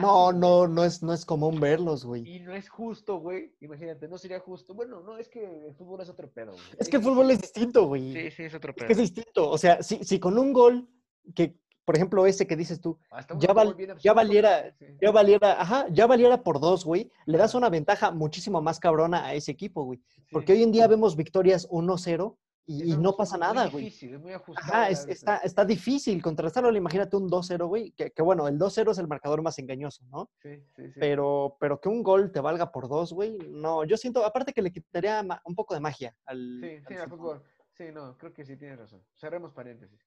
No, 0.00 0.26
fácil, 0.26 0.40
no, 0.40 0.68
no 0.68 0.84
es, 0.84 1.02
no 1.02 1.12
es 1.12 1.24
común 1.26 1.58
verlos, 1.58 2.04
güey. 2.04 2.22
Y 2.28 2.38
no 2.38 2.54
es 2.54 2.68
justo, 2.68 3.18
güey. 3.18 3.56
Imagínate, 3.60 4.06
no 4.06 4.18
sería 4.18 4.38
justo. 4.38 4.72
Bueno, 4.72 5.00
no, 5.00 5.18
es 5.18 5.28
que 5.28 5.66
el 5.66 5.74
fútbol 5.74 6.00
es 6.00 6.08
otro 6.08 6.30
pedo, 6.30 6.52
güey. 6.52 6.64
Es 6.78 6.88
que 6.88 6.98
el 6.98 7.02
fútbol 7.02 7.28
es 7.32 7.40
distinto, 7.40 7.86
güey. 7.86 8.12
Sí, 8.12 8.30
sí, 8.30 8.42
es 8.44 8.54
otro 8.54 8.72
Es 8.76 8.84
que 8.84 8.92
es 8.92 8.98
distinto. 8.98 9.50
O 9.50 9.58
sea, 9.58 9.82
si, 9.82 10.04
si 10.04 10.20
con 10.20 10.38
un 10.38 10.52
gol, 10.52 10.88
que 11.34 11.56
por 11.84 11.96
ejemplo, 11.96 12.24
ese 12.24 12.46
que 12.46 12.54
dices 12.54 12.80
tú, 12.80 13.00
un 13.32 13.40
ya, 13.40 13.52
val- 13.52 13.76
ya 14.00 14.12
valiera, 14.12 14.72
sí. 14.78 14.86
ya 15.02 15.10
valiera, 15.10 15.60
ajá, 15.60 15.86
ya 15.90 16.06
valiera 16.06 16.40
por 16.44 16.60
dos, 16.60 16.84
güey, 16.84 17.10
le 17.26 17.36
das 17.36 17.56
una 17.56 17.68
ventaja 17.68 18.12
muchísimo 18.12 18.62
más 18.62 18.78
cabrona 18.78 19.24
a 19.26 19.34
ese 19.34 19.50
equipo, 19.50 19.82
güey. 19.82 19.98
Porque 20.30 20.52
Sí. 20.52 20.58
hoy 20.58 20.62
en 20.62 20.70
día 20.70 20.86
vemos 20.86 21.16
victorias 21.16 21.66
1-0 21.68 22.38
Sí, 22.38 22.49
y, 22.66 22.92
y 22.92 22.96
no 22.96 23.16
pasa 23.16 23.36
nada, 23.36 23.68
güey. 23.68 23.84
difícil, 23.86 24.14
es 24.14 24.20
muy 24.20 24.32
ajustado. 24.32 24.68
Ajá, 24.72 24.88
es- 24.90 25.06
está, 25.08 25.38
está 25.38 25.64
difícil 25.64 26.22
contrastarlo. 26.22 26.74
Imagínate 26.76 27.16
un 27.16 27.28
2-0, 27.28 27.66
güey, 27.66 27.90
que, 27.92 28.12
que 28.12 28.22
bueno, 28.22 28.46
el 28.46 28.58
2-0 28.58 28.92
es 28.92 28.98
el 28.98 29.08
marcador 29.08 29.42
más 29.42 29.58
engañoso, 29.58 30.04
¿no? 30.10 30.30
Sí, 30.40 30.56
sí, 30.76 30.92
sí. 30.92 31.00
Pero, 31.00 31.56
pero 31.58 31.80
que 31.80 31.88
un 31.88 32.02
gol 32.02 32.30
te 32.30 32.40
valga 32.40 32.70
por 32.70 32.88
dos, 32.88 33.12
güey, 33.12 33.38
no, 33.48 33.84
yo 33.84 33.96
siento, 33.96 34.24
aparte 34.24 34.52
que 34.52 34.62
le 34.62 34.70
quitaría 34.72 35.24
un 35.44 35.54
poco 35.56 35.74
de 35.74 35.80
magia 35.80 36.14
al... 36.26 36.60
Sí, 36.60 36.80
sí, 36.86 36.94
al 36.94 37.00
al 37.02 37.08
fútbol. 37.10 37.42
Sí, 37.72 37.84
no, 37.92 38.16
creo 38.18 38.32
que 38.32 38.44
sí 38.44 38.56
tienes 38.56 38.78
razón. 38.78 39.02
Cerremos 39.16 39.52
paréntesis. 39.52 40.00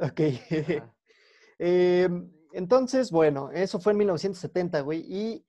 Ok. 0.00 0.20
Em, 1.58 2.28
entonces, 2.52 3.10
bueno, 3.12 3.50
eso 3.52 3.78
fue 3.78 3.92
en 3.92 3.98
1970, 3.98 4.80
güey, 4.80 5.00
y 5.00 5.46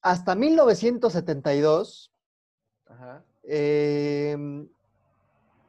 hasta 0.00 0.34
1972, 0.34 2.14
Ajá. 2.86 3.24
em, 3.42 4.68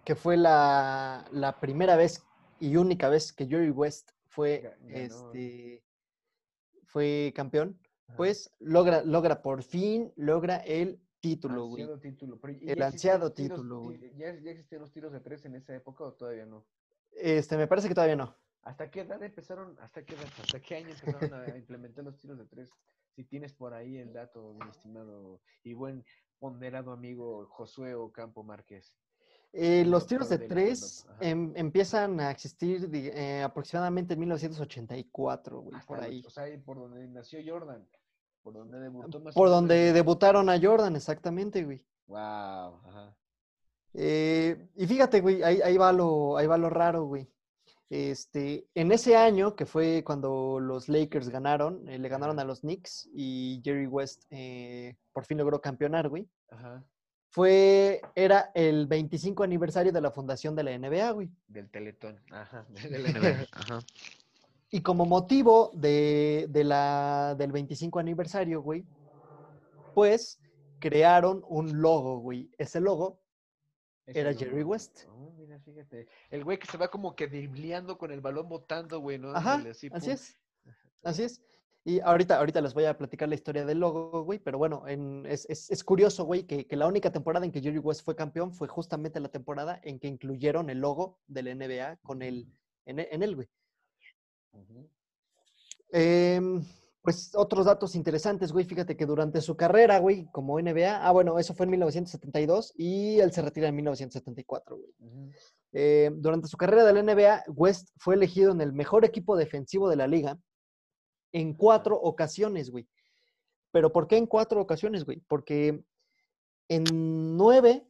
que 0.04 0.16
fue 0.16 0.38
la, 0.38 1.26
la 1.32 1.60
primera 1.60 1.96
vez 1.96 2.26
y 2.60 2.76
única 2.76 3.10
vez 3.10 3.32
que 3.32 3.48
Jerry 3.48 3.70
West 3.70 4.12
fue, 4.28 4.76
este, 4.88 5.84
fue 6.86 7.32
campeón, 7.36 7.80
ajá. 8.08 8.18
pues 8.18 8.52
logra, 8.60 9.04
logra 9.04 9.42
por 9.42 9.64
fin, 9.64 10.12
logra 10.16 10.58
el 10.58 11.00
título, 11.20 11.66
güey. 11.66 11.84
Ansiado 11.84 12.00
título. 12.00 12.40
Pero, 12.40 12.54
¿y 12.54 12.70
El 12.70 12.82
ansiado 12.82 13.34
título, 13.34 13.82
güey. 13.82 14.00
¿ya, 14.16 14.34
¿Ya 14.40 14.52
existían 14.52 14.82
los 14.82 14.92
tiros 14.92 15.12
de 15.12 15.20
tres 15.20 15.46
en 15.46 15.56
esa 15.56 15.76
época 15.76 16.04
o 16.04 16.14
todavía 16.14 16.46
no? 16.46 16.66
Este, 17.12 17.58
me 17.58 17.68
parece 17.68 17.88
que 17.88 17.96
todavía 17.96 18.16
no. 18.16 18.36
¿Hasta 18.62 18.92
qué 18.92 19.02
edad 19.02 19.22
empezaron, 19.24 19.78
hasta 19.80 20.04
qué 20.04 20.16
edad, 20.16 20.28
hasta 20.42 20.60
qué 20.60 20.76
año 20.76 20.90
empezaron 20.90 21.34
a 21.34 21.58
implementar 21.58 22.04
los 22.04 22.18
tiros 22.18 22.38
de 22.38 22.46
tres? 22.46 22.70
Si 23.16 23.24
tienes 23.24 23.54
por 23.54 23.74
ahí 23.74 23.98
el 23.98 24.14
dato, 24.14 24.54
mi 24.54 24.70
estimado 24.70 25.42
y 25.64 25.74
buen 25.74 26.06
ponderado 26.40 26.92
amigo 26.92 27.48
Josué 27.48 27.96
Ocampo 27.96 28.44
Márquez. 28.44 28.98
Eh, 29.52 29.84
los 29.86 30.06
tiros 30.06 30.30
de 30.30 30.38
tres 30.38 31.08
em- 31.20 31.54
empiezan 31.56 32.20
a 32.20 32.30
existir 32.30 32.88
eh, 32.94 33.42
aproximadamente 33.42 34.14
en 34.14 34.20
1984, 34.20 35.62
güey, 35.62 35.76
Hasta 35.76 35.88
por 35.88 36.00
ahí. 36.00 36.24
O 36.26 36.30
sea, 36.30 36.44
ahí 36.44 36.58
por 36.58 36.78
donde 36.78 37.08
nació 37.08 37.40
Jordan, 37.46 37.88
por 38.44 38.54
donde 38.54 38.80
debutó 38.80 39.20
más 39.20 39.34
Por 39.34 39.50
donde 39.50 39.92
debutaron 39.92 40.50
a 40.50 40.60
Jordan, 40.62 40.96
exactamente, 40.96 41.64
güey. 41.64 41.84
Wow, 42.06 42.18
ajá. 42.86 43.16
Eh, 43.94 44.70
y 44.76 44.86
fíjate, 44.86 45.20
güey, 45.20 45.42
ahí, 45.42 45.62
ahí 45.64 45.78
va 45.78 45.92
lo, 45.94 46.38
ahí 46.38 46.46
va 46.46 46.58
lo 46.58 46.70
raro, 46.70 47.06
güey. 47.06 47.28
Este, 47.90 48.68
en 48.76 48.92
ese 48.92 49.18
año, 49.18 49.56
que 49.56 49.66
fue 49.66 50.04
cuando 50.04 50.60
los 50.60 50.90
Lakers 50.90 51.30
ganaron, 51.30 51.90
eh, 51.90 51.98
le 51.98 52.08
ganaron 52.08 52.40
a 52.40 52.44
los 52.44 52.60
Knicks 52.60 53.10
y 53.12 53.62
Jerry 53.64 53.88
West 53.88 54.26
por 55.12 55.26
fin 55.26 55.40
logró 55.40 55.60
campeonar, 55.60 56.08
güey. 56.08 56.30
Ajá. 56.50 56.84
Fue, 57.32 58.02
era 58.16 58.52
el 58.56 58.88
25 58.88 59.44
aniversario 59.44 59.92
de 59.92 60.02
la 60.02 60.12
fundación 60.12 60.56
de 60.56 60.64
la 60.64 60.78
NBA, 60.78 61.12
güey. 61.12 61.30
Del 61.48 61.70
Teletón. 61.70 62.20
Ajá. 62.32 62.66
de 62.70 63.00
la 63.00 63.10
NBA, 63.12 63.48
Ajá. 63.52 63.80
Y 64.72 64.82
como 64.82 65.06
motivo 65.06 65.72
de, 65.74 66.48
de 66.50 66.64
la, 66.64 67.36
del 67.38 67.52
25 67.52 68.00
aniversario, 68.00 68.62
güey, 68.62 68.86
pues 69.94 70.40
crearon 70.80 71.44
un 71.48 71.82
logo, 71.82 72.20
güey. 72.20 72.50
Ese 72.58 72.80
logo 72.80 73.20
Ese 74.06 74.20
Era 74.20 74.34
Jerry 74.34 74.64
West. 74.64 75.06
Oh, 75.10 75.32
mira, 75.38 75.60
fíjate. 75.60 76.08
El 76.30 76.44
güey 76.44 76.60
que 76.60 76.68
se 76.68 76.78
va 76.78 76.90
como 76.90 77.16
que 77.16 77.28
dribleando 77.28 77.98
con 77.98 78.12
el 78.12 78.22
balón 78.22 78.48
botando, 78.48 79.00
güey, 79.00 79.18
¿no? 79.18 79.36
Ajá, 79.36 79.64
así 79.92 80.12
es. 80.12 80.40
Así 81.04 81.24
es. 81.24 81.42
Y 81.86 82.00
ahorita, 82.02 82.38
ahorita 82.38 82.62
les 82.62 82.74
voy 82.74 82.86
a 82.86 82.98
platicar 82.98 83.30
la 83.30 83.36
historia 83.36 83.66
del 83.66 83.80
logo, 83.80 84.24
güey, 84.24 84.40
pero 84.40 84.58
bueno, 84.58 84.88
en- 84.88 85.26
es, 85.26 85.46
es- 85.50 85.72
es 85.72 85.84
curioso, 85.84 86.26
güey, 86.26 86.44
que, 86.44 86.68
que 86.68 86.76
la 86.76 86.88
única 86.88 87.12
temporada 87.12 87.46
en 87.46 87.52
que 87.52 87.62
Jerry 87.62 87.80
West 87.80 88.04
fue 88.04 88.16
campeón 88.16 88.54
fue 88.54 88.68
justamente 88.68 89.20
la 89.20 89.30
temporada 89.30 89.80
en 89.84 89.98
que 90.00 90.08
incluyeron 90.08 90.70
el 90.70 90.80
logo 90.80 91.20
de 91.28 91.44
la 91.44 91.52
NBA 91.52 91.98
con 92.04 92.22
el, 92.22 92.48
en, 92.86 93.00
en 93.00 93.24
él, 93.24 93.36
güey. 93.36 93.48
Em, 95.92 96.64
pues 97.02 97.32
otros 97.36 97.66
datos 97.66 97.96
interesantes, 97.96 98.52
güey, 98.52 98.66
fíjate 98.66 98.96
que 98.96 99.06
durante 99.06 99.42
su 99.42 99.56
carrera, 99.56 100.00
güey, 100.00 100.28
como 100.32 100.60
NBA, 100.60 101.06
ah, 101.08 101.12
bueno, 101.12 101.40
eso 101.40 101.54
fue 101.56 101.64
en 101.66 101.72
1972 101.72 102.74
y 102.78 103.20
él 103.20 103.32
se 103.32 103.42
retira 103.42 103.70
en 103.70 103.76
1974, 103.76 104.76
güey. 104.78 104.94
Ujú. 105.00 105.32
Eh, 105.72 106.12
durante 106.16 106.48
su 106.48 106.58
carrera 106.58 106.84
de 106.84 106.94
la 106.94 107.00
NBA, 107.04 107.44
West 107.56 107.90
fue 107.98 108.16
elegido 108.16 108.52
en 108.52 108.62
el 108.62 108.74
mejor 108.74 109.06
equipo 109.06 109.38
defensivo 109.38 109.90
de 109.90 109.96
la 109.96 110.08
liga 110.08 110.38
en 111.32 111.54
cuatro 111.54 111.96
ocasiones, 112.00 112.70
güey. 112.72 112.88
¿Pero 113.72 113.92
por 113.92 114.08
qué 114.08 114.18
en 114.18 114.26
cuatro 114.26 114.62
ocasiones, 114.62 115.06
güey? 115.06 115.20
Porque 115.28 115.84
en 116.68 117.38
nueve, 117.38 117.86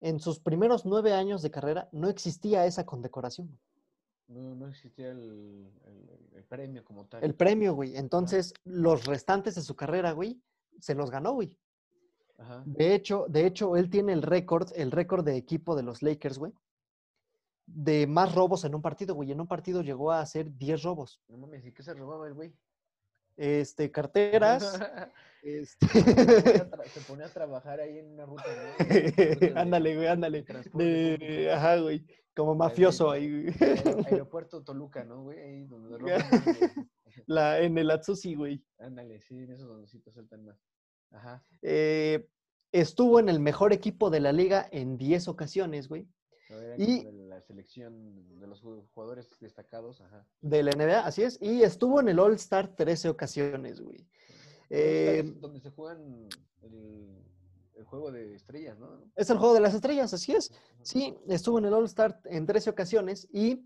en 0.00 0.20
sus 0.20 0.38
primeros 0.40 0.84
nueve 0.86 1.12
años 1.12 1.42
de 1.42 1.50
carrera, 1.50 1.88
no 1.92 2.08
existía 2.08 2.64
esa 2.66 2.84
condecoración, 2.86 3.58
No, 4.28 4.54
no 4.54 4.68
existía 4.68 5.10
el, 5.10 5.70
el- 5.86 6.28
el 6.36 6.44
premio 6.44 6.84
como 6.84 7.06
tal. 7.06 7.24
el 7.24 7.34
premio, 7.34 7.74
güey. 7.74 7.96
Entonces, 7.96 8.52
los 8.64 9.06
restantes 9.06 9.54
de 9.54 9.62
su 9.62 9.74
carrera, 9.74 10.12
güey, 10.12 10.40
se 10.80 10.94
los 10.94 11.10
ganó, 11.10 11.32
güey. 11.32 11.56
Ajá. 12.36 12.62
De 12.66 12.94
hecho, 12.94 13.26
de 13.28 13.46
hecho, 13.46 13.74
él 13.76 13.90
tiene 13.90 14.12
el 14.12 14.22
récord, 14.22 14.70
el 14.76 14.92
récord 14.92 15.24
de 15.24 15.36
equipo 15.36 15.74
de 15.74 15.82
los 15.82 16.02
Lakers, 16.02 16.38
güey, 16.38 16.52
de 17.70 18.06
más 18.06 18.34
robos 18.34 18.64
en 18.64 18.74
un 18.74 18.82
partido, 18.82 19.14
güey. 19.14 19.30
En 19.32 19.40
un 19.40 19.46
partido 19.46 19.82
llegó 19.82 20.10
a 20.10 20.20
hacer 20.20 20.56
10 20.56 20.82
robos. 20.82 21.20
No 21.28 21.36
mames, 21.38 21.64
¿y 21.66 21.72
qué 21.72 21.82
se 21.82 21.94
robaba 21.94 22.26
el 22.26 22.34
güey? 22.34 22.52
Este, 23.36 23.90
carteras. 23.90 24.80
este, 25.42 25.86
se, 25.86 26.64
ponía 26.64 26.84
se 26.86 27.00
ponía 27.06 27.26
a 27.26 27.28
trabajar 27.28 27.80
ahí 27.80 27.98
en 27.98 28.12
una 28.14 28.26
ruta, 28.26 28.44
¿no? 28.46 29.60
Ándale, 29.60 29.94
güey, 29.96 30.06
ándale. 30.08 30.44
De, 30.74 31.50
ajá, 31.52 31.76
güey. 31.76 32.04
Como 32.34 32.52
Ahí, 32.52 32.58
mafioso 32.58 33.10
ahí, 33.10 33.30
güey. 33.30 33.54
Aer- 33.54 34.06
Aeropuerto 34.06 34.62
Toluca, 34.62 35.04
¿no, 35.04 35.22
güey? 35.24 35.38
Ahí 35.40 35.64
donde 35.66 35.98
roban. 35.98 36.22
La, 37.26 37.60
en 37.60 37.76
el 37.78 37.90
Atsushi, 37.90 38.34
güey. 38.34 38.64
Ándale, 38.78 39.20
sí, 39.20 39.36
en 39.36 39.52
esos 39.52 39.90
te 40.04 40.10
sueltan 40.12 40.44
más. 40.44 40.56
Ajá. 41.10 41.42
Eh, 41.62 42.28
estuvo 42.72 43.18
en 43.18 43.28
el 43.28 43.40
mejor 43.40 43.72
equipo 43.72 44.08
de 44.10 44.20
la 44.20 44.32
liga 44.32 44.68
en 44.70 44.96
10 44.98 45.28
ocasiones, 45.28 45.88
güey. 45.88 46.08
Era 46.48 46.76
Y- 46.78 47.04
la 47.38 47.42
selección 47.46 48.38
de 48.40 48.46
los 48.48 48.62
ju- 48.64 48.84
jugadores 48.94 49.28
destacados, 49.40 50.00
ajá. 50.00 50.26
De 50.40 50.62
la 50.62 50.72
NBA, 50.72 51.00
así 51.06 51.22
es. 51.22 51.38
Y 51.40 51.62
estuvo 51.62 52.00
en 52.00 52.08
el 52.08 52.18
All-Star 52.18 52.74
13 52.74 53.08
ocasiones, 53.08 53.80
güey. 53.80 54.00
Eh, 54.70 55.20
Eh, 55.20 55.34
donde 55.40 55.60
se 55.60 55.70
juegan 55.70 56.28
el, 56.62 57.24
el 57.76 57.84
juego 57.84 58.10
de 58.10 58.34
estrellas, 58.34 58.76
¿no? 58.78 59.04
es 59.14 59.30
el 59.30 59.38
juego 59.38 59.54
de 59.54 59.60
las 59.60 59.72
estrellas, 59.74 60.12
así 60.12 60.32
es. 60.32 60.52
Sí, 60.82 61.14
estuvo 61.28 61.58
en 61.58 61.66
el 61.66 61.74
All-Star 61.74 62.20
en 62.24 62.44
13 62.44 62.70
ocasiones 62.70 63.28
y, 63.32 63.62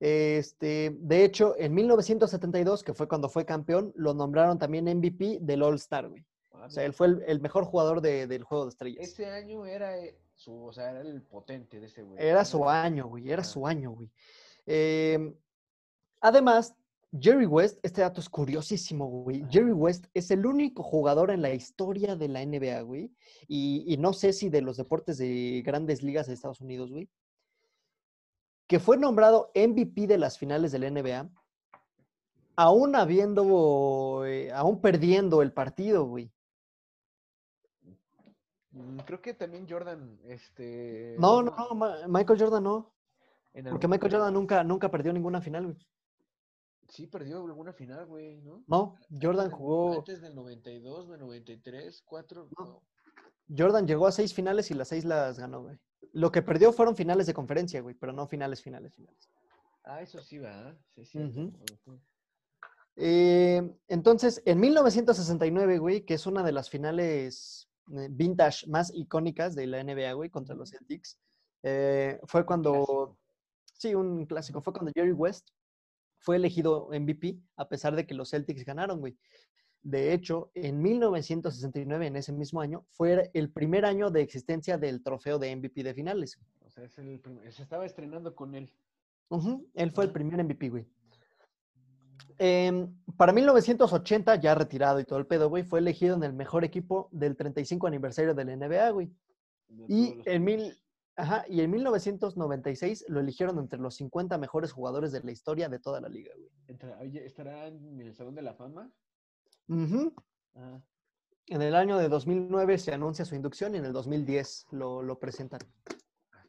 este, 0.00 0.94
de 1.00 1.24
hecho, 1.24 1.54
en 1.58 1.72
1972, 1.74 2.82
que 2.82 2.92
fue 2.94 3.08
cuando 3.08 3.28
fue 3.30 3.44
campeón, 3.46 3.92
lo 3.96 4.12
nombraron 4.12 4.58
también 4.58 4.86
MVP 4.86 5.38
del 5.40 5.62
All-Star, 5.62 6.08
güey. 6.08 6.24
Ah, 6.52 6.66
O 6.66 6.70
sea, 6.70 6.84
él 6.84 6.92
fue 6.92 7.06
el, 7.08 7.22
el 7.26 7.40
mejor 7.40 7.64
jugador 7.64 8.00
de- 8.00 8.26
del 8.26 8.44
juego 8.44 8.64
de 8.64 8.70
estrellas. 8.70 9.02
Ese 9.08 9.26
año 9.26 9.64
era 9.66 9.98
eh, 9.98 10.16
su, 10.44 10.64
o 10.64 10.72
sea, 10.72 10.90
era 10.90 11.00
el 11.00 11.22
potente 11.22 11.80
de 11.80 11.86
ese 11.86 12.02
güey. 12.02 12.22
Era 12.22 12.44
su 12.44 12.68
año, 12.68 13.08
güey, 13.08 13.30
era 13.30 13.42
su 13.42 13.66
año, 13.66 13.92
güey. 13.92 14.10
Em, 14.66 15.34
además, 16.20 16.74
Jerry 17.18 17.46
West, 17.46 17.78
este 17.82 18.02
dato 18.02 18.20
es 18.20 18.28
curiosísimo, 18.28 19.06
güey. 19.06 19.46
Jerry 19.50 19.72
West 19.72 20.06
es 20.14 20.30
el 20.30 20.44
único 20.44 20.82
jugador 20.82 21.30
en 21.30 21.42
la 21.42 21.54
historia 21.54 22.16
de 22.16 22.28
la 22.28 22.44
NBA, 22.44 22.82
güey. 22.82 23.12
Y, 23.48 23.84
y 23.86 23.96
no 23.96 24.12
sé 24.12 24.32
si 24.32 24.50
de 24.50 24.62
los 24.62 24.76
deportes 24.76 25.18
de 25.18 25.62
grandes 25.64 26.02
ligas 26.02 26.26
de 26.26 26.34
Estados 26.34 26.60
Unidos, 26.60 26.90
güey. 26.90 27.08
Que 28.66 28.80
fue 28.80 28.96
nombrado 28.96 29.50
MVP 29.54 30.06
de 30.06 30.18
las 30.18 30.38
finales 30.38 30.72
de 30.72 30.78
la 30.78 30.90
NBA, 30.90 31.30
aún 32.56 32.96
habiendo, 32.96 34.24
eh, 34.26 34.50
aún 34.52 34.80
perdiendo 34.80 35.42
el 35.42 35.52
partido, 35.52 36.06
güey. 36.06 36.33
Mm, 38.74 38.98
Creo 39.06 39.20
que 39.22 39.34
también 39.34 39.66
Jordan, 39.68 40.18
este... 40.24 41.16
No, 41.18 41.42
no, 41.42 41.54
no, 41.56 41.74
Ma- 41.74 42.06
Michael 42.08 42.38
Jordan 42.40 42.64
no. 42.64 42.92
en 43.52 43.64
Porque 43.66 43.86
Michael 43.88 44.10
momento- 44.12 44.16
Jordan 44.18 44.34
nunca, 44.34 44.64
nunca 44.64 44.90
perdió 44.90 45.12
ninguna 45.12 45.40
final, 45.40 45.64
güey. 45.66 45.76
Sí, 46.88 47.06
perdió 47.06 47.42
alguna 47.44 47.72
final, 47.72 48.04
güey, 48.06 48.42
¿no? 48.42 48.62
No, 48.66 48.96
Jordan 49.10 49.46
Antes 49.46 49.58
jugó. 49.58 49.94
Antes 49.98 50.20
del 50.20 50.34
92, 50.34 51.08
del 51.08 51.20
93, 51.20 52.02
4, 52.04 52.48
No. 52.58 52.64
no. 52.64 52.82
Jordan 53.56 53.86
llegó 53.86 54.06
a 54.06 54.12
seis 54.12 54.34
finales 54.34 54.70
y 54.70 54.74
las 54.74 54.88
seis 54.88 55.04
las 55.04 55.38
ganó, 55.38 55.62
güey. 55.62 55.78
Lo 56.12 56.30
que 56.32 56.42
perdió 56.42 56.72
fueron 56.72 56.96
finales 56.96 57.26
de 57.26 57.34
conferencia, 57.34 57.80
güey, 57.80 57.94
pero 57.94 58.12
no 58.12 58.26
finales, 58.26 58.62
finales, 58.62 58.94
finales. 58.94 59.30
Ah, 59.84 60.00
eso 60.02 60.18
sí 60.22 60.38
va, 60.38 60.74
sí, 60.94 61.02
es 61.02 61.08
cierto. 61.10 61.40
Ujú. 61.40 61.52
Ujú. 61.86 62.00
Eh, 62.96 63.76
entonces, 63.88 64.42
en 64.46 64.60
1969, 64.60 65.78
güey, 65.78 66.04
que 66.06 66.14
es 66.14 66.26
una 66.26 66.42
de 66.42 66.52
las 66.52 66.70
finales 66.70 67.68
eh, 67.68 67.73
vintage 67.86 68.66
más 68.68 68.92
icónicas 68.94 69.54
de 69.54 69.66
la 69.66 69.82
NBA, 69.82 70.12
güey, 70.14 70.30
contra 70.30 70.54
los 70.54 70.70
Celtics, 70.70 71.18
eh, 71.62 72.18
fue 72.24 72.44
cuando, 72.44 73.18
sí, 73.72 73.94
un 73.94 74.26
clásico, 74.26 74.60
fue 74.60 74.72
cuando 74.72 74.92
Jerry 74.94 75.12
West 75.12 75.48
fue 76.18 76.36
elegido 76.36 76.88
MVP 76.90 77.38
a 77.56 77.68
pesar 77.68 77.94
de 77.94 78.06
que 78.06 78.14
los 78.14 78.30
Celtics 78.30 78.64
ganaron, 78.64 79.00
güey. 79.00 79.16
De 79.82 80.14
hecho, 80.14 80.50
en 80.54 80.80
1969, 80.80 82.06
en 82.06 82.16
ese 82.16 82.32
mismo 82.32 82.62
año, 82.62 82.86
fue 82.88 83.30
el 83.34 83.50
primer 83.52 83.84
año 83.84 84.10
de 84.10 84.22
existencia 84.22 84.78
del 84.78 85.02
trofeo 85.02 85.38
de 85.38 85.54
MVP 85.54 85.82
de 85.82 85.92
finales. 85.92 86.38
O 86.60 86.70
sea, 86.70 86.84
es 86.84 86.96
el 86.96 87.20
se 87.50 87.62
estaba 87.62 87.84
estrenando 87.84 88.34
con 88.34 88.54
él. 88.54 88.72
Ujú, 89.28 89.68
Él 89.74 89.90
fue 89.90 90.04
el 90.04 90.12
primer 90.12 90.42
MVP, 90.42 90.70
güey. 90.70 90.86
Em, 92.38 92.92
para 93.16 93.32
1980, 93.32 94.36
ya 94.36 94.54
retirado 94.54 94.98
y 95.00 95.04
todo 95.04 95.18
el 95.18 95.26
pedo, 95.26 95.48
güey, 95.48 95.62
fue 95.62 95.78
elegido 95.78 96.16
en 96.16 96.22
el 96.24 96.32
mejor 96.32 96.64
equipo 96.64 97.08
del 97.12 97.36
35 97.36 97.86
aniversario 97.86 98.34
del 98.34 98.48
NBA, 98.58 98.90
güey. 98.90 99.10
Y 99.88 100.20
en, 100.26 100.44
mil, 100.44 100.78
ajá, 101.16 101.44
y 101.48 101.60
en 101.60 101.70
1996 101.70 103.06
lo 103.08 103.20
eligieron 103.20 103.58
entre 103.58 103.78
los 103.78 103.94
50 103.96 104.38
mejores 104.38 104.72
jugadores 104.72 105.12
de 105.12 105.20
la 105.22 105.32
historia 105.32 105.68
de 105.68 105.78
toda 105.78 106.00
la 106.00 106.08
liga, 106.08 106.32
güey. 106.36 106.50
Entra- 106.68 106.98
oye, 107.00 107.24
¿estará 107.24 107.66
en 107.68 108.00
el 108.00 108.14
Salón 108.14 108.34
de 108.34 108.42
la 108.42 108.54
Fama? 108.54 108.90
Ujú. 109.68 110.12
Ajá. 110.54 110.82
En 111.46 111.60
el 111.62 111.74
año 111.74 111.98
de 111.98 112.08
2009 112.08 112.78
se 112.78 112.92
anuncia 112.94 113.24
su 113.24 113.34
inducción 113.34 113.74
y 113.74 113.78
en 113.78 113.84
el 113.84 113.92
2010 113.92 114.66
lo, 114.70 115.02
lo 115.02 115.18
presentan. 115.18 115.60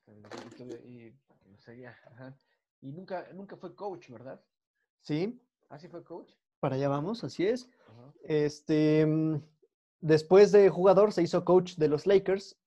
El- 0.08 0.82
y 0.86 1.08
y, 1.08 1.58
sea, 1.58 1.74
ya, 1.74 1.96
ajá. 2.12 2.38
Y 2.82 2.92
nunca, 2.92 3.28
nunca 3.34 3.56
fue 3.58 3.76
coach, 3.76 4.10
¿verdad? 4.10 4.42
Sí, 5.02 5.42
¿Ah, 5.70 5.80
sí 5.80 5.88
fue 5.88 6.04
coach? 6.04 6.32
para 6.60 6.76
allá 6.76 6.90
vamos, 6.90 7.24
así 7.24 7.46
es. 7.46 7.70
Este, 8.24 9.06
mm, 9.06 9.40
después 10.02 10.52
de 10.52 10.70
jugador 10.70 11.12
se 11.14 11.22
hizo 11.22 11.46
coach 11.46 11.76
de 11.76 11.88
los 11.90 12.08
Lakers 12.08 12.58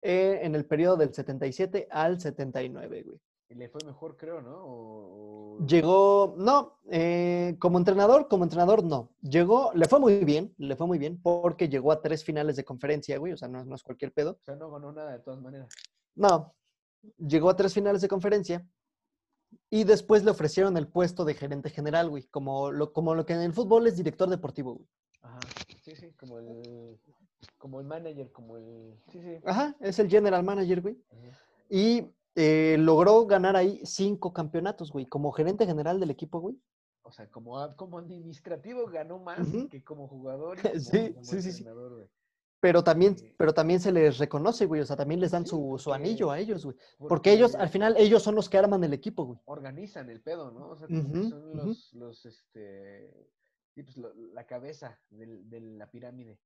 eh, 0.00 0.40
en 0.42 0.54
el 0.54 0.64
periodo 0.64 0.96
del 0.96 1.12
77 1.12 1.86
al 1.90 2.18
79, 2.20 3.02
güey. 3.02 3.20
Y 3.50 3.54
le 3.54 3.68
fue 3.68 3.80
mejor, 3.84 4.16
creo, 4.16 4.40
¿no? 4.40 4.56
O, 4.64 5.58
o- 5.60 5.66
Llegó, 5.66 6.34
no, 6.38 6.78
eh, 6.90 7.56
como 7.58 7.76
entrenador, 7.76 8.26
como 8.28 8.44
entrenador 8.44 8.82
no. 8.82 9.10
Llegó, 9.20 9.70
le 9.74 9.86
fue 9.86 10.00
muy 10.00 10.24
bien, 10.24 10.54
le 10.56 10.74
fue 10.74 10.86
muy 10.86 10.98
bien 10.98 11.20
porque 11.20 11.68
llegó 11.68 11.92
a 11.92 12.00
tres 12.00 12.24
finales 12.24 12.56
de 12.56 12.64
conferencia, 12.64 13.18
güey, 13.18 13.34
o 13.34 13.36
sea, 13.36 13.48
no, 13.48 13.62
no 13.66 13.74
es 13.74 13.82
cualquier 13.82 14.12
pedo. 14.12 14.38
O 14.40 14.44
sea, 14.44 14.56
no 14.56 14.70
ganó 14.70 14.92
nada 14.92 15.12
de 15.12 15.18
todas 15.18 15.42
maneras. 15.42 15.68
No, 16.14 16.54
llegó 17.18 17.50
a 17.50 17.56
tres 17.56 17.74
finales 17.74 18.00
de 18.00 18.08
conferencia 18.08 18.66
y 19.74 19.84
después 19.84 20.22
le 20.22 20.30
ofrecieron 20.30 20.76
el 20.76 20.86
puesto 20.86 21.24
de 21.24 21.32
gerente 21.32 21.70
general, 21.70 22.10
güey, 22.10 22.24
como 22.24 22.70
lo, 22.70 22.92
como 22.92 23.14
lo 23.14 23.24
que 23.24 23.32
en 23.32 23.40
el 23.40 23.54
fútbol 23.54 23.86
es 23.86 23.96
director 23.96 24.28
deportivo, 24.28 24.74
güey. 24.74 24.86
Ajá. 25.22 25.40
Sí, 25.82 25.96
sí, 25.96 26.12
como 26.12 26.38
el, 26.38 27.00
como 27.56 27.80
el 27.80 27.86
manager, 27.86 28.30
como 28.32 28.58
el... 28.58 28.94
Sí, 29.10 29.20
sí. 29.22 29.38
Ajá, 29.46 29.74
es 29.80 29.98
el 29.98 30.10
general 30.10 30.44
manager, 30.44 30.82
güey. 30.82 30.98
Ajá. 31.10 31.38
Y 31.70 32.06
eh, 32.34 32.76
logró 32.78 33.24
ganar 33.26 33.56
ahí 33.56 33.80
cinco 33.84 34.32
campeonatos, 34.34 34.92
güey, 34.92 35.06
como 35.06 35.32
gerente 35.32 35.64
general 35.64 35.98
del 35.98 36.10
equipo, 36.10 36.38
güey. 36.40 36.54
O 37.04 37.10
sea, 37.10 37.26
como, 37.30 37.58
a- 37.58 37.74
como 37.74 37.96
administrativo 37.98 38.86
ganó 38.88 39.18
más 39.18 39.38
que 39.70 39.82
como 39.82 40.06
jugador 40.06 40.58
y 40.58 40.62
como, 40.68 40.80
Sí, 40.80 41.12
como 41.14 41.24
sí, 41.24 41.40
sí, 41.42 41.52
sí. 41.52 41.64
güey. 41.64 42.06
Pero 42.62 42.84
también, 42.84 43.16
pero 43.36 43.52
también 43.52 43.80
se 43.80 43.90
les 43.90 44.18
reconoce, 44.18 44.66
güey, 44.66 44.80
o 44.82 44.86
sea, 44.86 44.94
también 44.94 45.18
les 45.20 45.32
dan 45.32 45.42
Sí, 45.42 45.50
su, 45.50 45.78
su 45.80 45.92
anillo 45.92 46.30
a 46.30 46.38
ellos, 46.38 46.64
güey. 46.64 46.76
Porque 47.08 47.32
ellos, 47.32 47.56
al 47.56 47.68
final, 47.68 47.96
ellos 47.98 48.22
son 48.22 48.36
los 48.36 48.48
que 48.48 48.56
arman 48.56 48.84
el 48.84 48.92
equipo, 48.92 49.24
güey. 49.24 49.40
organizan 49.46 50.08
el 50.10 50.20
pedo, 50.20 50.52
¿no? 50.52 50.68
O 50.68 50.76
sea, 50.76 50.86
son 50.86 51.56
los, 51.56 51.92
los, 51.92 52.24
este, 52.24 53.12
sí, 53.74 53.82
pues, 53.82 53.96
lo- 53.96 54.14
la 54.32 54.46
cabeza 54.46 54.96
del- 55.10 55.50
de 55.50 55.60
la 55.60 55.90
pirámide. 55.90 56.38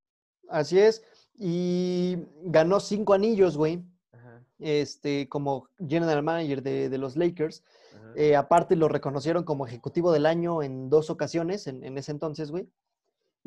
Así 0.48 0.78
es. 0.78 1.04
Y 1.34 2.16
ganó 2.44 2.80
cinco 2.80 3.12
anillos, 3.12 3.58
güey, 3.58 3.84
Ajá, 4.12 4.42
este, 4.58 5.28
como 5.28 5.68
general 5.86 6.22
manager 6.22 6.62
de, 6.62 6.88
de 6.88 6.96
los 6.98 7.16
Lakers. 7.16 7.62
Eh, 8.14 8.36
aparte 8.36 8.74
lo 8.74 8.88
reconocieron 8.88 9.44
como 9.44 9.66
ejecutivo 9.66 10.10
del 10.12 10.24
año 10.24 10.62
en 10.62 10.88
dos 10.88 11.10
ocasiones 11.10 11.66
en, 11.66 11.84
en 11.84 11.98
ese 11.98 12.12
entonces, 12.12 12.50
güey. 12.50 12.66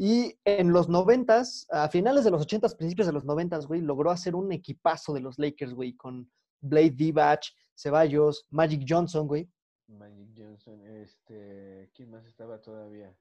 Y 0.02 0.40
en 0.46 0.72
los 0.72 0.88
noventas, 0.88 1.68
a 1.70 1.90
finales 1.90 2.24
de 2.24 2.32
los 2.32 2.44
ochentas, 2.44 2.74
principios 2.74 3.06
de 3.06 3.12
los 3.12 3.26
noventas, 3.26 3.68
güey, 3.68 3.82
logró 3.82 4.12
hacer 4.12 4.34
un 4.34 4.50
equipazo 4.54 5.12
de 5.12 5.20
los 5.20 5.38
Lakers, 5.38 5.74
güey, 5.74 5.94
con 5.94 6.32
Blade 6.62 6.92
Divac, 6.92 7.44
Ceballos, 7.76 8.48
Magic 8.50 8.86
Johnson, 8.88 9.28
güey. 9.28 9.50
Magic 9.88 10.30
Johnson, 10.38 10.88
este, 10.88 11.92
¿quién 11.94 12.12
más 12.12 12.26
estaba 12.26 12.62
todavía? 12.62 13.14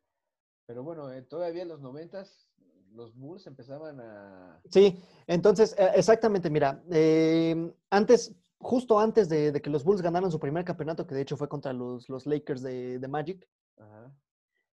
Pero 0.67 0.85
bueno, 0.85 1.11
eh, 1.11 1.23
todavía 1.23 1.63
en 1.63 1.69
los 1.69 1.81
noventas 1.81 2.49
los 2.93 3.13
Bulls 3.17 3.49
empezaban 3.49 3.99
a... 3.99 4.61
Sí, 4.71 5.03
entonces, 5.27 5.75
eh, 5.77 5.91
exactamente, 5.97 6.49
mira, 6.49 6.81
eh, 6.93 7.73
antes, 7.91 8.33
justo 8.59 9.01
antes 9.01 9.29
de, 9.29 9.51
de 9.51 9.61
que 9.61 9.71
los 9.71 9.83
Bulls 9.83 10.01
ganaran 10.01 10.31
su 10.31 10.39
primer 10.39 10.65
campeonato, 10.65 11.09
que 11.09 11.17
de 11.17 11.23
hecho 11.23 11.37
fue 11.37 11.49
contra 11.49 11.73
los, 11.73 12.09
los 12.09 12.25
Lakers 12.25 12.63
de, 12.63 13.01
de 13.01 13.09
Magic, 13.09 13.49
Ajá, 13.79 14.13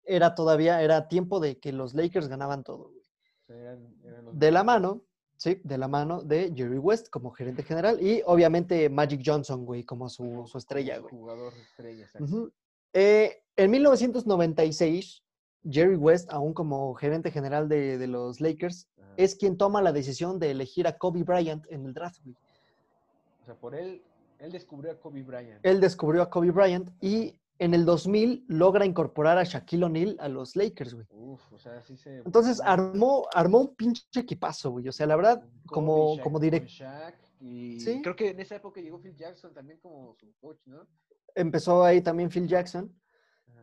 era 0.06 0.36
todavía, 0.36 0.82
era 0.82 1.08
tiempo 1.08 1.39
de 1.39 1.60
que 1.60 1.72
los 1.72 1.93
Lakers 1.93 2.28
ganaban 2.28 2.64
todo, 2.64 2.89
güey. 2.89 2.99
o 2.99 3.45
sea, 3.45 3.58
eran, 3.58 3.95
eran 4.04 4.26
los 4.26 4.39
De 4.39 4.51
la 4.51 4.64
mano, 4.64 5.04
sí, 5.38 5.62
de 5.64 5.78
la 5.78 5.88
mano 5.88 6.22
de 6.22 6.54
Jerry 6.56 6.78
West 6.78 7.10
como 7.10 7.32
gerente 7.32 7.64
general 7.64 8.01
y 8.01 8.22
obviamente 8.26 8.89
Magic 8.89 9.22
Johnson, 9.26 9.66
güey, 9.66 9.84
como 9.84 10.10
su, 10.10 10.43
su 10.47 10.58
estrella, 10.58 10.99
güey. 10.99 11.12
Jugador 11.14 11.54
estrella. 11.54 12.08
Eh, 12.93 13.43
en 13.56 13.72
1996, 13.72 15.24
Jerry 15.70 15.95
West, 15.95 16.30
aún 16.32 16.54
como 16.54 16.93
gerente 16.93 17.32
general 17.32 17.70
de, 17.70 17.97
de 17.97 18.08
los 18.08 18.41
Lakers, 18.41 18.89
Ajá. 18.97 19.14
es 19.18 19.36
quien 19.36 19.58
toma 19.58 19.82
la 19.82 19.91
decisión 19.91 20.39
de 20.39 20.51
elegir 20.51 20.88
a 20.88 20.97
Kobe 20.97 21.24
Bryant 21.24 21.66
en 21.70 21.86
el 21.86 21.93
draft, 21.93 22.20
güey. 22.24 22.36
O 23.41 23.45
sea, 23.45 23.56
por 23.56 23.76
él, 23.76 24.01
él 24.39 24.51
descubrió 24.51 24.91
a 24.91 24.99
Kobe 24.99 25.24
Bryant. 25.24 25.60
Él 25.64 25.80
descubrió 25.80 26.22
a 26.22 26.30
Kobe 26.30 26.51
Bryant 26.51 26.89
y 27.01 27.38
en 27.60 27.74
el 27.74 27.86
2000 27.86 28.45
logra 28.47 28.86
incorporar 28.86 29.38
a 29.38 29.43
Shaquille 29.43 29.86
O'Neal 29.86 30.18
a 30.20 30.28
los 30.28 30.56
Lakers, 30.56 30.93
güey. 30.95 31.06
Uf, 31.12 31.41
o 31.54 31.58
sea, 31.60 31.82
sí 31.84 31.95
se... 31.97 32.18
Entonces 32.18 32.60
armó, 32.64 33.28
armó 33.34 33.60
un 33.60 33.76
pinche 33.76 34.04
equipazo, 34.16 34.72
güey. 34.72 34.88
O 34.88 34.91
sea, 34.91 35.06
la 35.06 35.16
verdad, 35.16 35.43
como, 35.66 36.16
Shaq- 36.16 36.24
como 36.24 36.34
con 36.34 36.41
direct, 36.41 36.68
Shaq, 36.68 37.16
y 37.39 37.80
Sí. 37.80 38.01
creo 38.01 38.16
que 38.16 38.30
en 38.30 38.39
esa 38.39 38.56
época 38.56 38.82
llegó 38.82 38.99
Phil 38.99 39.16
Jackson 39.16 39.54
también 39.54 39.80
como 39.80 40.16
su 40.16 40.34
coach, 40.41 40.60
¿no? 40.66 40.88
empezó 41.36 41.84
ahí 41.84 41.99
también 42.01 42.30
Phil 42.30 42.47
Jackson. 42.47 42.93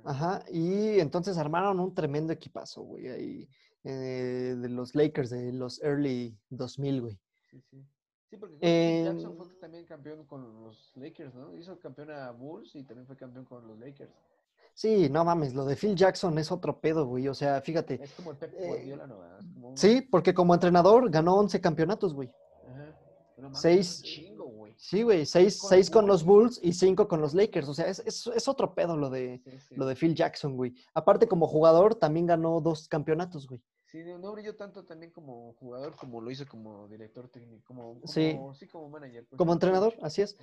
Ajá. 0.05 0.35
Ajá, 0.37 0.45
y 0.51 0.99
entonces 0.99 1.37
armaron 1.39 1.79
un 1.79 1.95
tremendo 1.95 2.33
equipazo, 2.33 2.83
güey, 2.83 3.09
ahí 3.09 3.49
eh, 3.85 4.57
de 4.59 4.69
los 4.69 4.95
Lakers 4.95 5.31
de 5.31 5.53
los 5.53 5.81
early 5.83 6.37
2000, 6.49 7.01
güey. 7.01 7.19
Sí, 7.51 7.61
sí. 7.71 7.85
Sí, 8.31 8.37
porque 8.37 8.55
Phil 8.59 9.05
Jackson 9.07 9.33
Em, 9.33 9.37
fue 9.37 9.47
también 9.61 9.85
campeón 9.85 10.25
con 10.25 10.63
los 10.65 10.93
Lakers, 10.95 11.35
¿no? 11.35 11.57
Hizo 11.57 11.77
campeón 11.81 12.13
a 12.13 12.31
Bulls 12.31 12.77
y 12.77 12.85
también 12.85 13.07
fue 13.07 13.17
campeón 13.17 13.45
con 13.45 13.67
los 13.67 13.77
Lakers. 13.79 14.13
Sí, 14.73 15.09
no 15.11 15.25
mames, 15.25 15.53
lo 15.53 15.65
de 15.65 15.75
Phil 15.75 15.97
Jackson 15.97 16.39
es 16.39 16.53
otro 16.53 16.81
pedo, 16.81 17.07
güey. 17.07 17.27
O 17.29 17.35
sea, 17.35 17.61
fíjate. 17.61 18.01
Es 18.03 18.13
como 18.15 18.31
el 18.31 18.37
Pep 18.37 18.55
eh, 18.57 18.67
Guardiola, 18.69 19.07
¿no? 19.09 19.17
Como 19.55 19.69
un- 19.71 19.77
Sí, 19.77 20.01
porque 20.03 20.33
como 20.33 20.55
entrenador 20.55 21.11
ganó 21.11 21.35
11 21.37 21.61
campeonatos, 21.61 22.15
güey. 22.15 22.31
Ajá. 22.69 22.97
No 23.37 23.43
mames, 23.49 23.61
seis- 23.61 24.03
chingo, 24.03 24.45
güey. 24.45 24.75
Sí, 24.77 25.03
güey, 25.03 25.27
seis, 25.27 25.59
con 25.61 25.69
seis 25.71 25.91
con 25.91 26.07
los 26.07 26.25
Bulls 26.25 26.61
y 26.63 26.73
cinco 26.73 27.09
con 27.09 27.21
los 27.21 27.35
Lakers. 27.35 27.69
O 27.69 27.75
sea, 27.75 27.87
es, 27.89 27.99
es, 28.07 28.29
es 28.29 28.47
otro 28.49 28.75
pedo 28.75 28.97
lo 28.97 29.11
de, 29.11 29.41
Sí, 29.45 29.59
sí. 29.59 29.75
lo 29.75 29.87
de 29.87 29.97
Phil 29.97 30.15
Jackson, 30.15 30.57
güey. 30.57 30.73
Aparte, 30.95 31.27
como 31.27 31.47
jugador, 31.49 31.97
también 31.97 32.27
ganó 32.27 32.61
dos 32.61 32.87
campeonatos, 32.87 33.49
güey. 33.49 33.61
Sí, 33.91 34.05
no, 34.05 34.33
brilló 34.33 34.55
tanto 34.55 34.85
también 34.85 35.11
como 35.11 35.55
jugador 35.55 35.97
como 35.97 36.21
lo 36.21 36.31
hizo 36.31 36.47
como 36.47 36.87
director 36.89 37.29
técnico, 37.29 37.63
como, 37.65 37.95
como 38.01 38.07
Sí. 38.07 38.39
sí, 38.59 38.69
como 38.69 38.89
manager. 38.89 39.27
pues, 39.27 39.37
Como 39.39 39.53
entrenador, 39.53 39.95
así 40.03 40.23
es. 40.23 40.37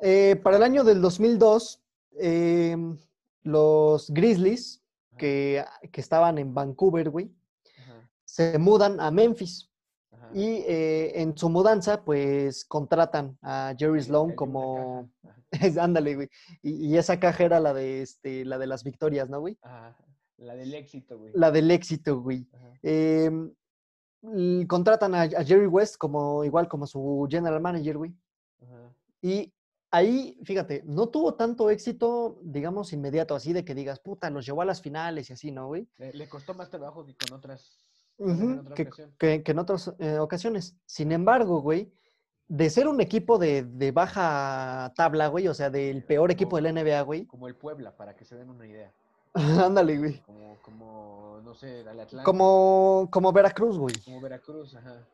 Eh, 0.00 0.36
para 0.42 0.56
el 0.56 0.62
año 0.64 0.82
del 0.82 1.00
2002, 1.00 1.82
em, 2.18 2.98
los 3.42 4.10
Grizzlies, 4.10 4.82
que, 5.16 5.64
que 5.92 6.00
estaban 6.00 6.38
en 6.38 6.52
Vancouver, 6.52 7.10
güey, 7.10 7.30
ajá, 7.78 8.10
se 8.24 8.58
mudan 8.58 8.98
a 9.00 9.10
Memphis. 9.12 9.70
ajá. 10.10 10.30
Y 10.34 10.64
eh, 10.66 11.20
en 11.22 11.38
su 11.38 11.48
mudanza, 11.48 12.02
pues 12.04 12.64
contratan 12.64 13.38
a 13.42 13.72
Jerry 13.78 14.02
Sloan 14.02 14.34
como. 14.34 15.08
Ándale, 15.80 16.16
güey. 16.16 16.28
Y, 16.62 16.88
y 16.88 16.98
esa 16.98 17.20
caja 17.20 17.44
era 17.44 17.60
la 17.60 17.72
de, 17.72 18.02
este, 18.02 18.44
la 18.44 18.58
de 18.58 18.66
las 18.66 18.82
victorias, 18.82 19.30
¿no, 19.30 19.38
güey? 19.38 19.56
ajá, 19.62 19.96
La 20.38 20.54
del 20.56 20.74
éxito, 20.74 21.18
güey. 21.18 21.32
La 21.34 21.50
del 21.50 21.70
éxito, 21.70 22.20
güey. 22.20 22.46
Em, 22.82 23.52
contratan 24.66 25.14
a, 25.14 25.22
a 25.22 25.44
Jerry 25.44 25.66
West 25.66 25.96
como 25.96 26.44
igual 26.44 26.68
como 26.68 26.86
su 26.86 27.26
general 27.30 27.60
manager, 27.60 27.98
güey. 27.98 28.14
ajá. 28.62 28.90
Y 29.22 29.52
ahí, 29.90 30.38
fíjate, 30.44 30.82
no 30.84 31.08
tuvo 31.08 31.34
tanto 31.34 31.70
éxito, 31.70 32.38
digamos, 32.42 32.92
inmediato, 32.92 33.34
así 33.34 33.52
de 33.52 33.64
que 33.64 33.74
digas, 33.74 34.00
puta, 34.00 34.28
los 34.30 34.44
llevó 34.44 34.62
a 34.62 34.66
las 34.66 34.82
finales 34.82 35.30
y 35.30 35.32
así, 35.32 35.50
¿no, 35.50 35.68
güey? 35.68 35.88
Le, 35.98 36.12
le 36.12 36.28
costó 36.28 36.52
más 36.54 36.68
trabajo 36.68 37.04
que 37.06 37.14
con 37.16 37.32
otras. 37.38 37.80
en 38.18 38.58
otra 38.58 38.74
que, 38.74 38.82
ocasión. 38.82 39.14
que- 39.18 39.42
que 39.42 39.52
en 39.52 39.58
otras 39.58 39.94
eh, 39.98 40.18
ocasiones. 40.18 40.76
Sin 40.84 41.10
embargo, 41.12 41.60
güey, 41.62 41.90
de 42.48 42.68
ser 42.70 42.86
un 42.86 43.00
equipo 43.00 43.38
de, 43.38 43.62
de 43.62 43.92
baja 43.92 44.92
tabla, 44.96 45.28
güey, 45.28 45.48
o 45.48 45.54
sea, 45.54 45.70
del 45.70 46.04
peor 46.04 46.30
equipo 46.30 46.56
de 46.56 46.62
la 46.62 46.72
NBA, 46.72 47.00
güey. 47.02 47.24
Como 47.26 47.48
el 47.48 47.56
Puebla, 47.56 47.96
para 47.96 48.14
que 48.14 48.24
se 48.26 48.36
den 48.36 48.50
una 48.50 48.66
idea. 48.66 48.92
Ándale, 49.68 49.98
güey. 49.98 50.20
Como, 50.22 50.56
como 50.62 51.40
no 51.44 51.54
sé, 51.54 51.80
al 51.88 52.00
Atlante. 52.00 52.24
Como, 52.24 53.08
como 53.10 53.32
Veracruz, 53.32 53.78
güey. 53.78 53.94
Como 54.04 54.20
Veracruz, 54.20 54.74
ajá. 54.74 55.06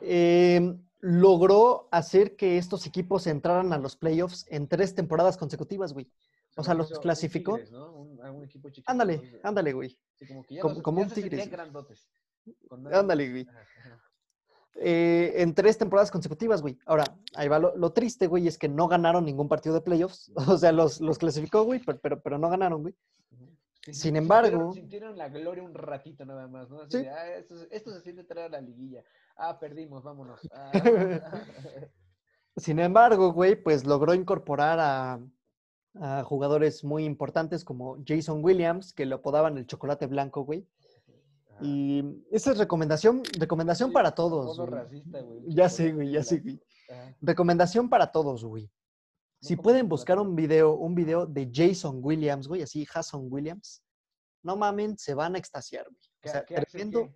Em, 0.00 0.80
logró 1.00 1.88
hacer 1.90 2.36
que 2.36 2.58
estos 2.58 2.86
equipos 2.86 3.26
entraran 3.26 3.72
a 3.72 3.78
los 3.78 3.96
playoffs 3.96 4.46
en 4.50 4.68
tres 4.68 4.94
temporadas 4.94 5.36
consecutivas, 5.36 5.92
güey. 5.92 6.10
O 6.56 6.62
sea, 6.62 6.74
los 6.74 6.98
clasificó. 7.00 7.54
Tigres, 7.54 7.72
¿no? 7.72 7.92
Un, 7.92 8.20
un 8.20 8.44
equipo 8.44 8.68
chiquito. 8.68 8.90
Ándale, 8.90 9.14
entonces, 9.14 9.44
ándale, 9.44 9.72
güey. 9.72 9.98
sí, 10.14 10.26
como 10.26 10.44
que 10.44 10.54
ya 10.54 10.60
como- 10.62 10.74
los- 10.74 10.82
como 10.82 10.98
ya 11.00 11.06
un 11.06 11.10
Tigres. 11.12 11.50
grandotes. 11.50 12.08
Ándale, 12.92 13.30
güey. 13.30 13.46
Ajá, 13.48 13.60
ajá. 13.80 14.00
Eh, 14.76 15.34
en 15.36 15.54
tres 15.54 15.78
temporadas 15.78 16.10
consecutivas, 16.10 16.60
güey. 16.60 16.76
Ahora, 16.86 17.04
ahí 17.36 17.46
va 17.48 17.58
lo, 17.60 17.76
lo 17.76 17.92
triste, 17.92 18.26
güey, 18.26 18.48
es 18.48 18.58
que 18.58 18.68
no 18.68 18.88
ganaron 18.88 19.24
ningún 19.24 19.48
partido 19.48 19.74
de 19.74 19.80
playoffs. 19.82 20.32
O 20.56 20.58
sea, 20.58 20.72
los, 20.72 21.00
los 21.00 21.18
clasificó, 21.18 21.62
güey, 21.64 21.80
pero, 21.84 21.98
pero, 22.00 22.20
pero 22.20 22.38
no 22.38 22.48
ganaron, 22.50 22.82
güey. 22.82 22.94
Sí, 23.82 23.92
Sin 23.94 24.16
embargo- 24.16 24.72
Sintieron 24.72 25.16
la 25.18 25.28
gloria 25.28 25.62
un 25.62 25.74
ratito 25.74 26.24
nada 26.24 26.48
más, 26.48 26.70
¿no? 26.70 26.80
Así 26.80 26.96
Sí. 26.98 27.02
de, 27.04 27.10
ah, 27.10 27.36
esto, 27.36 27.58
se- 27.58 27.68
esto 27.70 27.90
se 27.92 28.00
siente 28.00 28.22
entrar 28.22 28.46
a 28.46 28.48
la 28.48 28.60
liguilla. 28.60 29.04
Ah, 29.36 29.58
perdimos, 29.58 30.02
vámonos. 30.02 30.40
Ah, 30.52 30.72
Sin 32.56 32.78
embargo, 32.78 33.32
güey, 33.32 33.56
pues 33.56 33.84
logró 33.84 34.14
incorporar 34.14 34.78
a, 34.80 35.20
a 36.00 36.22
jugadores 36.24 36.84
muy 36.84 37.04
importantes 37.04 37.64
como 37.64 37.98
Jason 38.06 38.42
Williams, 38.44 38.92
que 38.92 39.06
lo 39.06 39.16
apodaban 39.16 39.58
el 39.58 39.66
chocolate 39.66 40.06
blanco, 40.06 40.44
güey. 40.44 40.66
Y 41.60 42.02
esa 42.30 42.52
es 42.52 42.58
recomendación, 42.58 43.22
recomendación 43.38 43.90
Sí, 43.90 43.94
para 43.94 44.14
todos. 44.14 44.56
Racista, 44.68 45.20
güey. 45.20 45.40
Ya 45.46 45.68
sé, 45.68 45.92
güey, 45.92 46.10
ya 46.12 46.22
sé, 46.22 46.40
güey. 46.40 46.60
Ajá. 46.90 47.16
Recomendación 47.20 47.88
para 47.88 48.10
todos, 48.10 48.44
güey. 48.44 48.70
Si 49.40 49.56
pueden 49.56 49.88
buscar 49.88 50.18
un 50.18 50.34
video, 50.34 50.74
un 50.74 50.94
video 50.94 51.26
de 51.26 51.50
Jason 51.52 51.98
Williams, 52.02 52.48
güey, 52.48 52.62
así, 52.62 52.84
Jason 52.86 53.26
Williams, 53.30 53.82
no 54.42 54.56
mamen, 54.56 54.96
se 54.96 55.12
van 55.14 55.34
a 55.34 55.38
extasiar, 55.38 55.84
güey. 55.84 55.96
O 55.96 56.20
¿Qué- 56.22 56.28
sea, 56.30 56.44
tremendo. 56.44 57.14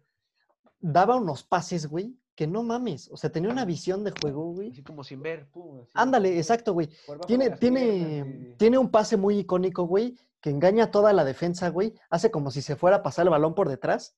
Daba 0.81 1.17
unos 1.17 1.43
pases, 1.43 1.87
güey, 1.87 2.15
que 2.35 2.47
no 2.47 2.63
mames. 2.63 3.11
O 3.11 3.17
sea, 3.17 3.31
tenía 3.33 3.51
una 3.51 3.65
visión 3.65 4.05
de 4.05 4.13
juego, 4.13 4.53
güey. 4.53 4.71
Así 4.71 4.83
como 4.83 5.03
sin 5.03 5.21
ver, 5.23 5.49
pum. 5.51 5.81
así, 5.81 5.91
Ándale, 5.95 6.37
exacto, 6.37 6.73
güey. 6.75 6.89
Tiene, 7.27 7.51
tiene, 7.51 7.81
piernas 7.81 8.53
y- 8.53 8.55
tiene 8.57 8.79
un 8.79 8.91
pase 8.91 9.17
muy 9.17 9.39
icónico, 9.39 9.85
güey, 9.85 10.17
que 10.41 10.51
engaña 10.51 10.85
a 10.85 10.91
toda 10.91 11.13
la 11.13 11.25
defensa, 11.25 11.69
güey. 11.71 11.95
Hace 12.11 12.31
como 12.31 12.51
si 12.51 12.63
se 12.63 12.77
fuera 12.77 12.99
a 12.99 13.03
pasar 13.03 13.27
el 13.27 13.31
balón 13.31 13.55
por 13.55 13.69
detrás. 13.69 14.17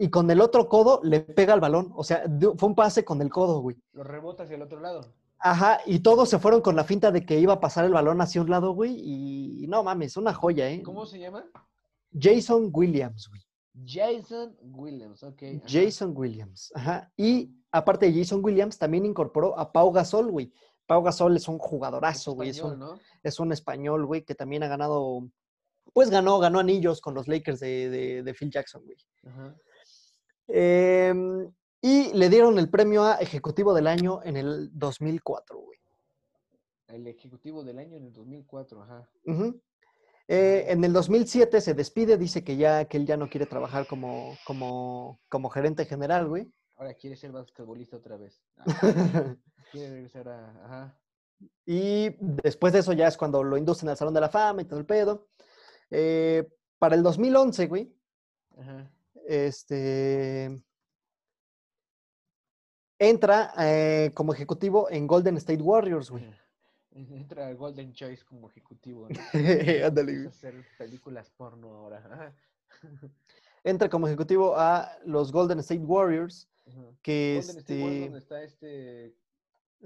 Y 0.00 0.08
con 0.08 0.30
el 0.30 0.40
otro 0.40 0.68
codo 0.68 1.00
le 1.04 1.20
pega 1.20 1.52
al 1.52 1.60
balón. 1.60 1.92
O 1.94 2.02
sea, 2.04 2.24
fue 2.56 2.68
un 2.70 2.74
pase 2.74 3.04
con 3.04 3.20
el 3.20 3.28
codo, 3.30 3.60
güey. 3.60 3.76
Lo 3.92 4.02
rebota 4.02 4.44
hacia 4.44 4.56
el 4.56 4.62
otro 4.62 4.80
lado. 4.80 5.12
Ajá, 5.38 5.80
y 5.86 6.00
todos 6.00 6.28
se 6.28 6.38
fueron 6.38 6.60
con 6.60 6.74
la 6.76 6.84
finta 6.84 7.10
de 7.10 7.24
que 7.24 7.38
iba 7.38 7.54
a 7.54 7.60
pasar 7.60 7.84
el 7.84 7.92
balón 7.92 8.20
hacia 8.20 8.40
un 8.42 8.50
lado, 8.50 8.72
güey. 8.72 8.94
Y 8.98 9.66
no 9.68 9.82
mames, 9.82 10.16
una 10.16 10.32
joya, 10.34 10.68
¿eh? 10.70 10.82
¿Cómo 10.82 11.04
se 11.06 11.18
llama? 11.18 11.44
Jason 12.18 12.70
Williams, 12.72 13.28
güey. 13.28 13.40
Jason 13.86 14.56
Williams, 14.62 15.22
ok. 15.22 15.42
ajá. 15.42 15.66
Jason 15.66 16.12
Williams. 16.16 16.72
Ajá. 16.74 17.10
Y 17.16 17.50
aparte 17.70 18.10
de 18.10 18.18
Jason 18.18 18.40
Williams, 18.44 18.78
también 18.78 19.06
incorporó 19.06 19.58
a 19.58 19.70
Pau 19.72 19.92
Gasol, 19.92 20.30
güey. 20.30 20.52
Pau 20.86 21.02
Gasol 21.02 21.36
es 21.36 21.46
un 21.48 21.56
Es 21.56 21.60
jugadorazo, 21.62 22.32
güey. 22.32 22.48
Es 22.50 22.60
un, 22.60 22.78
¿no? 22.78 22.98
es 23.22 23.38
un 23.38 23.52
español, 23.52 24.06
güey, 24.06 24.24
que 24.24 24.34
también 24.34 24.62
ha 24.64 24.68
ganado, 24.68 25.28
pues 25.92 26.10
ganó, 26.10 26.38
ganó 26.38 26.58
anillos 26.58 27.00
con 27.00 27.14
los 27.14 27.28
Lakers 27.28 27.60
de, 27.60 27.88
de- 27.90 28.22
de 28.22 28.34
Phil 28.34 28.50
Jackson, 28.50 28.82
güey. 28.84 28.96
Ajá. 29.26 29.54
Em, 30.52 31.50
y 31.80 32.12
le 32.12 32.28
dieron 32.28 32.58
el 32.58 32.68
premio 32.68 33.04
a 33.04 33.14
Ejecutivo 33.16 33.72
del 33.72 33.86
Año 33.86 34.20
en 34.24 34.36
el 34.36 34.70
2004, 34.72 35.58
güey. 35.58 35.78
El 36.88 37.06
ejecutivo 37.06 37.62
del 37.62 37.78
año 37.78 37.96
en 37.96 38.06
el 38.06 38.12
2004, 38.12 38.82
ajá. 38.82 39.08
Ujú. 39.24 39.60
Eh, 40.26 40.66
en 40.68 40.84
el 40.84 40.92
2007 40.92 41.60
se 41.60 41.74
despide, 41.74 42.16
dice 42.16 42.42
que 42.44 42.56
ya 42.56 42.84
que 42.86 42.96
él 42.96 43.06
ya 43.06 43.16
no 43.16 43.28
quiere 43.28 43.46
trabajar 43.46 43.86
como, 43.86 44.36
como, 44.44 45.20
como 45.28 45.50
gerente 45.50 45.84
general, 45.84 46.28
güey. 46.28 46.52
Ahora 46.76 46.94
quiere 46.94 47.16
ser 47.16 47.32
basquetbolista 47.32 47.96
otra 47.96 48.16
vez. 48.16 48.42
Ah, 48.56 48.64
quiere 49.72 49.90
regresar 49.90 50.28
a. 50.28 50.64
Ajá. 50.64 51.00
y 51.64 52.10
después 52.18 52.72
de 52.72 52.80
eso 52.80 52.92
ya 52.92 53.06
es 53.06 53.16
cuando 53.16 53.42
lo 53.42 53.56
inducen 53.56 53.88
al 53.88 53.96
Salón 53.96 54.14
de 54.14 54.20
la 54.20 54.28
Fama 54.28 54.62
y 54.62 54.64
todo 54.64 54.80
el 54.80 54.86
pedo. 54.86 55.28
Eh, 55.90 56.48
para 56.78 56.94
el 56.94 57.02
2011, 57.02 57.66
güey, 57.66 57.92
Ajá. 58.58 58.90
Este, 59.26 60.60
entra 62.98 63.52
eh, 63.58 64.10
como 64.14 64.32
ejecutivo 64.34 64.90
en 64.90 65.06
Golden 65.06 65.36
State 65.38 65.62
Warriors, 65.62 66.10
güey. 66.10 66.24
Entra 66.92 67.46
a 67.46 67.54
Golden 67.54 67.92
Choice 67.92 68.24
como 68.24 68.48
ejecutivo. 68.48 69.08
¿no? 69.08 69.20
Ándale, 69.86 70.26
hacer 70.28 70.64
películas 70.76 71.30
porno 71.30 71.68
ahora. 71.68 72.34
Entra 73.64 73.88
como 73.88 74.06
ejecutivo 74.08 74.56
a 74.56 74.90
los 75.04 75.30
Golden 75.32 75.60
State 75.60 75.82
Warriors, 75.84 76.48
que 77.02 77.40
Golden 77.42 77.58
State 77.58 77.82
Warriors, 77.82 77.94
este, 77.94 78.04
donde 78.04 78.18
está 78.18 78.42
este. 78.42 79.14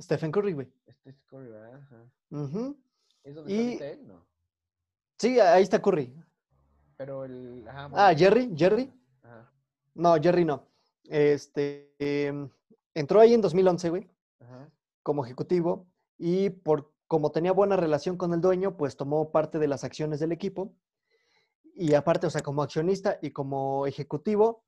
Stephen 0.00 0.32
Curry, 0.32 0.52
güey. 0.54 0.68
Este 0.86 1.14
Curry, 1.26 1.48
¿verdad? 1.48 1.74
Ajá. 1.74 2.04
Ujú. 2.30 2.76
¿Es 3.22 3.34
donde 3.34 3.52
Y- 3.52 3.72
está 3.74 3.86
él? 3.90 4.06
No. 4.08 4.24
Sí, 5.18 5.38
ahí 5.38 5.62
está 5.62 5.80
Curry. 5.80 6.12
Pero 6.96 7.24
el. 7.24 7.64
Ajá, 7.68 7.90
Ah, 7.92 8.14
Jerry, 8.14 8.52
Jerry. 8.56 8.92
No, 9.94 10.14
Jerry 10.20 10.44
no. 10.44 10.68
Este, 11.04 11.94
em, 11.98 12.48
entró 12.94 13.20
ahí 13.20 13.34
en 13.34 13.40
2011, 13.40 13.90
güey, 13.90 14.10
Ajá. 14.40 14.70
como 15.02 15.24
ejecutivo 15.24 15.86
y 16.18 16.50
por 16.50 16.92
como 17.06 17.30
tenía 17.30 17.52
buena 17.52 17.76
relación 17.76 18.16
con 18.16 18.32
el 18.32 18.40
dueño, 18.40 18.76
pues 18.76 18.96
tomó 18.96 19.30
parte 19.30 19.58
de 19.58 19.68
las 19.68 19.84
acciones 19.84 20.20
del 20.20 20.32
equipo. 20.32 20.74
Y 21.74 21.94
aparte, 21.94 22.26
o 22.26 22.30
sea, 22.30 22.42
como 22.42 22.62
accionista 22.62 23.18
y 23.20 23.30
como 23.30 23.86
ejecutivo, 23.86 24.64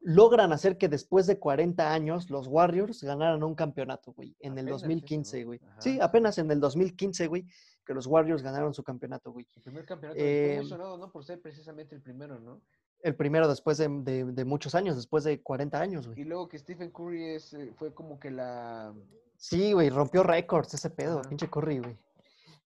logran 0.00 0.52
hacer 0.52 0.78
que 0.78 0.88
después 0.88 1.26
de 1.26 1.38
40 1.38 1.92
años 1.92 2.30
los 2.30 2.46
Warriors 2.48 3.02
ganaran 3.02 3.42
un 3.42 3.54
campeonato, 3.54 4.12
güey, 4.12 4.34
en 4.40 4.54
el 4.58 4.66
Apenas 4.66 4.80
eso, 4.80 4.86
2015, 4.86 5.40
¿no? 5.40 5.46
güey. 5.46 5.60
Sí, 5.78 5.98
apenas 6.00 6.38
en 6.38 6.50
el 6.50 6.60
2015, 6.60 7.26
güey, 7.28 7.46
que 7.84 7.94
los 7.94 8.06
Warriors 8.06 8.42
ganaron 8.42 8.72
su 8.72 8.82
campeonato, 8.82 9.32
güey. 9.32 9.46
El 9.56 9.62
primer 9.62 9.84
campeonato 9.84 10.20
muy 10.20 10.66
sonado, 10.66 10.96
¿no? 10.96 11.12
Por 11.12 11.24
ser 11.24 11.40
precisamente 11.40 11.94
el 11.94 12.02
primero, 12.02 12.40
¿no? 12.40 12.62
El 13.02 13.14
primero 13.16 13.48
después 13.48 13.78
de, 13.78 13.88
de- 13.88 14.24
de 14.24 14.44
muchos 14.44 14.74
años, 14.74 14.96
después 14.96 15.24
de 15.24 15.42
40 15.42 15.80
años, 15.80 16.06
güey. 16.06 16.20
Y 16.20 16.24
luego 16.24 16.48
que 16.48 16.58
Stephen 16.58 16.90
Curry 16.90 17.24
es, 17.34 17.54
eh, 17.54 17.72
fue 17.78 17.94
como 17.94 18.18
que 18.20 18.30
la. 18.30 18.92
Sí, 19.36 19.72
güey, 19.72 19.88
rompió 19.88 20.22
récords 20.22 20.74
ese 20.74 20.90
pedo, 20.90 21.20
Ajá. 21.20 21.28
pinche 21.28 21.48
Curry, 21.48 21.78
güey. 21.78 21.96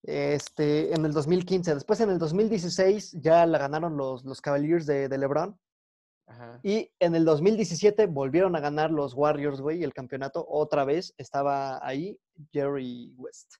Este, 0.03 0.93
en 0.93 1.05
el 1.05 1.13
2015. 1.13 1.73
Después, 1.73 1.99
en 2.01 2.09
el 2.09 2.19
2016, 2.19 3.13
ya 3.21 3.45
la 3.45 3.57
ganaron 3.57 3.97
los, 3.97 4.23
los 4.25 4.41
Cavaliers 4.41 4.85
de, 4.85 5.07
de 5.09 5.17
LeBron. 5.17 5.57
Ajá. 6.27 6.59
Y 6.63 6.91
en 6.99 7.15
el 7.15 7.23
2017 7.23 8.07
volvieron 8.07 8.55
a 8.55 8.59
ganar 8.59 8.91
los 8.91 9.13
Warriors, 9.13 9.61
güey, 9.61 9.83
el 9.83 9.93
campeonato. 9.93 10.45
Otra 10.49 10.83
vez 10.83 11.13
estaba 11.17 11.85
ahí 11.85 12.19
Jerry 12.51 13.13
West. 13.17 13.55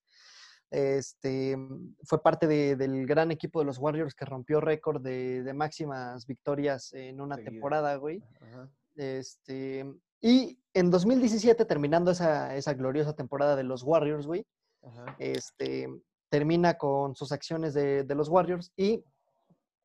Este, 0.75 1.57
fue 2.03 2.21
parte 2.21 2.47
de- 2.47 2.75
del 2.75 3.05
gran 3.07 3.31
equipo 3.31 3.59
de 3.59 3.65
los 3.65 3.77
Warriors 3.77 4.13
que 4.13 4.25
rompió 4.25 4.59
récord 4.59 5.01
de, 5.01 5.41
de 5.41 5.53
máximas 5.53 6.25
victorias 6.27 6.91
en 6.91 7.21
una 7.21 7.37
temporada, 7.37 7.95
güey. 7.95 8.21
Ajá. 8.41 8.69
Este, 8.95 9.85
y 10.19 10.59
en 10.73 10.91
2017, 10.91 11.63
terminando 11.63 12.11
esa, 12.11 12.55
esa 12.57 12.73
gloriosa 12.73 13.13
temporada 13.13 13.55
de 13.55 13.63
los 13.63 13.83
Warriors, 13.83 14.27
güey, 14.27 14.45
Ajá. 14.83 15.15
este, 15.17 15.87
termina 16.29 16.73
con 16.77 17.15
sus 17.15 17.31
acciones 17.31 17.73
de, 17.73 18.03
de 18.03 18.15
los 18.15 18.27
Warriors 18.27 18.73
y 18.75 19.01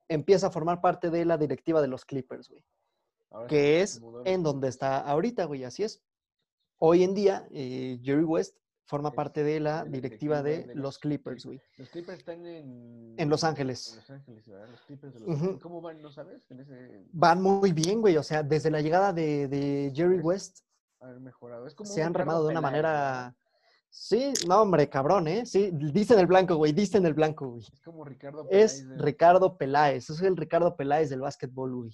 empieza 0.09 0.49
a 0.49 0.51
formar 0.51 0.81
parte 0.81 1.09
de 1.11 1.25
la 1.25 1.39
directiva 1.39 1.81
de 1.81 1.87
los 1.87 2.05
Clippers, 2.05 2.49
güey, 2.49 2.65
Ahora 3.31 3.47
que 3.47 3.81
es 3.81 4.03
en 4.25 4.43
donde 4.43 4.67
está 4.67 4.99
ahorita, 4.99 5.45
güey, 5.45 5.63
así 5.63 5.85
es. 5.85 6.03
Hoy 6.79 7.05
en 7.05 7.15
día, 7.15 7.47
eh, 7.53 8.01
Jerry 8.03 8.25
West 8.25 8.57
forma 8.91 9.09
Es 9.11 9.15
parte 9.15 9.43
de 9.43 9.59
la 9.61 9.85
directiva 9.85 10.43
de 10.43 10.71
los 10.75 10.99
Clippers, 10.99 11.47
güey. 11.47 11.61
Los 11.79 11.89
Clippers 11.89 12.19
están 12.19 12.45
en... 12.45 13.15
En 13.17 13.29
Los 13.31 13.45
Ángeles. 13.45 13.91
En 13.93 13.97
Los 13.97 14.11
Ángeles, 14.11 14.47
¿verdad? 14.47 14.69
Los 14.71 14.81
Clippers 14.83 15.15
de 15.15 15.21
Los 15.21 15.29
Ujú. 15.29 15.39
Ángeles. 15.39 15.63
¿Cómo 15.63 15.81
van, 15.81 16.03
no 16.03 16.11
sabes? 16.11 16.51
En 16.51 16.61
ese... 16.61 17.07
Van 17.13 17.41
muy 17.41 17.73
bien, 17.73 18.01
güey, 18.03 18.17
o 18.19 18.23
sea, 18.23 18.43
desde 18.43 18.71
la 18.71 18.83
llegada 18.83 19.13
de, 19.13 19.49
de 19.49 19.93
Jerry 19.95 20.19
Es- 20.19 20.25
West 20.25 20.59
Han 21.01 21.23
mejorado. 21.23 21.67
Es 21.67 21.75
como 21.75 21.89
se 21.89 22.03
han 22.03 22.13
remado 22.13 22.45
de 22.45 22.51
una 22.51 22.61
manera... 22.61 23.35
Sí, 23.93 24.33
no, 24.47 24.63
hombre, 24.63 24.89
cabrón, 24.89 25.27
¿eh? 25.27 25.45
Sí, 25.47 25.71
diste 25.73 26.15
en 26.15 26.21
el 26.21 26.27
blanco, 26.27 26.55
güey, 26.57 26.73
diste 26.73 26.99
en 26.99 27.07
el 27.07 27.15
blanco, 27.15 27.49
güey. 27.49 27.63
Es 27.73 27.81
como 27.81 28.05
Ricardo 28.05 28.47
Es 28.49 28.75
Peláez 28.83 28.89
de- 28.89 29.05
Ricardo 29.05 29.57
Peláez, 29.57 30.11
es 30.11 30.21
el 30.23 30.37
Ricardo 30.37 30.77
Peláez 30.77 31.11
del 31.11 31.21
básquetbol, 31.23 31.75
güey. 31.75 31.91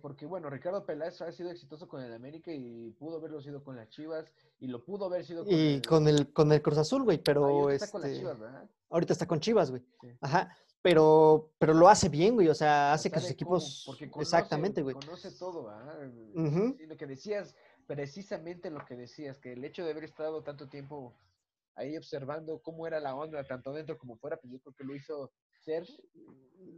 Porque, 0.00 0.24
bueno, 0.24 0.48
Ricardo 0.48 0.86
Peláez 0.86 1.20
ha 1.20 1.30
sido 1.32 1.50
exitoso 1.50 1.86
con 1.86 2.00
el 2.02 2.14
América 2.14 2.50
y 2.50 2.90
pudo 2.92 3.18
haberlo 3.18 3.42
sido 3.42 3.62
con 3.62 3.76
las 3.76 3.90
Chivas 3.90 4.24
y 4.58 4.68
lo 4.68 4.82
pudo 4.84 5.04
haber 5.04 5.24
sido 5.24 5.44
con 5.44 5.52
Y 5.52 5.74
el... 5.74 5.82
con 5.82 6.08
el, 6.08 6.32
con 6.32 6.50
el 6.50 6.62
Cruz 6.62 6.78
Azul, 6.78 7.02
güey, 7.04 7.18
Ah, 7.18 7.22
pero 7.24 7.44
ahorita 7.44 7.74
está 7.84 7.90
con 7.92 8.00
las 8.00 8.10
este, 8.10 8.20
Chivas, 8.20 8.38
¿verdad? 8.38 8.70
ahorita 8.88 9.12
está 9.12 9.26
con 9.26 9.40
Chivas, 9.40 9.70
güey. 9.70 9.82
Sí. 10.00 10.08
Ajá, 10.22 10.56
pero, 10.80 11.50
pero 11.58 11.74
lo 11.74 11.88
hace 11.88 12.08
bien, 12.08 12.34
güey, 12.34 12.48
o 12.48 12.54
sea, 12.54 12.94
hace 12.94 13.10
que 13.10 13.20
sus 13.20 13.30
equipos... 13.30 13.82
porque 13.86 14.10
conoce- 14.10 14.22
Exactamente, 14.22 14.80
güey. 14.82 14.94
Conoce 14.94 15.30
todo. 15.32 15.70
Y 16.78 16.86
lo 16.86 16.96
que 16.96 17.06
decías, 17.06 17.54
precisamente 17.86 18.70
lo 18.70 18.84
que 18.86 18.96
decías, 18.96 19.38
que 19.38 19.52
el 19.52 19.62
hecho 19.64 19.84
de 19.84 19.90
haber 19.92 20.04
estado 20.04 20.42
tanto 20.42 20.68
tiempo 20.68 21.14
ahí 21.74 21.96
observando 21.98 22.60
cómo 22.62 22.86
era 22.86 22.98
la 22.98 23.14
onda, 23.14 23.44
tanto 23.44 23.72
dentro 23.72 23.98
como 23.98 24.16
fuera, 24.16 24.38
pues 24.38 24.52
yo 24.52 24.58
creo 24.60 24.74
que 24.74 24.84
lo 24.84 24.94
hizo 24.96 25.30
ser 25.64 25.86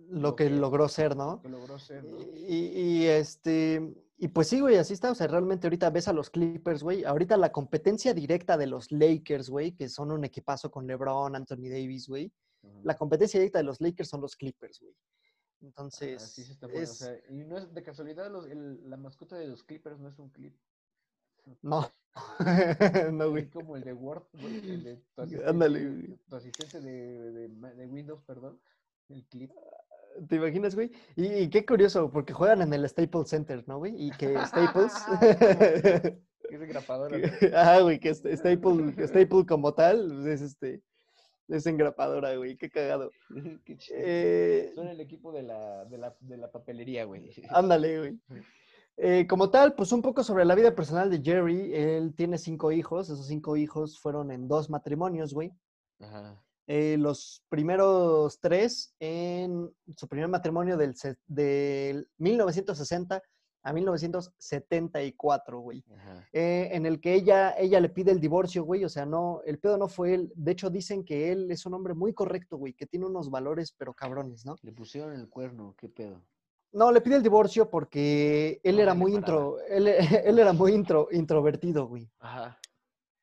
Lo 0.08 0.20
lo 0.20 0.36
que 0.36 0.44
que- 0.44 0.50
logró 0.50 0.88
ser, 0.88 1.10
lo 1.16 1.24
¿no? 1.24 1.42
que 1.42 1.48
logró 1.48 1.78
ser, 1.78 2.04
¿no? 2.04 2.18
Y, 2.20 2.54
y, 2.74 3.06
este, 3.06 3.94
y 4.18 4.28
pues 4.28 4.48
sí, 4.48 4.60
güey, 4.60 4.76
así 4.76 4.92
está. 4.94 5.10
O 5.10 5.14
sea, 5.14 5.26
realmente 5.26 5.66
ahorita 5.66 5.90
ves 5.90 6.08
a 6.08 6.12
los 6.12 6.30
Clippers, 6.30 6.82
güey. 6.82 7.04
Ahorita 7.04 7.36
la 7.36 7.50
competencia 7.52 8.14
directa 8.14 8.56
de 8.56 8.66
los 8.66 8.90
Lakers, 8.92 9.48
güey, 9.50 9.72
que 9.72 9.88
son 9.88 10.12
un 10.12 10.24
equipazo 10.24 10.70
con 10.70 10.86
LeBron, 10.86 11.34
Anthony 11.36 11.68
Davis, 11.68 12.08
güey. 12.08 12.32
La 12.82 12.96
competencia 12.96 13.38
directa 13.40 13.58
de 13.58 13.64
los 13.64 13.80
Lakers 13.80 14.08
son 14.08 14.20
los 14.22 14.36
Clippers, 14.36 14.80
güey. 14.80 14.94
Ah, 14.94 15.66
Entonces, 15.66 16.22
sí, 16.22 16.44
sí 16.44 16.52
está 16.52 16.66
bueno, 16.66 16.82
o 16.82 16.86
sea, 16.86 17.18
y 17.30 17.44
no 17.44 17.56
es 17.58 17.72
de 17.72 17.82
casualidad 17.82 18.30
los- 18.30 18.46
el- 18.46 18.88
la 18.88 18.96
mascota 18.98 19.36
de 19.36 19.48
los 19.48 19.62
Clippers 19.64 19.98
no 19.98 20.08
es 20.08 20.18
un 20.18 20.28
clip. 20.30 20.54
no, 21.62 21.90
no, 23.12 23.30
güey. 23.30 23.44
Es 23.44 23.50
como 23.50 23.76
el 23.76 23.82
de 23.84 23.92
Word, 23.92 24.24
güey, 24.34 24.56
el 24.70 24.84
de 24.84 24.96
tu 25.14 25.22
asistente, 25.22 25.48
Ándale, 25.50 25.88
güey. 25.90 26.16
tu 26.28 26.36
asistente 26.36 26.80
de, 26.80 27.48
de 27.48 27.86
Windows, 27.86 28.22
perdón, 28.22 28.60
el 29.08 29.24
clip. 29.26 29.50
¿Te 30.28 30.36
imaginas, 30.36 30.74
güey? 30.74 30.92
Y, 31.16 31.26
y 31.26 31.50
qué 31.50 31.66
curioso, 31.66 32.10
porque 32.10 32.32
juegan 32.32 32.62
en 32.62 32.72
el 32.72 32.88
Staples 32.88 33.28
Center, 33.28 33.64
¿no, 33.66 33.78
güey? 33.78 33.94
Y 33.96 34.10
que 34.12 34.36
Staples... 34.46 34.92
Es 36.50 36.60
engrapadora. 36.60 37.20
que- 37.20 37.52
ah, 37.56 37.80
güey, 37.80 37.98
que 37.98 38.14
Staple, 38.14 39.06
Staple 39.08 39.46
como 39.46 39.74
tal 39.74 40.26
es 40.28 40.40
este... 40.42 40.82
Es 41.48 41.66
engrapadora, 41.66 42.34
güey, 42.36 42.56
qué 42.56 42.70
cagado. 42.70 43.10
Qué. 43.64 43.76
Eh, 43.90 44.72
Son 44.74 44.88
el 44.88 45.00
equipo 45.00 45.30
de 45.32 45.42
la, 45.42 45.84
de 45.84 45.98
la, 45.98 46.16
de 46.20 46.36
la 46.38 46.50
papelería, 46.50 47.04
güey. 47.04 47.30
Ándale, 47.50 47.98
güey. 47.98 48.18
Eh, 48.96 49.26
como 49.28 49.50
tal, 49.50 49.74
pues 49.74 49.92
un 49.92 50.00
poco 50.00 50.22
sobre 50.22 50.46
la 50.46 50.54
vida 50.54 50.74
personal 50.74 51.10
de 51.10 51.20
Jerry. 51.22 51.74
Él 51.74 52.14
tiene 52.16 52.38
cinco 52.38 52.72
hijos. 52.72 53.10
Esos 53.10 53.26
cinco 53.26 53.56
hijos 53.58 53.98
fueron 54.00 54.30
en 54.30 54.48
dos 54.48 54.70
matrimonios, 54.70 55.34
güey. 55.34 55.52
Ajá. 56.00 56.42
Eh, 56.66 56.96
los 56.98 57.42
primeros 57.48 58.40
tres 58.40 58.94
en 58.98 59.70
su 59.96 60.08
primer 60.08 60.28
matrimonio 60.28 60.76
del, 60.76 60.94
del 61.26 62.08
1960 62.18 63.22
a 63.64 63.72
1974, 63.72 65.58
güey. 65.58 65.84
Eh, 66.32 66.68
en 66.72 66.84
el 66.84 67.00
que 67.00 67.14
ella, 67.14 67.54
ella 67.58 67.80
le 67.80 67.88
pide 67.88 68.12
el 68.12 68.20
divorcio, 68.20 68.62
güey. 68.64 68.84
O 68.84 68.88
sea, 68.90 69.06
no, 69.06 69.40
el 69.46 69.58
pedo 69.58 69.78
no 69.78 69.88
fue 69.88 70.14
él. 70.14 70.32
De 70.36 70.52
hecho, 70.52 70.68
dicen 70.68 71.02
que 71.02 71.32
él 71.32 71.50
es 71.50 71.64
un 71.64 71.74
hombre 71.74 71.94
muy 71.94 72.12
correcto, 72.12 72.58
güey, 72.58 72.74
que 72.74 72.86
tiene 72.86 73.06
unos 73.06 73.30
valores, 73.30 73.72
pero 73.76 73.94
cabrones, 73.94 74.44
¿no? 74.44 74.56
Le 74.62 74.72
pusieron 74.72 75.14
el 75.14 75.28
cuerno, 75.28 75.74
qué 75.78 75.88
pedo. 75.88 76.22
No, 76.72 76.92
le 76.92 77.00
pide 77.00 77.16
el 77.16 77.22
divorcio 77.22 77.70
porque 77.70 78.60
él 78.62 78.76
No, 78.76 78.82
era 78.82 78.94
muy 78.94 79.14
intro, 79.14 79.58
él, 79.68 79.88
él 80.24 80.38
era 80.38 80.52
muy 80.52 80.72
intro, 80.72 81.08
introvertido, 81.10 81.86
güey. 81.86 82.10
Ajá. 82.18 82.58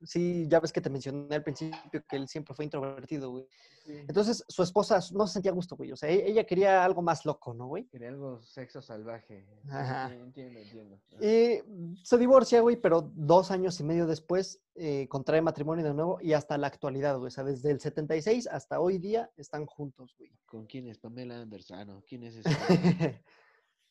Sí, 0.04 0.48
ya 0.50 0.60
ves 0.60 0.72
que 0.72 0.82
te 0.82 0.90
mencioné 0.90 1.36
al 1.36 1.44
principio 1.44 2.04
que 2.08 2.16
él 2.16 2.28
siempre 2.28 2.56
fue 2.56 2.66
introvertido, 2.66 3.32
güey. 3.32 3.48
Sí. 3.86 3.94
Entonces, 4.08 4.44
su 4.48 4.64
esposa 4.64 5.00
no 5.14 5.28
se 5.28 5.34
sentía 5.34 5.52
a 5.52 5.56
gusto, 5.56 5.76
güey. 5.76 5.92
O 5.92 5.96
sea, 5.96 6.10
e- 6.10 6.28
ella 6.30 6.44
quería 6.46 6.84
algo 6.84 7.02
más 7.02 7.26
loco, 7.26 7.54
¿no, 7.54 7.68
güey? 7.68 7.86
Quería 7.86 8.10
algo 8.10 8.42
sexo 8.42 8.82
salvaje. 8.82 9.48
Ajá. 9.70 10.10
sí, 10.10 10.16
entiendo, 10.16 10.60
entiendo. 10.60 11.00
Y 11.20 11.96
se 12.04 12.18
divorcia, 12.18 12.62
güey, 12.62 12.78
pero 12.78 13.12
dos 13.14 13.52
años 13.52 13.80
y 13.80 13.84
medio 13.84 14.08
después 14.08 14.62
eh, 14.76 15.08
contrae 15.10 15.42
matrimonio 15.42 15.84
de 15.86 15.94
nuevo 15.94 16.20
y 16.22 16.34
hasta 16.34 16.58
la 16.58 16.68
actualidad, 16.68 17.18
güey. 17.18 17.28
O 17.28 17.32
sea, 17.32 17.44
desde 17.44 17.72
el 17.72 17.80
76 17.80 18.48
hasta 18.48 18.80
hoy 18.80 18.98
día 18.98 19.30
están 19.38 19.66
juntos, 19.66 20.16
güey. 20.18 20.32
¿Con 20.46 20.66
quién 20.66 20.88
es? 20.88 20.98
Pamela 20.98 21.42
Anderson. 21.42 21.78
Ah, 21.80 21.86
no. 21.86 22.04
¿Quién 22.08 22.24
es 22.24 22.36
ese? 22.46 23.24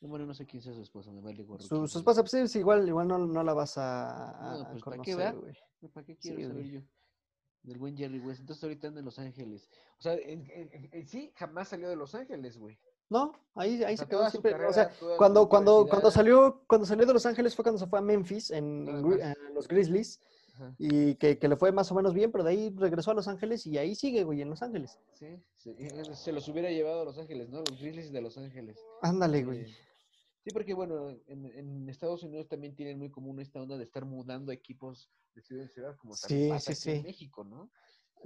No, 0.00 0.08
bueno, 0.08 0.24
no 0.26 0.34
sé 0.34 0.46
quién 0.46 0.62
sea 0.62 0.72
su 0.72 0.80
esposa, 0.82 1.10
me 1.12 1.20
vale 1.20 1.42
gorro. 1.44 1.62
su, 1.62 1.86
su 1.86 1.98
esposa, 1.98 2.22
pues 2.24 2.50
sí, 2.50 2.58
igual, 2.58 2.88
igual 2.88 3.06
no, 3.06 3.18
no 3.18 3.42
la 3.42 3.52
vas 3.52 3.76
a, 3.76 4.38
No, 4.40 4.62
a 4.62 4.70
pues, 4.70 4.82
¿para 4.82 4.96
qué, 5.02 5.12
conocer, 5.14 5.34
va? 5.36 5.40
güey. 5.40 5.54
¿Para 5.92 6.06
qué 6.06 6.16
quiero 6.16 6.36
Sí, 6.38 6.42
saber 6.44 6.56
güey. 6.62 6.70
yo? 6.72 6.80
Del 7.62 7.78
buen 7.78 7.96
Jerry 7.96 8.18
West. 8.20 8.40
Entonces 8.40 8.64
ahorita 8.64 8.88
anda 8.88 9.00
en 9.00 9.04
Los 9.04 9.18
Ángeles. 9.18 9.68
O 9.98 10.02
sea, 10.02 10.14
en, 10.14 10.50
en- 10.92 11.06
sí 11.06 11.30
jamás 11.36 11.68
salió 11.68 11.90
de 11.90 11.96
Los 11.96 12.14
Ángeles, 12.14 12.56
güey. 12.58 12.78
No, 13.10 13.32
ahí, 13.54 13.82
ahí 13.84 13.94
O 13.94 13.96
sea, 13.96 14.06
se 14.06 14.06
quedó 14.08 14.30
siempre. 14.30 14.54
O 14.66 14.72
sea, 14.72 14.90
cuando, 15.18 15.48
cuando, 15.48 15.86
cuando 15.86 16.10
salió, 16.10 16.62
cuando 16.66 16.86
salió 16.86 17.04
de 17.04 17.12
Los 17.12 17.26
Ángeles 17.26 17.54
fue 17.54 17.64
cuando 17.64 17.78
se 17.78 17.86
fue 17.86 17.98
a 17.98 18.02
Memphis 18.02 18.50
en, 18.52 18.86
los 19.52 19.68
Grizzlies 19.68 20.20
Ajá. 20.54 20.74
y 20.78 21.16
que, 21.16 21.38
que 21.38 21.48
le 21.48 21.56
fue 21.56 21.72
más 21.72 21.90
o 21.92 21.94
menos 21.94 22.14
bien, 22.14 22.30
pero 22.32 22.44
de 22.44 22.52
ahí 22.52 22.74
regresó 22.78 23.10
a 23.10 23.14
Los 23.14 23.28
Ángeles 23.28 23.66
y 23.66 23.76
ahí 23.76 23.94
sigue, 23.94 24.24
güey, 24.24 24.40
en 24.40 24.48
Los 24.48 24.62
Ángeles. 24.62 24.98
Sí, 25.12 25.26
eso 25.58 26.14
se 26.14 26.32
los 26.32 26.48
hubiera 26.48 26.70
llevado 26.70 27.02
a 27.02 27.04
Los 27.04 27.18
Ángeles, 27.18 27.50
¿no? 27.50 27.58
Los 27.68 27.80
Grizzlies 27.80 28.12
de 28.12 28.20
Los 28.22 28.38
Ángeles. 28.38 28.78
Ándale, 29.02 29.44
güey. 29.44 29.62
Eh, 29.62 29.76
sí, 30.42 30.50
porque 30.52 30.74
bueno, 30.74 31.10
en, 31.26 31.46
en 31.46 31.88
Estados 31.88 32.22
Unidos 32.22 32.48
también 32.48 32.74
tienen 32.74 32.98
muy 32.98 33.10
común 33.10 33.40
esta 33.40 33.60
onda 33.60 33.76
de 33.76 33.84
estar 33.84 34.04
mudando 34.04 34.52
equipos 34.52 35.10
de 35.34 35.42
ciudad 35.42 35.62
en 35.64 35.70
ciudad, 35.70 35.96
como 35.96 36.14
también 36.16 36.42
Sí, 36.44 36.48
pasa 36.50 36.74
sí, 36.74 36.90
aquí 36.90 36.98
en. 36.98 37.04
México, 37.04 37.44
¿no? 37.44 37.70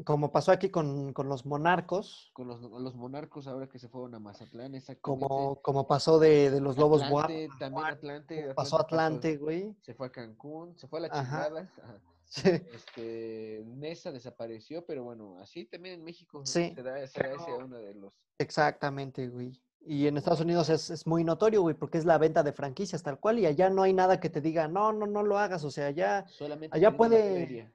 Como 0.04 0.32
pasó 0.32 0.50
aquí 0.50 0.70
con, 0.70 1.12
con 1.12 1.28
los 1.28 1.46
Monarcos, 1.46 2.30
Con 2.32 2.48
los, 2.48 2.60
los 2.60 2.96
monarcos 2.96 3.46
ahora 3.46 3.68
que 3.68 3.78
se 3.78 3.88
fueron 3.88 4.12
a 4.16 4.18
Mazatlán, 4.18 4.74
exactamente. 4.74 5.00
como, 5.26 5.62
como 5.62 5.86
pasó 5.86 6.18
de, 6.18 6.50
de 6.50 6.60
los 6.60 6.76
Lobos 6.76 7.00
Atlante, 7.02 7.48
también 7.60 7.86
Atlante. 7.86 8.54
pasó 8.54 8.80
Atlante, 8.80 9.36
güey. 9.36 9.76
Se 9.82 9.94
fue 9.94 10.08
a 10.08 10.10
Cancún, 10.10 10.76
se 10.76 10.88
fue 10.88 10.98
a 10.98 11.02
la 11.02 11.10
chingada. 11.10 11.70
Sí. 12.26 12.48
Este, 12.48 13.62
Nesa 13.66 14.10
desapareció, 14.10 14.84
pero 14.84 15.04
bueno, 15.04 15.38
así 15.38 15.66
también 15.66 15.96
en 15.96 16.04
México 16.04 16.44
Sí. 16.44 16.72
se 16.74 16.82
da, 16.82 17.06
se 17.06 17.22
da 17.22 17.32
ese 17.34 17.52
uno 17.52 17.76
de 17.76 17.94
los... 17.94 18.12
Exactamente, 18.38 19.28
güey. 19.28 19.52
Y 19.86 20.06
en 20.06 20.16
Estados 20.16 20.40
Unidos 20.40 20.70
es, 20.70 20.90
es 20.90 21.06
muy 21.06 21.24
notorio, 21.24 21.60
güey, 21.60 21.74
porque 21.74 21.98
es 21.98 22.04
la 22.04 22.16
venta 22.16 22.42
de 22.42 22.52
franquicias 22.52 23.02
tal 23.02 23.20
cual 23.20 23.38
y 23.38 23.46
allá 23.46 23.68
no 23.68 23.82
hay 23.82 23.92
nada 23.92 24.18
que 24.18 24.30
te 24.30 24.40
diga, 24.40 24.66
no, 24.66 24.92
no, 24.92 25.06
no 25.06 25.22
lo 25.22 25.38
hagas, 25.38 25.62
o 25.64 25.70
sea, 25.70 26.26
Solamente 26.28 26.76
Allá 26.76 26.90
la 26.90 26.96
puede-. 26.96 27.70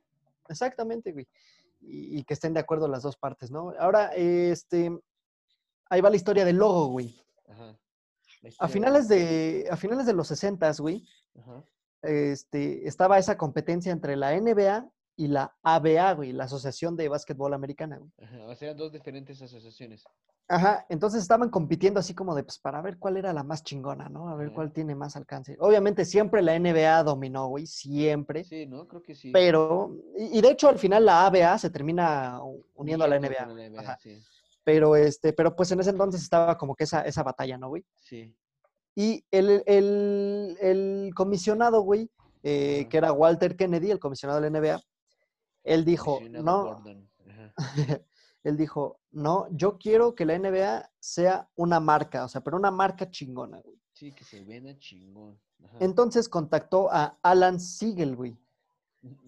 Exactamente, 0.48 1.12
güey. 1.12 1.28
Y, 1.82 2.20
y 2.20 2.24
que 2.24 2.34
estén 2.34 2.54
de 2.54 2.60
acuerdo 2.60 2.88
las 2.88 3.04
dos 3.04 3.16
partes, 3.16 3.52
¿no? 3.52 3.74
Ahora, 3.80 4.12
este, 4.16 4.92
ahí 5.90 6.02
va 6.02 6.10
la 6.10 6.16
historia 6.16 6.46
del 6.46 6.58
logo, 6.58 6.88
güey. 6.88 7.16
Ajá. 7.48 7.78
A 8.60 8.68
finales 8.68 9.08
de, 9.08 9.68
a 9.70 9.76
finales 9.76 10.06
de 10.06 10.14
los 10.14 10.28
60, 10.30 10.72
güey, 10.80 11.06
Ajá. 11.38 11.64
este, 12.02 12.88
estaba 12.88 13.18
esa 13.18 13.38
competencia 13.38 13.92
entre 13.92 14.16
la 14.16 14.40
NBA 14.40 14.90
y 15.20 15.28
la 15.28 15.54
ABA, 15.64 16.14
güey, 16.14 16.32
la 16.32 16.46
Asociación 16.46 16.96
de 16.96 17.10
Básquetbol 17.10 17.54
Americana, 17.54 17.98
güey. 17.98 18.10
Ajá. 18.24 18.46
O 18.46 18.56
sea, 18.56 18.74
dos 18.74 18.94
diferentes 18.94 19.42
asociaciones. 19.42 20.06
Ajá, 20.48 20.86
entonces 20.88 21.22
estaban 21.22 21.50
compitiendo 21.50 22.00
así 22.00 22.14
como 22.16 22.34
de, 22.34 22.44
pues, 22.44 22.58
para 22.58 22.82
ver 22.82 22.98
cuál 22.98 23.18
era 23.18 23.34
la 23.34 23.44
más 23.44 23.62
chingona, 23.62 24.08
¿no? 24.08 24.30
A 24.30 24.36
ver 24.38 24.48
Ajá. 24.48 24.56
cuál 24.56 24.72
tiene 24.72 24.96
más 24.96 25.18
alcance. 25.18 25.58
Obviamente 25.60 26.06
siempre 26.06 26.42
la 26.42 26.58
NBA 26.58 27.04
dominó, 27.04 27.48
güey, 27.50 27.68
siempre. 27.68 28.46
Sí, 28.46 28.66
¿no? 28.66 28.88
Creo 28.88 29.04
que 29.04 29.14
sí. 29.14 29.32
Pero, 29.34 29.94
y, 30.18 30.38
y 30.38 30.42
de 30.42 30.52
hecho 30.52 30.70
al 30.70 30.80
final 30.80 31.06
la 31.06 31.26
ABA 31.26 31.58
se 31.58 31.70
termina 31.70 32.40
uniendo 32.76 33.04
a 33.04 33.10
la 33.10 33.20
NBA. 33.20 33.46
la 33.72 33.82
ajá. 33.82 33.98
sí. 34.02 34.24
Pero 34.64 34.96
este, 34.96 35.34
pero 35.34 35.54
pues 35.54 35.70
en 35.74 35.82
ese 35.82 35.90
entonces 35.90 36.22
estaba 36.22 36.58
como 36.58 36.76
que 36.76 36.86
esa, 36.86 37.02
esa 37.02 37.24
batalla, 37.24 37.58
¿no, 37.58 37.68
güey? 37.68 37.84
Sí. 38.00 38.34
Y 38.96 39.26
el, 39.32 39.64
el, 39.66 40.58
el 40.62 41.12
comisionado, 41.14 41.82
güey, 41.82 42.10
eh, 42.42 42.88
que 42.90 42.98
era 42.98 43.12
Walter 43.12 43.58
Kennedy, 43.58 43.92
el 43.92 44.00
comisionado 44.00 44.40
de 44.40 44.50
la 44.50 44.60
NBA, 44.60 44.82
él 45.64 45.86
dijo, 45.86 46.20
no, 46.30 46.84
él 48.44 48.58
dijo, 48.58 49.00
no, 49.12 49.48
yo 49.52 49.78
quiero 49.78 50.16
que 50.16 50.26
la 50.26 50.38
NBA 50.38 50.90
sea 51.00 51.50
una 51.56 51.80
marca, 51.80 52.26
o 52.26 52.28
sea, 52.28 52.42
pero 52.42 52.58
una 52.58 52.72
marca 52.72 53.10
chingona, 53.10 53.60
güey. 53.62 53.80
Sí, 53.94 54.12
que 54.14 54.24
se 54.24 54.44
venda 54.44 54.78
chingón. 54.80 55.40
Ajá. 55.64 55.78
Entonces 55.82 56.30
contactó 56.30 56.90
a 56.92 57.18
Alan 57.22 57.60
Siegel, 57.60 58.16
güey. 58.16 58.38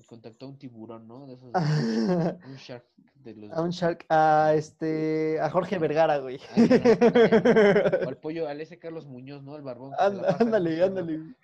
Contactó 0.06 0.46
a 0.46 0.50
un 0.50 0.58
tiburón, 0.58 1.08
¿no? 1.08 1.28
De 1.28 1.36
esos. 1.36 1.52
a 1.54 1.60
un 2.48 2.56
shark 2.56 2.86
de 3.24 3.36
los. 3.36 3.58
un 3.58 3.70
Shark, 3.70 4.06
a 4.10 4.54
este, 4.56 5.40
a 5.40 5.50
Jorge 5.50 5.78
Vergara, 5.78 6.18
güey. 6.18 6.38
O 6.38 6.46
al 8.10 8.18
pollo, 8.18 8.48
al 8.48 8.60
ese 8.60 8.80
Carlos 8.80 9.08
Muñoz, 9.08 9.44
¿no? 9.44 9.56
El 9.56 9.62
barbón. 9.62 9.94
Ándale, 9.98 10.84
ándale, 10.84 11.36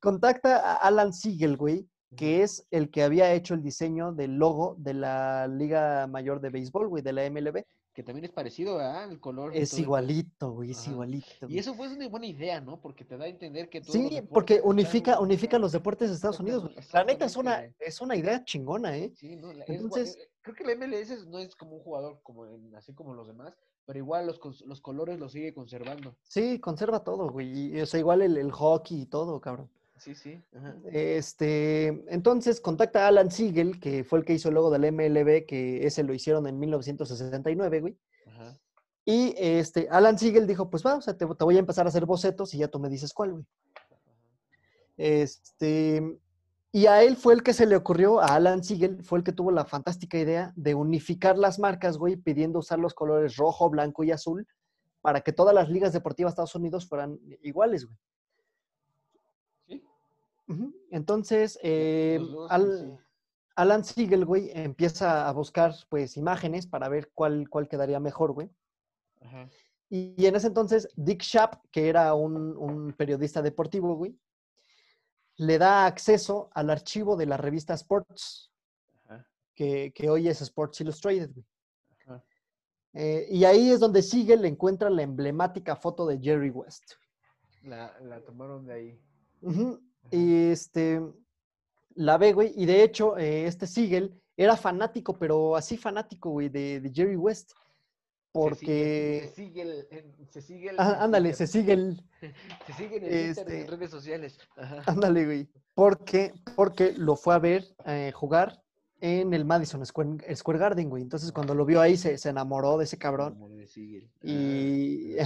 Contacta 0.00 0.56
a 0.56 0.74
Alan 0.76 1.12
Siegel, 1.12 1.56
güey, 1.56 1.88
que 2.16 2.42
es 2.42 2.66
el 2.70 2.90
que 2.90 3.02
había 3.02 3.32
hecho 3.32 3.54
el 3.54 3.62
diseño 3.62 4.12
del 4.12 4.36
logo 4.36 4.74
de 4.78 4.94
la 4.94 5.46
Liga 5.48 6.06
Mayor 6.06 6.40
de 6.40 6.50
Béisbol, 6.50 6.88
güey, 6.88 7.02
de 7.02 7.12
la 7.12 7.28
MLB. 7.30 7.64
Que 7.92 8.02
también 8.04 8.24
es 8.24 8.30
parecido, 8.30 8.76
¿verdad? 8.76 9.10
El 9.10 9.18
color. 9.20 9.50
Es 9.54 9.76
igualito, 9.78 10.52
güey, 10.52 10.70
es 10.70 10.86
igualito. 10.86 11.48
Y 11.48 11.58
eso 11.58 11.74
fue 11.74 11.88
una 11.88 12.08
buena 12.08 12.26
idea, 12.26 12.60
¿no? 12.60 12.80
Porque 12.80 13.04
te 13.04 13.16
da 13.16 13.24
a 13.24 13.28
entender 13.28 13.68
que 13.68 13.80
todos 13.80 13.92
Sí, 13.92 14.22
porque 14.32 14.54
están 14.54 14.70
unifica, 14.70 15.20
unifica 15.20 15.58
los 15.58 15.72
deportes 15.72 16.08
de 16.08 16.14
Estados 16.14 16.38
Unidos. 16.40 16.62
güey. 16.64 16.76
La 16.92 17.04
neta 17.04 17.24
es 17.24 17.36
una, 17.36 17.64
es 17.80 18.00
una 18.00 18.16
idea 18.16 18.44
chingona, 18.44 18.96
¿eh? 18.96 19.12
Sí, 19.16 19.34
no, 19.36 19.52
la- 19.52 19.64
Entonces- 19.66 20.16
eh, 20.16 20.28
creo 20.40 20.54
que 20.54 20.64
la 20.64 20.72
MLS 20.76 21.26
no 21.26 21.38
es 21.40 21.54
como 21.56 21.76
un 21.76 21.82
jugador 21.82 22.20
como 22.22 22.46
en- 22.46 22.74
así 22.76 22.94
como 22.94 23.12
los 23.12 23.26
demás, 23.26 23.54
pero 23.84 23.98
igual 23.98 24.26
los, 24.26 24.40
los 24.66 24.80
colores 24.80 25.18
los 25.18 25.32
sigue 25.32 25.52
conservando. 25.52 26.14
Sí, 26.22 26.60
conserva 26.60 27.02
todo, 27.02 27.28
güey. 27.28 27.76
y, 27.76 27.80
o 27.80 27.86
sea, 27.86 27.98
igual 27.98 28.22
el, 28.22 28.36
el 28.36 28.52
hockey 28.52 29.02
y 29.02 29.06
todo, 29.06 29.40
cabrón. 29.40 29.68
Sí, 30.00 30.14
sí. 30.14 30.42
Ajá. 30.56 30.76
Este, 30.90 31.88
entonces 32.08 32.60
contacta 32.60 33.04
a 33.04 33.08
Alan 33.08 33.30
Siegel, 33.30 33.78
que 33.78 34.02
fue 34.02 34.18
el 34.18 34.24
que 34.24 34.32
hizo 34.32 34.48
el 34.48 34.54
logo 34.54 34.70
del 34.70 34.90
MLB, 34.90 35.44
que 35.46 35.86
ese 35.86 36.02
lo 36.02 36.14
hicieron 36.14 36.46
en 36.46 36.58
1969, 36.58 37.80
güey. 37.80 37.98
Ajá. 38.26 38.58
Y 39.04 39.34
este, 39.36 39.88
Alan 39.90 40.18
Siegel 40.18 40.46
dijo, 40.46 40.70
pues 40.70 40.84
va, 40.84 40.96
o 40.96 41.02
sea, 41.02 41.16
te, 41.16 41.26
te 41.26 41.44
voy 41.44 41.56
a 41.56 41.60
empezar 41.60 41.84
a 41.84 41.90
hacer 41.90 42.06
bocetos 42.06 42.54
y 42.54 42.58
ya 42.58 42.68
tú 42.68 42.78
me 42.78 42.88
dices 42.88 43.12
cuál, 43.12 43.32
güey. 43.32 43.44
Este, 44.96 46.18
y 46.72 46.86
a 46.86 47.02
él 47.02 47.16
fue 47.16 47.34
el 47.34 47.42
que 47.42 47.52
se 47.52 47.66
le 47.66 47.76
ocurrió, 47.76 48.20
a 48.20 48.36
Alan 48.36 48.64
Siegel, 48.64 49.04
fue 49.04 49.18
el 49.18 49.24
que 49.24 49.32
tuvo 49.32 49.50
la 49.50 49.66
fantástica 49.66 50.18
idea 50.18 50.52
de 50.56 50.74
unificar 50.74 51.36
las 51.36 51.58
marcas, 51.58 51.98
güey, 51.98 52.16
pidiendo 52.16 52.60
usar 52.60 52.78
los 52.78 52.94
colores 52.94 53.36
rojo, 53.36 53.68
blanco 53.68 54.02
y 54.04 54.12
azul 54.12 54.46
para 55.00 55.20
que 55.22 55.32
todas 55.32 55.54
las 55.54 55.68
ligas 55.68 55.92
deportivas 55.92 56.30
de 56.30 56.34
Estados 56.34 56.54
Unidos 56.54 56.88
fueran 56.88 57.18
iguales, 57.42 57.86
güey. 57.86 57.98
Entonces, 60.90 61.58
eh, 61.62 62.18
los 62.20 62.32
dos, 62.32 62.50
Al- 62.50 62.78
sí. 62.78 63.04
Alan 63.56 63.84
Siegel, 63.84 64.24
güey, 64.24 64.50
empieza 64.54 65.28
a 65.28 65.32
buscar, 65.32 65.74
pues, 65.88 66.16
imágenes 66.16 66.66
para 66.66 66.88
ver 66.88 67.10
cuál, 67.14 67.48
cuál 67.48 67.68
quedaría 67.68 68.00
mejor, 68.00 68.32
güey. 68.32 68.50
Ajá. 69.20 69.48
Y, 69.88 70.14
y 70.16 70.26
en 70.26 70.36
ese 70.36 70.46
entonces, 70.46 70.88
Dick 70.96 71.22
Schaap, 71.22 71.56
que 71.70 71.88
era 71.88 72.14
un, 72.14 72.56
un 72.56 72.92
periodista 72.92 73.42
deportivo, 73.42 73.94
güey, 73.96 74.18
le 75.36 75.58
da 75.58 75.86
acceso 75.86 76.50
al 76.54 76.70
archivo 76.70 77.16
de 77.16 77.26
la 77.26 77.36
revista 77.36 77.74
Sports, 77.74 78.52
Ajá. 79.04 79.26
que, 79.54 79.92
que 79.94 80.08
hoy 80.08 80.28
es 80.28 80.40
Sports 80.42 80.80
Illustrated, 80.80 81.30
güey. 81.32 81.46
Ajá. 82.06 82.24
Eh, 82.92 83.26
y 83.30 83.44
ahí 83.44 83.70
es 83.70 83.80
donde 83.80 84.02
Siegel 84.02 84.44
encuentra 84.44 84.90
la 84.90 85.02
emblemática 85.02 85.76
foto 85.76 86.06
de 86.06 86.18
Jerry 86.18 86.50
West. 86.50 86.92
La, 87.62 87.98
la 88.00 88.24
tomaron 88.24 88.64
de 88.66 88.72
ahí. 88.72 89.00
Y 90.10 90.50
este, 90.50 91.00
la 91.94 92.18
ve, 92.18 92.32
güey, 92.32 92.52
y 92.56 92.66
de 92.66 92.82
hecho, 92.82 93.16
eh, 93.18 93.46
este 93.46 93.66
Siegel 93.66 94.20
era 94.36 94.56
fanático, 94.56 95.18
pero 95.18 95.56
así 95.56 95.76
fanático, 95.76 96.30
güey, 96.30 96.48
de, 96.48 96.80
de 96.80 96.90
Jerry 96.92 97.16
West. 97.16 97.52
Porque, 98.32 99.24
Se 99.28 99.34
sigue, 99.34 99.62
el, 99.62 99.86
se 100.30 100.40
sigue 100.40 100.70
el- 100.70 100.76
Ah, 100.78 100.98
ándale, 101.00 101.32
se 101.34 101.48
sigue 101.48 101.72
el, 101.72 102.00
Se 102.64 102.72
sigue 102.74 102.98
en 102.98 103.04
el 103.04 103.12
este- 103.12 103.62
en 103.62 103.66
redes 103.66 103.90
sociales. 103.90 104.38
Ajá. 104.56 104.82
ándale, 104.86 105.24
güey, 105.24 105.48
porque, 105.74 106.32
porque 106.54 106.92
lo 106.92 107.16
fue 107.16 107.34
a 107.34 107.38
ver 107.40 107.66
eh, 107.86 108.12
jugar 108.14 108.62
en 109.00 109.34
el 109.34 109.44
Madison 109.44 109.84
Square, 109.84 110.36
Square 110.36 110.58
Garden, 110.60 110.90
güey. 110.90 111.02
Entonces, 111.02 111.32
cuando 111.32 111.54
lo 111.56 111.64
vio 111.64 111.80
ahí, 111.80 111.96
se, 111.96 112.18
se 112.18 112.28
enamoró 112.28 112.78
de 112.78 112.84
ese 112.84 112.98
cabrón. 112.98 113.32
Como 113.34 113.48
de 113.48 113.66
Siegel. 113.66 114.08
Y, 114.22 115.16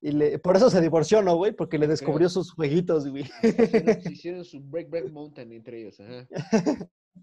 y 0.00 0.12
le- 0.12 0.38
por 0.38 0.56
eso 0.56 0.70
se 0.70 0.80
divorció, 0.80 1.22
¿no, 1.22 1.36
güey? 1.36 1.52
Porque 1.52 1.76
le 1.78 1.86
Creo. 1.86 1.90
descubrió 1.90 2.28
sus 2.28 2.52
jueguitos, 2.52 3.08
güey. 3.08 3.24
Ah, 3.42 3.46
hicieron, 3.48 4.02
se 4.02 4.12
hicieron 4.12 4.44
su 4.44 4.60
Break 4.60 4.90
Break 4.90 5.10
Mountain 5.10 5.52
entre 5.52 5.80
ellos. 5.80 5.98
Ajá. 6.00 6.26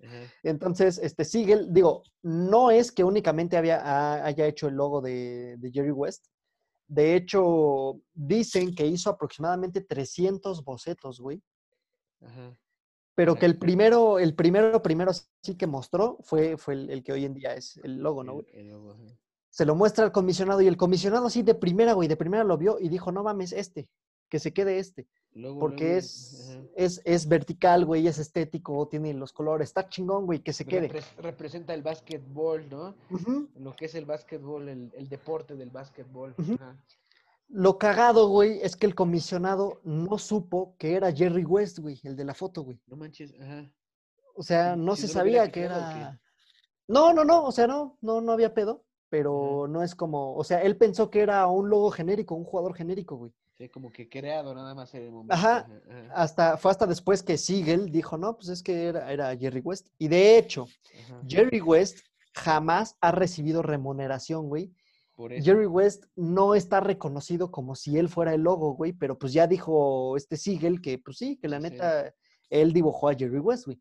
Ajá. 0.04 0.34
Entonces, 0.44 0.98
este 1.02 1.24
Siegel, 1.24 1.74
digo, 1.74 2.04
no 2.22 2.70
es 2.72 2.92
que 2.92 3.04
únicamente 3.04 3.56
había, 3.58 3.80
ha- 3.82 4.26
haya 4.26 4.46
hecho 4.46 4.68
el 4.68 4.76
logo 4.76 5.02
de, 5.02 5.56
de 5.58 5.72
Jerry 5.72 5.92
West. 5.92 6.26
De 6.88 7.16
hecho, 7.16 8.00
dicen 8.14 8.76
que 8.76 8.86
hizo 8.86 9.10
aproximadamente 9.10 9.82
300 9.82 10.64
bocetos, 10.64 11.20
güey. 11.20 11.42
Ajá. 12.22 12.58
Pero 13.16 13.36
que 13.36 13.46
el 13.46 13.58
primero, 13.58 14.20
el 14.20 14.36
primero, 14.36 14.84
primero 14.84 15.12
sí 15.14 15.56
que 15.58 15.66
mostró 15.68 16.18
fue, 16.22 16.58
fue 16.58 16.74
el, 16.74 16.90
el 16.90 17.02
que 17.04 17.14
hoy 17.14 17.24
en 17.24 17.34
día 17.34 17.54
es 17.56 17.78
el 17.78 17.98
logo, 18.00 18.24
¿no, 18.26 18.34
güey? 18.34 18.46
El- 18.52 18.60
el 18.60 18.68
logo, 18.70 18.92
ajá. 18.92 19.04
Se 19.56 19.66
lo 19.66 19.74
muestra 19.74 20.04
al 20.04 20.12
comisionado 20.12 20.60
y 20.60 20.68
el 20.68 20.76
comisionado 20.76 21.28
así 21.28 21.42
de 21.42 21.56
primera, 21.56 21.94
güey, 21.94 22.10
de 22.10 22.18
primera 22.18 22.44
lo 22.44 22.58
vio 22.58 22.78
y 22.78 22.90
dijo, 22.90 23.14
no 23.14 23.24
mames, 23.24 23.54
este, 23.54 23.88
que 24.28 24.38
se 24.38 24.52
quede 24.52 24.80
este. 24.80 25.08
Luego, 25.32 25.60
Porque 25.62 25.86
luego, 25.86 25.98
es, 26.00 26.50
ajá. 26.52 26.62
es, 26.76 27.02
es 27.06 27.26
vertical, 27.30 27.86
güey, 27.86 28.06
es 28.06 28.18
estético, 28.20 28.86
tiene 28.90 29.14
los 29.14 29.32
colores, 29.32 29.70
está 29.70 29.88
chingón, 29.88 30.26
güey, 30.26 30.40
que 30.40 30.52
se 30.52 30.66
quede. 30.66 30.90
Repres- 30.90 31.16
representa 31.20 31.74
el 31.74 31.84
básquetbol, 31.84 32.70
¿no? 32.70 32.96
Lo 33.58 33.74
que 33.78 33.86
es 33.86 33.96
el 33.96 34.04
básquetbol, 34.04 34.68
el, 34.68 34.92
el 34.94 35.08
deporte 35.08 35.56
del 35.56 35.70
básquetbol. 35.70 36.36
Ajá. 36.38 36.76
Lo 37.48 37.78
cagado, 37.78 38.28
güey, 38.28 38.60
es 38.62 38.76
que 38.76 38.88
el 38.88 38.94
comisionado 38.94 39.80
no 39.86 40.18
supo 40.18 40.76
que 40.78 40.96
era 40.96 41.14
Jerry 41.14 41.46
West, 41.46 41.80
güey, 41.80 41.98
el 42.04 42.18
de 42.18 42.26
la 42.26 42.34
foto, 42.34 42.64
güey. 42.64 42.78
No 42.88 42.98
manches, 42.98 43.34
ajá. 43.40 43.72
O 44.36 44.44
sea, 44.44 44.76
no 44.76 44.98
si 44.98 45.04
se 45.04 45.08
no 45.08 45.14
sabía 45.14 45.50
que 45.50 45.62
era... 45.62 46.20
No, 46.90 47.14
no, 47.14 47.24
no, 47.24 47.46
o 47.46 47.52
sea, 47.54 47.68
no, 47.68 47.98
no, 48.02 48.20
no 48.22 48.32
había 48.32 48.54
pedo, 48.54 48.85
pero 49.10 49.68
no 49.70 49.84
es 49.84 49.96
como, 49.96 50.36
o 50.36 50.44
sea, 50.44 50.62
él 50.62 50.78
pensó 50.78 51.10
que 51.10 51.22
era 51.22 51.48
un 51.48 51.70
logo 51.70 51.92
genérico, 51.92 52.36
un 52.36 52.44
jugador 52.44 52.76
genérico, 52.76 53.18
güey. 53.18 53.32
Sí, 53.58 53.70
como 53.70 53.90
que 53.90 54.10
creado 54.10 54.54
nada 54.54 54.76
más 54.76 54.94
en 54.96 55.04
el 55.04 55.12
momento. 55.12 55.34
Ajá. 55.34 55.60
ajá, 55.60 56.14
Hasta, 56.14 56.58
fue 56.58 56.72
hasta 56.72 56.86
después 56.86 57.24
que 57.24 57.38
Siegel 57.38 57.90
dijo, 57.90 58.18
no, 58.18 58.36
pues 58.36 58.50
es 58.50 58.62
que 58.62 58.88
era, 58.88 59.12
era 59.12 59.36
Jerry 59.38 59.62
West. 59.62 59.88
Y 59.98 60.10
de 60.10 60.38
hecho, 60.38 60.68
ajá. 61.06 61.22
Jerry 61.28 61.62
West 61.62 62.00
jamás 62.34 62.98
ha 63.00 63.12
recibido 63.12 63.62
remuneración, 63.62 64.50
güey. 64.50 64.74
Por 65.16 65.32
eso. 65.32 65.46
Jerry 65.46 65.68
West 65.68 66.04
no 66.18 66.56
está 66.56 66.82
reconocido 66.82 67.50
como 67.50 67.76
si 67.76 67.98
él 67.98 68.10
fuera 68.10 68.34
el 68.34 68.42
logo, 68.42 68.74
güey, 68.74 68.92
pero 68.92 69.18
pues 69.18 69.32
ya 69.32 69.48
dijo 69.48 70.18
este 70.18 70.36
Siegel 70.36 70.82
que, 70.82 70.98
pues 71.00 71.18
sí, 71.18 71.38
que 71.38 71.48
la 71.48 71.62
sí. 71.62 71.64
neta, 71.64 72.14
él 72.50 72.74
dibujó 72.74 73.08
a 73.08 73.16
Jerry 73.16 73.40
West, 73.40 73.66
güey. 73.66 73.80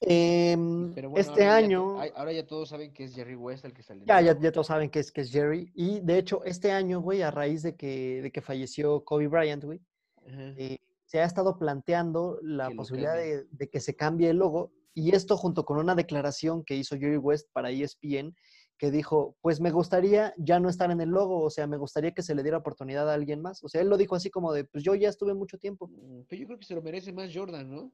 Em, 0.00 0.94
Pero 0.94 1.10
bueno, 1.10 1.20
este 1.20 1.44
ahora 1.44 1.56
año, 1.56 2.00
ahora 2.14 2.32
ya 2.32 2.46
todos 2.46 2.70
saben 2.70 2.92
que 2.92 3.04
es 3.04 3.14
Jerry 3.14 3.36
West 3.36 3.64
el 3.64 3.74
que 3.74 3.82
sale. 3.82 4.00
en 4.00 4.06
ya, 4.06 4.20
ya, 4.20 4.38
ya 4.38 4.52
todos 4.52 4.68
saben 4.68 4.90
que 4.90 5.00
es, 5.00 5.12
que 5.12 5.20
es 5.20 5.30
Jerry. 5.30 5.70
Y 5.74 6.00
de 6.00 6.18
hecho, 6.18 6.42
este 6.44 6.72
año, 6.72 7.00
güey, 7.00 7.22
a 7.22 7.30
raíz 7.30 7.62
de 7.62 7.76
que, 7.76 8.22
de 8.22 8.32
que 8.32 8.40
falleció 8.40 9.04
Kobe 9.04 9.28
Bryant, 9.28 9.64
güey, 9.64 9.80
eh, 10.26 10.78
se 11.04 11.20
ha 11.20 11.24
estado 11.24 11.58
planteando 11.58 12.38
la 12.42 12.68
Que 12.68 12.74
posibilidad 12.74 13.16
de, 13.16 13.44
de 13.50 13.68
que 13.68 13.80
se 13.80 13.94
cambie 13.94 14.30
el 14.30 14.38
logo. 14.38 14.72
Y 14.94 15.14
esto 15.14 15.36
junto 15.36 15.64
con 15.64 15.78
una 15.78 15.94
declaración 15.94 16.64
que 16.64 16.76
hizo 16.76 16.96
Jerry 16.96 17.18
West 17.18 17.48
para 17.52 17.70
ESPN, 17.70 18.34
que 18.78 18.90
dijo, 18.90 19.36
pues 19.40 19.60
me 19.60 19.70
gustaría 19.70 20.34
ya 20.36 20.58
no 20.60 20.68
estar 20.68 20.90
en 20.90 21.00
el 21.00 21.10
logo, 21.10 21.42
o 21.42 21.50
sea, 21.50 21.66
me 21.66 21.76
gustaría 21.76 22.12
que 22.12 22.22
se 22.22 22.34
le 22.34 22.42
diera 22.42 22.58
oportunidad 22.58 23.08
a 23.10 23.14
alguien 23.14 23.40
más. 23.42 23.62
O 23.62 23.68
sea, 23.68 23.80
él 23.80 23.88
lo 23.88 23.96
dijo 23.96 24.14
así 24.14 24.30
como 24.30 24.52
de, 24.52 24.64
pues 24.64 24.82
yo 24.82 24.94
ya 24.94 25.08
estuve 25.08 25.34
mucho 25.34 25.58
tiempo. 25.58 25.88
Mm, 25.88 26.22
Pero 26.28 26.40
yo 26.40 26.46
creo 26.46 26.58
que 26.58 26.66
se 26.66 26.74
lo 26.74 26.82
merece 26.82 27.12
más 27.12 27.30
Jordan, 27.34 27.70
¿no? 27.70 27.92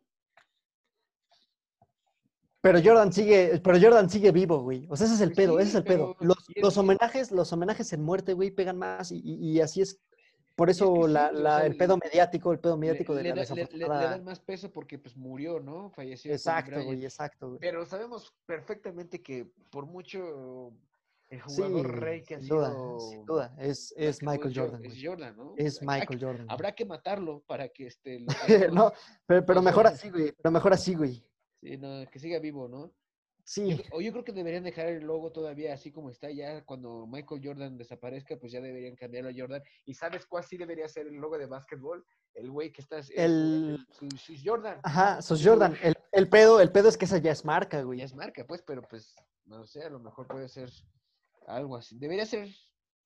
Pero 2.63 2.79
Jordan 2.85 3.13
sigue, 3.13 3.61
pero 3.65 3.79
Jordan 3.81 4.11
sigue 4.11 4.33
vivo, 4.33 4.61
güey. 4.63 4.87
O 4.91 4.97
sea, 4.97 5.07
ese 5.07 5.15
es 5.15 5.21
el 5.23 5.29
Pues 5.31 5.37
pedo, 5.39 5.57
sí, 5.57 5.63
ese 5.63 5.69
es 5.71 5.75
el 5.77 5.85
pedo. 5.85 6.17
Los, 6.57 6.77
homenajes, 6.77 7.31
los 7.33 7.53
homenajes 7.53 7.93
en 7.95 8.03
muerte, 8.03 8.35
güey, 8.35 8.51
pegan 8.51 8.77
más 8.77 9.11
y, 9.13 9.21
y- 9.25 9.53
y 9.53 9.61
así 9.61 9.81
es. 9.81 9.99
Por 10.57 10.69
es 10.69 10.77
que 10.77 10.85
eso 10.85 10.95
sí, 11.07 11.13
la- 11.13 11.29
o 11.29 11.33
la- 11.33 11.57
sea, 11.59 11.67
el 11.67 11.77
pedo 11.79 11.97
mediático, 11.97 12.53
el 12.53 12.59
pedo 12.59 12.75
Le, 12.75 12.81
mediático 12.81 13.15
de 13.15 13.23
la 13.25 13.35
le- 13.35 13.67
le- 13.73 13.89
dan 13.89 14.25
más 14.25 14.41
peso 14.41 14.71
porque 14.71 14.99
pues 14.99 15.17
murió, 15.17 15.59
¿no? 15.59 15.89
Falleció. 15.91 16.31
Exacto, 16.33 16.85
güey, 16.85 17.03
exacto, 17.03 17.49
güey. 17.49 17.61
Pero 17.61 17.87
sabemos 17.87 18.35
perfectamente 18.45 19.23
que 19.23 19.51
por 19.71 19.87
mucho 19.87 20.75
el 21.31 21.39
Sí, 21.47 21.63
jugador 21.63 22.01
rey 22.01 22.23
que 22.25 22.35
ha 22.35 22.39
sin 22.41 22.49
sido. 22.49 22.59
duda, 22.59 23.01
sin 23.09 23.25
duda. 23.25 23.55
Es, 23.59 23.95
es 23.97 24.23
Michael 24.23 24.53
Jo- 24.55 24.61
Jordan, 24.65 24.85
Es. 24.85 24.99
Jordan, 25.03 25.37
¿no? 25.37 25.55
Es 25.57 25.81
Michael 25.81 26.21
Jordan. 26.23 26.47
Habrá 26.51 26.73
que 26.75 26.85
matarlo 26.85 27.41
para 27.47 27.69
que 27.71 27.87
este. 27.87 28.27
no, 28.75 28.93
pero, 29.25 29.47
pero 29.47 29.63
mejor 29.63 29.87
así, 29.87 30.11
güey. 30.11 30.33
Pero 30.33 30.51
mejor 30.53 30.75
así, 30.75 30.95
güey. 30.95 31.25
Sí, 31.61 31.77
no, 31.77 32.09
que 32.11 32.19
siga 32.19 32.39
vivo, 32.39 32.69
¿no? 32.69 32.93
Sí, 33.45 33.83
o 33.93 34.01
yo 34.01 34.13
creo 34.13 34.23
que 34.25 34.33
deberían 34.33 34.63
dejar 34.63 34.87
el 34.87 35.03
logo 35.05 35.33
todavía 35.33 35.75
así 35.75 35.91
como 35.91 36.11
está. 36.11 36.31
Ya 36.31 36.65
cuando 36.65 37.07
Michael 37.07 37.41
Jordan 37.43 37.77
desaparezca, 37.79 38.37
pues 38.39 38.53
ya 38.53 38.61
deberían 38.61 38.95
cambiarlo 38.95 39.31
a 39.31 39.35
Jordan. 39.37 39.63
¿Y 39.87 39.95
sabes 39.95 40.25
cuál 40.27 40.45
sí 40.45 40.57
debería 40.57 40.87
ser 40.89 41.09
el 41.09 41.15
logo 41.17 41.37
de 41.37 41.47
básquetbol? 41.47 42.05
El 42.35 42.51
güey 42.51 42.71
que 42.71 42.81
está. 42.81 42.99
es- 42.99 43.11
El- 43.11 43.85
su- 43.91 44.09
su 44.17 44.35
Jordan. 44.45 44.79
ajá, 44.85 45.21
sos 45.21 45.41
Sí, 45.41 45.49
Jordan. 45.49 45.77
El, 45.83 45.95
el 46.13 46.29
pedo, 46.29 46.61
el 46.61 46.71
pedo 46.71 46.89
es 46.89 46.97
que 46.97 47.07
esa 47.07 47.19
ya 47.19 47.33
es 47.33 47.45
marca, 47.45 47.83
güey. 47.83 47.99
Ya 47.99 48.05
es 48.05 48.15
marca, 48.15 48.47
pues, 48.47 48.63
pero 48.63 48.83
pues, 48.83 49.17
no 49.47 49.67
sé, 49.67 49.83
a 49.83 49.91
lo 49.91 49.99
mejor 49.99 50.29
puede 50.29 50.49
ser 50.49 50.71
algo 51.49 51.77
así. 51.77 51.99
Debería 51.99 52.27
ser, 52.27 52.49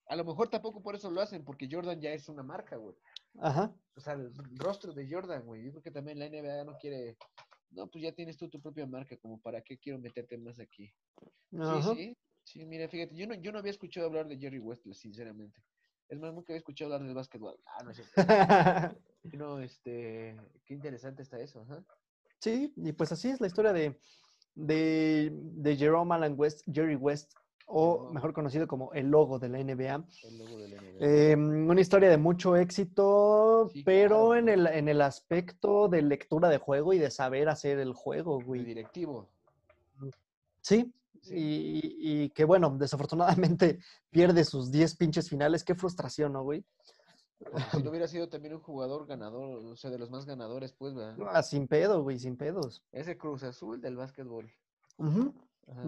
a 0.08 0.16
lo 0.16 0.24
mejor 0.24 0.50
tampoco 0.50 0.82
por 0.82 0.94
eso 0.94 1.10
lo 1.10 1.22
hacen, 1.22 1.42
porque 1.44 1.68
Jordan 1.70 2.00
ya 2.02 2.12
es 2.12 2.28
una 2.28 2.42
marca, 2.42 2.76
güey. 2.76 2.94
Ajá. 3.38 3.72
O 3.96 4.00
sea, 4.00 4.12
el 4.14 4.30
rostro 4.58 4.92
de 4.92 5.08
Jordan, 5.10 5.46
güey. 5.46 5.64
Yo 5.64 5.70
creo 5.70 5.82
que 5.82 5.90
también 5.90 6.18
la 6.18 6.26
NBA 6.26 6.64
no 6.64 6.76
quiere, 6.78 7.16
no, 7.74 7.88
pues 7.88 8.04
ya 8.04 8.12
tienes 8.12 8.36
tú 8.36 8.48
tu 8.48 8.60
propia 8.60 8.86
marca, 8.86 9.16
como 9.16 9.40
para 9.40 9.60
qué 9.62 9.78
quiero 9.78 9.98
meterte 9.98 10.38
más 10.38 10.58
aquí. 10.60 10.92
Ajá. 11.58 11.94
Sí, 11.94 11.96
sí, 11.96 12.16
sí, 12.44 12.64
mira, 12.64 12.88
fíjate, 12.88 13.14
yo 13.14 13.26
no, 13.26 13.34
yo 13.34 13.52
no 13.52 13.58
había 13.58 13.70
escuchado 13.70 14.06
hablar 14.06 14.26
de 14.28 14.38
Jerry 14.38 14.58
West, 14.58 14.86
sinceramente. 14.92 15.62
Es 16.08 16.18
más, 16.18 16.32
nunca 16.34 16.52
había 16.52 16.58
escuchado 16.58 16.92
hablar 16.92 17.06
del 17.06 17.14
básquetbol. 17.14 17.58
Ah, 17.66 17.82
no 17.82 17.90
es 17.90 17.96
cierto. 17.96 18.14
No, 19.32 19.58
este, 19.58 20.36
qué 20.66 20.74
interesante 20.74 21.22
está 21.22 21.40
eso, 21.40 21.62
ajá. 21.62 21.82
Sí, 22.40 22.74
y 22.76 22.92
pues 22.92 23.10
así 23.10 23.30
es 23.30 23.40
la 23.40 23.46
historia 23.46 23.72
de, 23.72 23.98
de, 24.54 25.30
de 25.32 25.76
Jerome 25.76 26.14
Allen 26.14 26.34
West, 26.36 26.60
Jerry 26.70 26.96
West, 26.96 27.32
o 27.66 28.10
mejor 28.12 28.32
conocido 28.32 28.66
como 28.66 28.92
el 28.92 29.08
logo 29.08 29.38
de 29.38 29.48
la 29.48 29.58
NBA. 29.60 30.04
El 30.24 30.38
logo 30.38 30.58
de 30.58 30.68
la 30.68 30.76
NBA. 30.76 31.06
Eh, 31.06 31.36
una 31.36 31.80
historia 31.80 32.08
de 32.08 32.18
mucho 32.18 32.56
éxito, 32.56 33.68
Sí, 33.72 33.82
pero 33.84 34.28
claro. 34.28 34.36
en, 34.36 34.48
el, 34.48 34.66
en 34.66 34.88
el 34.88 35.00
aspecto 35.00 35.88
de 35.88 36.02
lectura 36.02 36.48
de 36.48 36.58
juego 36.58 36.92
y 36.92 36.98
de 36.98 37.10
saber 37.10 37.48
hacer 37.48 37.78
el 37.78 37.92
juego, 37.92 38.40
güey. 38.40 38.64
directivo. 38.64 39.28
Sí, 40.60 40.92
Sí. 41.22 41.34
Y, 41.36 42.24
y 42.24 42.30
que 42.30 42.44
bueno, 42.44 42.76
desafortunadamente 42.78 43.78
pierde 44.10 44.44
sus 44.44 44.70
10 44.70 44.94
pinches 44.94 45.30
finales. 45.30 45.64
Qué 45.64 45.74
frustración, 45.74 46.34
¿no, 46.34 46.42
güey? 46.42 46.62
Porque 47.38 47.62
si 47.72 47.82
no 47.82 47.90
hubiera 47.90 48.06
sido 48.08 48.28
también 48.28 48.54
un 48.54 48.60
jugador 48.60 49.06
ganador, 49.06 49.64
o 49.64 49.74
sea, 49.76 49.90
de 49.90 49.98
los 49.98 50.10
más 50.10 50.26
ganadores, 50.26 50.72
pues, 50.72 50.94
¿verdad? 50.94 51.16
Ah, 51.32 51.42
sin 51.42 51.66
pedo, 51.66 52.02
güey, 52.02 52.18
sin 52.18 52.36
pedos. 52.36 52.82
Ese 52.92 53.16
Cruz 53.16 53.42
Azul 53.42 53.80
del 53.80 53.96
básquetbol. 53.96 54.50
Ujú, 54.98 55.32
Ajá. 55.66 55.82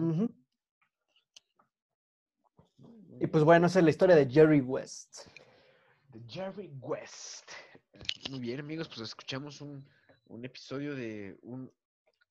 Y 3.19 3.27
pues 3.27 3.43
bueno, 3.43 3.67
esa 3.67 3.79
es 3.79 3.85
la 3.85 3.91
historia 3.91 4.15
de 4.15 4.29
Jerry 4.29 4.61
West. 4.61 5.27
De 6.09 6.21
Jerry 6.27 6.69
West. 6.79 7.51
Muy 8.29 8.39
bien, 8.39 8.59
amigos, 8.59 8.87
pues 8.87 9.01
escuchamos 9.01 9.61
un, 9.61 9.87
un 10.27 10.45
episodio 10.45 10.95
de 10.95 11.37
un, 11.41 11.71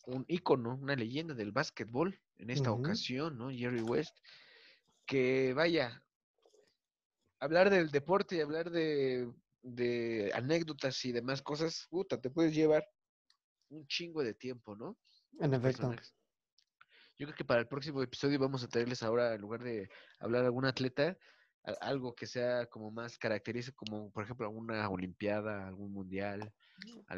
un 0.06 0.24
ícono, 0.28 0.78
una 0.80 0.94
leyenda 0.94 1.34
del 1.34 1.52
básquetbol 1.52 2.18
en 2.38 2.50
esta 2.50 2.70
ocasión, 2.70 3.36
¿no? 3.36 3.50
Jerry 3.50 3.82
West. 3.82 4.16
Que 5.04 5.54
vaya, 5.54 6.02
hablar 7.40 7.70
del 7.70 7.90
deporte 7.90 8.36
y 8.36 8.40
hablar 8.40 8.70
de, 8.70 9.32
de 9.62 10.30
anécdotas 10.34 11.04
y 11.04 11.12
demás 11.12 11.42
cosas, 11.42 11.86
puta, 11.90 12.20
te 12.20 12.30
puedes 12.30 12.54
llevar 12.54 12.88
un 13.68 13.86
chingo 13.86 14.22
de 14.22 14.34
tiempo, 14.34 14.76
¿no? 14.76 14.96
En 15.40 15.54
efecto. 15.54 15.92
Yo 17.18 17.26
creo 17.26 17.36
que 17.36 17.44
para 17.44 17.60
el 17.60 17.66
próximo 17.68 18.02
episodio 18.02 18.38
vamos 18.38 18.62
a 18.62 18.68
traerles 18.68 19.02
ahora, 19.02 19.34
en 19.34 19.40
lugar 19.40 19.62
de 19.62 19.88
hablar 20.20 20.42
de 20.42 20.46
algún 20.46 20.66
atleta, 20.66 21.16
a- 21.64 21.72
algo 21.80 22.14
que 22.14 22.26
sea 22.26 22.66
como 22.66 22.90
más 22.90 23.18
característico, 23.18 23.84
como 23.86 24.10
por 24.10 24.24
ejemplo 24.24 24.46
alguna 24.46 24.88
olimpiada, 24.90 25.66
algún 25.66 25.92
mundial, 25.92 26.52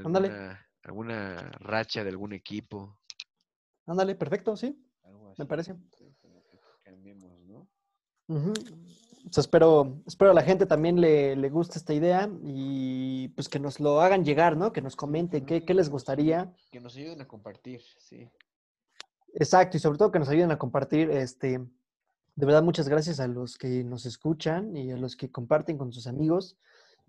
Ándale. 0.05 0.29
alguna, 0.29 0.67
alguna 0.85 1.37
racha 1.59 2.05
de 2.05 2.11
algún 2.11 2.33
equipo. 2.33 2.99
Ándale, 3.87 4.15
perfecto, 4.15 4.57
sí. 4.57 4.81
Algo 5.03 5.35
Me 5.37 5.47
parece. 5.47 5.75
cambiemos, 6.85 7.67
espero, 9.37 10.01
espero 10.07 10.31
a 10.31 10.35
la 10.35 10.43
gente 10.43 10.67
también 10.67 11.01
le, 11.01 11.35
le 11.37 11.49
guste 11.51 11.79
esta 11.79 11.93
idea 11.95 12.31
y 12.45 13.29
pues 13.29 13.49
que 13.49 13.59
nos 13.59 13.81
lo 13.81 14.01
hagan 14.01 14.25
llegar, 14.25 14.57
¿no? 14.57 14.73
Que 14.73 14.83
nos 14.83 14.97
comenten 14.97 15.45
qué, 15.45 15.65
qué 15.65 15.75
les 15.75 15.89
gustaría. 15.89 16.53
Que 16.71 16.81
nos 16.81 16.97
ayuden 16.97 17.21
a 17.21 17.29
compartir, 17.29 17.83
sí. 17.99 18.29
Exacto, 19.35 19.77
y 19.77 19.81
sobre 19.81 19.99
todo 19.99 20.11
que 20.11 20.19
nos 20.19 20.29
ayuden 20.29 20.51
a 20.51 20.59
compartir. 20.59 21.11
Este, 21.11 21.59
de 21.59 22.47
verdad, 22.47 22.63
muchas 22.63 22.89
gracias 22.89 23.21
a 23.21 23.27
los 23.27 23.59
que 23.59 23.85
nos 23.85 24.07
escuchan 24.07 24.77
y 24.77 24.91
a 24.91 24.97
los 24.97 25.17
que 25.17 25.31
comparten 25.31 25.79
con 25.79 25.93
sus 25.93 26.07
amigos. 26.07 26.57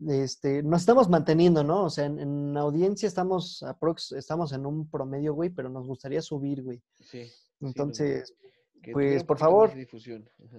Este, 0.07 0.63
nos 0.63 0.82
estamos 0.82 1.09
manteniendo, 1.09 1.63
¿no? 1.63 1.84
O 1.84 1.89
sea, 1.89 2.05
en, 2.05 2.20
en 2.20 2.57
audiencia 2.57 3.07
estamos, 3.07 3.63
aprox, 3.63 4.13
estamos 4.13 4.53
en 4.53 4.65
un 4.65 4.89
promedio, 4.89 5.34
güey, 5.34 5.49
pero 5.49 5.70
nos 5.70 5.88
gustaría 5.88 6.22
subir, 6.22 6.63
güey. 6.63 6.82
Sí. 7.01 7.30
Entonces, 7.61 8.34
pues, 8.93 9.24
por 9.24 9.38
favor. 9.38 9.72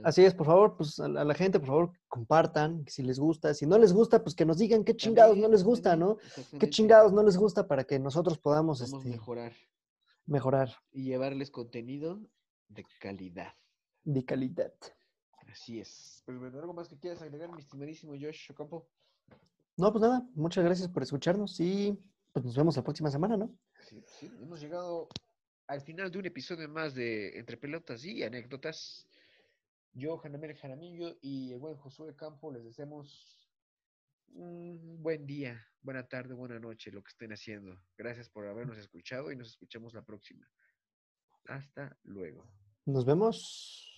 Así 0.04 0.24
es, 0.24 0.34
por 0.34 0.46
favor, 0.46 0.76
pues 0.76 1.00
a 1.00 1.08
la, 1.08 1.22
a 1.22 1.24
la 1.24 1.34
gente, 1.34 1.58
por 1.58 1.68
favor, 1.68 1.92
compartan, 2.08 2.84
si 2.86 3.02
les 3.02 3.18
gusta. 3.18 3.54
Si 3.54 3.66
no 3.66 3.78
les 3.78 3.92
gusta, 3.92 4.22
pues 4.22 4.34
que 4.34 4.44
nos 4.44 4.58
digan 4.58 4.84
qué 4.84 4.94
chingados 4.94 5.36
no 5.36 5.48
les 5.48 5.64
gusta, 5.64 5.96
¿no? 5.96 6.18
¿Qué 6.58 6.68
chingados 6.68 7.12
no 7.12 7.22
les 7.22 7.36
gusta 7.36 7.66
para 7.66 7.84
que 7.84 7.98
nosotros 7.98 8.38
podamos 8.38 8.80
este, 8.80 9.08
mejorar 9.08 9.52
mejorar 10.31 10.70
y 10.93 11.05
llevarles 11.05 11.51
contenido 11.51 12.20
de 12.68 12.85
calidad. 13.01 13.53
de 14.05 14.24
calidad? 14.24 14.72
Así 15.51 15.81
es. 15.81 16.22
Pues 16.24 16.39
bueno, 16.39 16.59
¿algo 16.61 16.72
más 16.72 16.89
que 16.89 16.97
quieras 16.97 17.20
agregar, 17.20 17.51
mi 17.51 17.59
estimadísimo 17.59 18.12
Josh 18.12 18.53
Ocampo? 18.53 18.89
No, 19.76 19.91
pues 19.91 20.03
nada, 20.03 20.24
muchas 20.35 20.64
gracias 20.64 20.89
por 20.89 21.03
escucharnos 21.03 21.59
y 21.59 21.99
pues 22.33 22.45
nos 22.45 22.57
vemos 22.57 22.76
la 22.76 22.85
próxima 22.85 23.11
semana, 23.11 23.37
¿no? 23.37 23.53
Sí, 23.81 24.01
sí, 24.07 24.31
hemos 24.41 24.61
llegado 24.61 25.09
al 25.66 25.81
final 25.81 26.11
de 26.12 26.18
un 26.18 26.26
episodio 26.26 26.68
más 26.68 26.95
de 26.95 27.37
Entre 27.37 27.57
Pelotas 27.57 28.05
y 28.05 28.22
Anécdotas. 28.22 29.09
Yo, 29.93 30.16
Janamel 30.18 30.55
Jaramillo 30.55 31.16
y 31.20 31.53
el 31.53 31.59
buen 31.59 31.76
Josué 31.76 32.14
Campo 32.14 32.53
les 32.53 32.62
deseamos 32.62 33.39
un 34.33 35.03
buen 35.03 35.26
día, 35.26 35.66
buena 35.83 36.07
tarde, 36.07 36.35
buena 36.35 36.59
noche, 36.59 36.91
lo 36.91 37.03
que 37.03 37.11
estén 37.11 37.33
haciendo. 37.33 37.81
Gracias 37.97 38.28
por 38.28 38.47
habernos 38.47 38.78
escuchado 38.78 39.31
y 39.33 39.37
nos 39.37 39.49
escuchamos 39.49 39.95
la 39.95 40.03
próxima. 40.03 40.49
Hasta 41.47 41.97
luego. 42.03 42.51
Nos 42.87 43.05
vemos. 43.05 43.89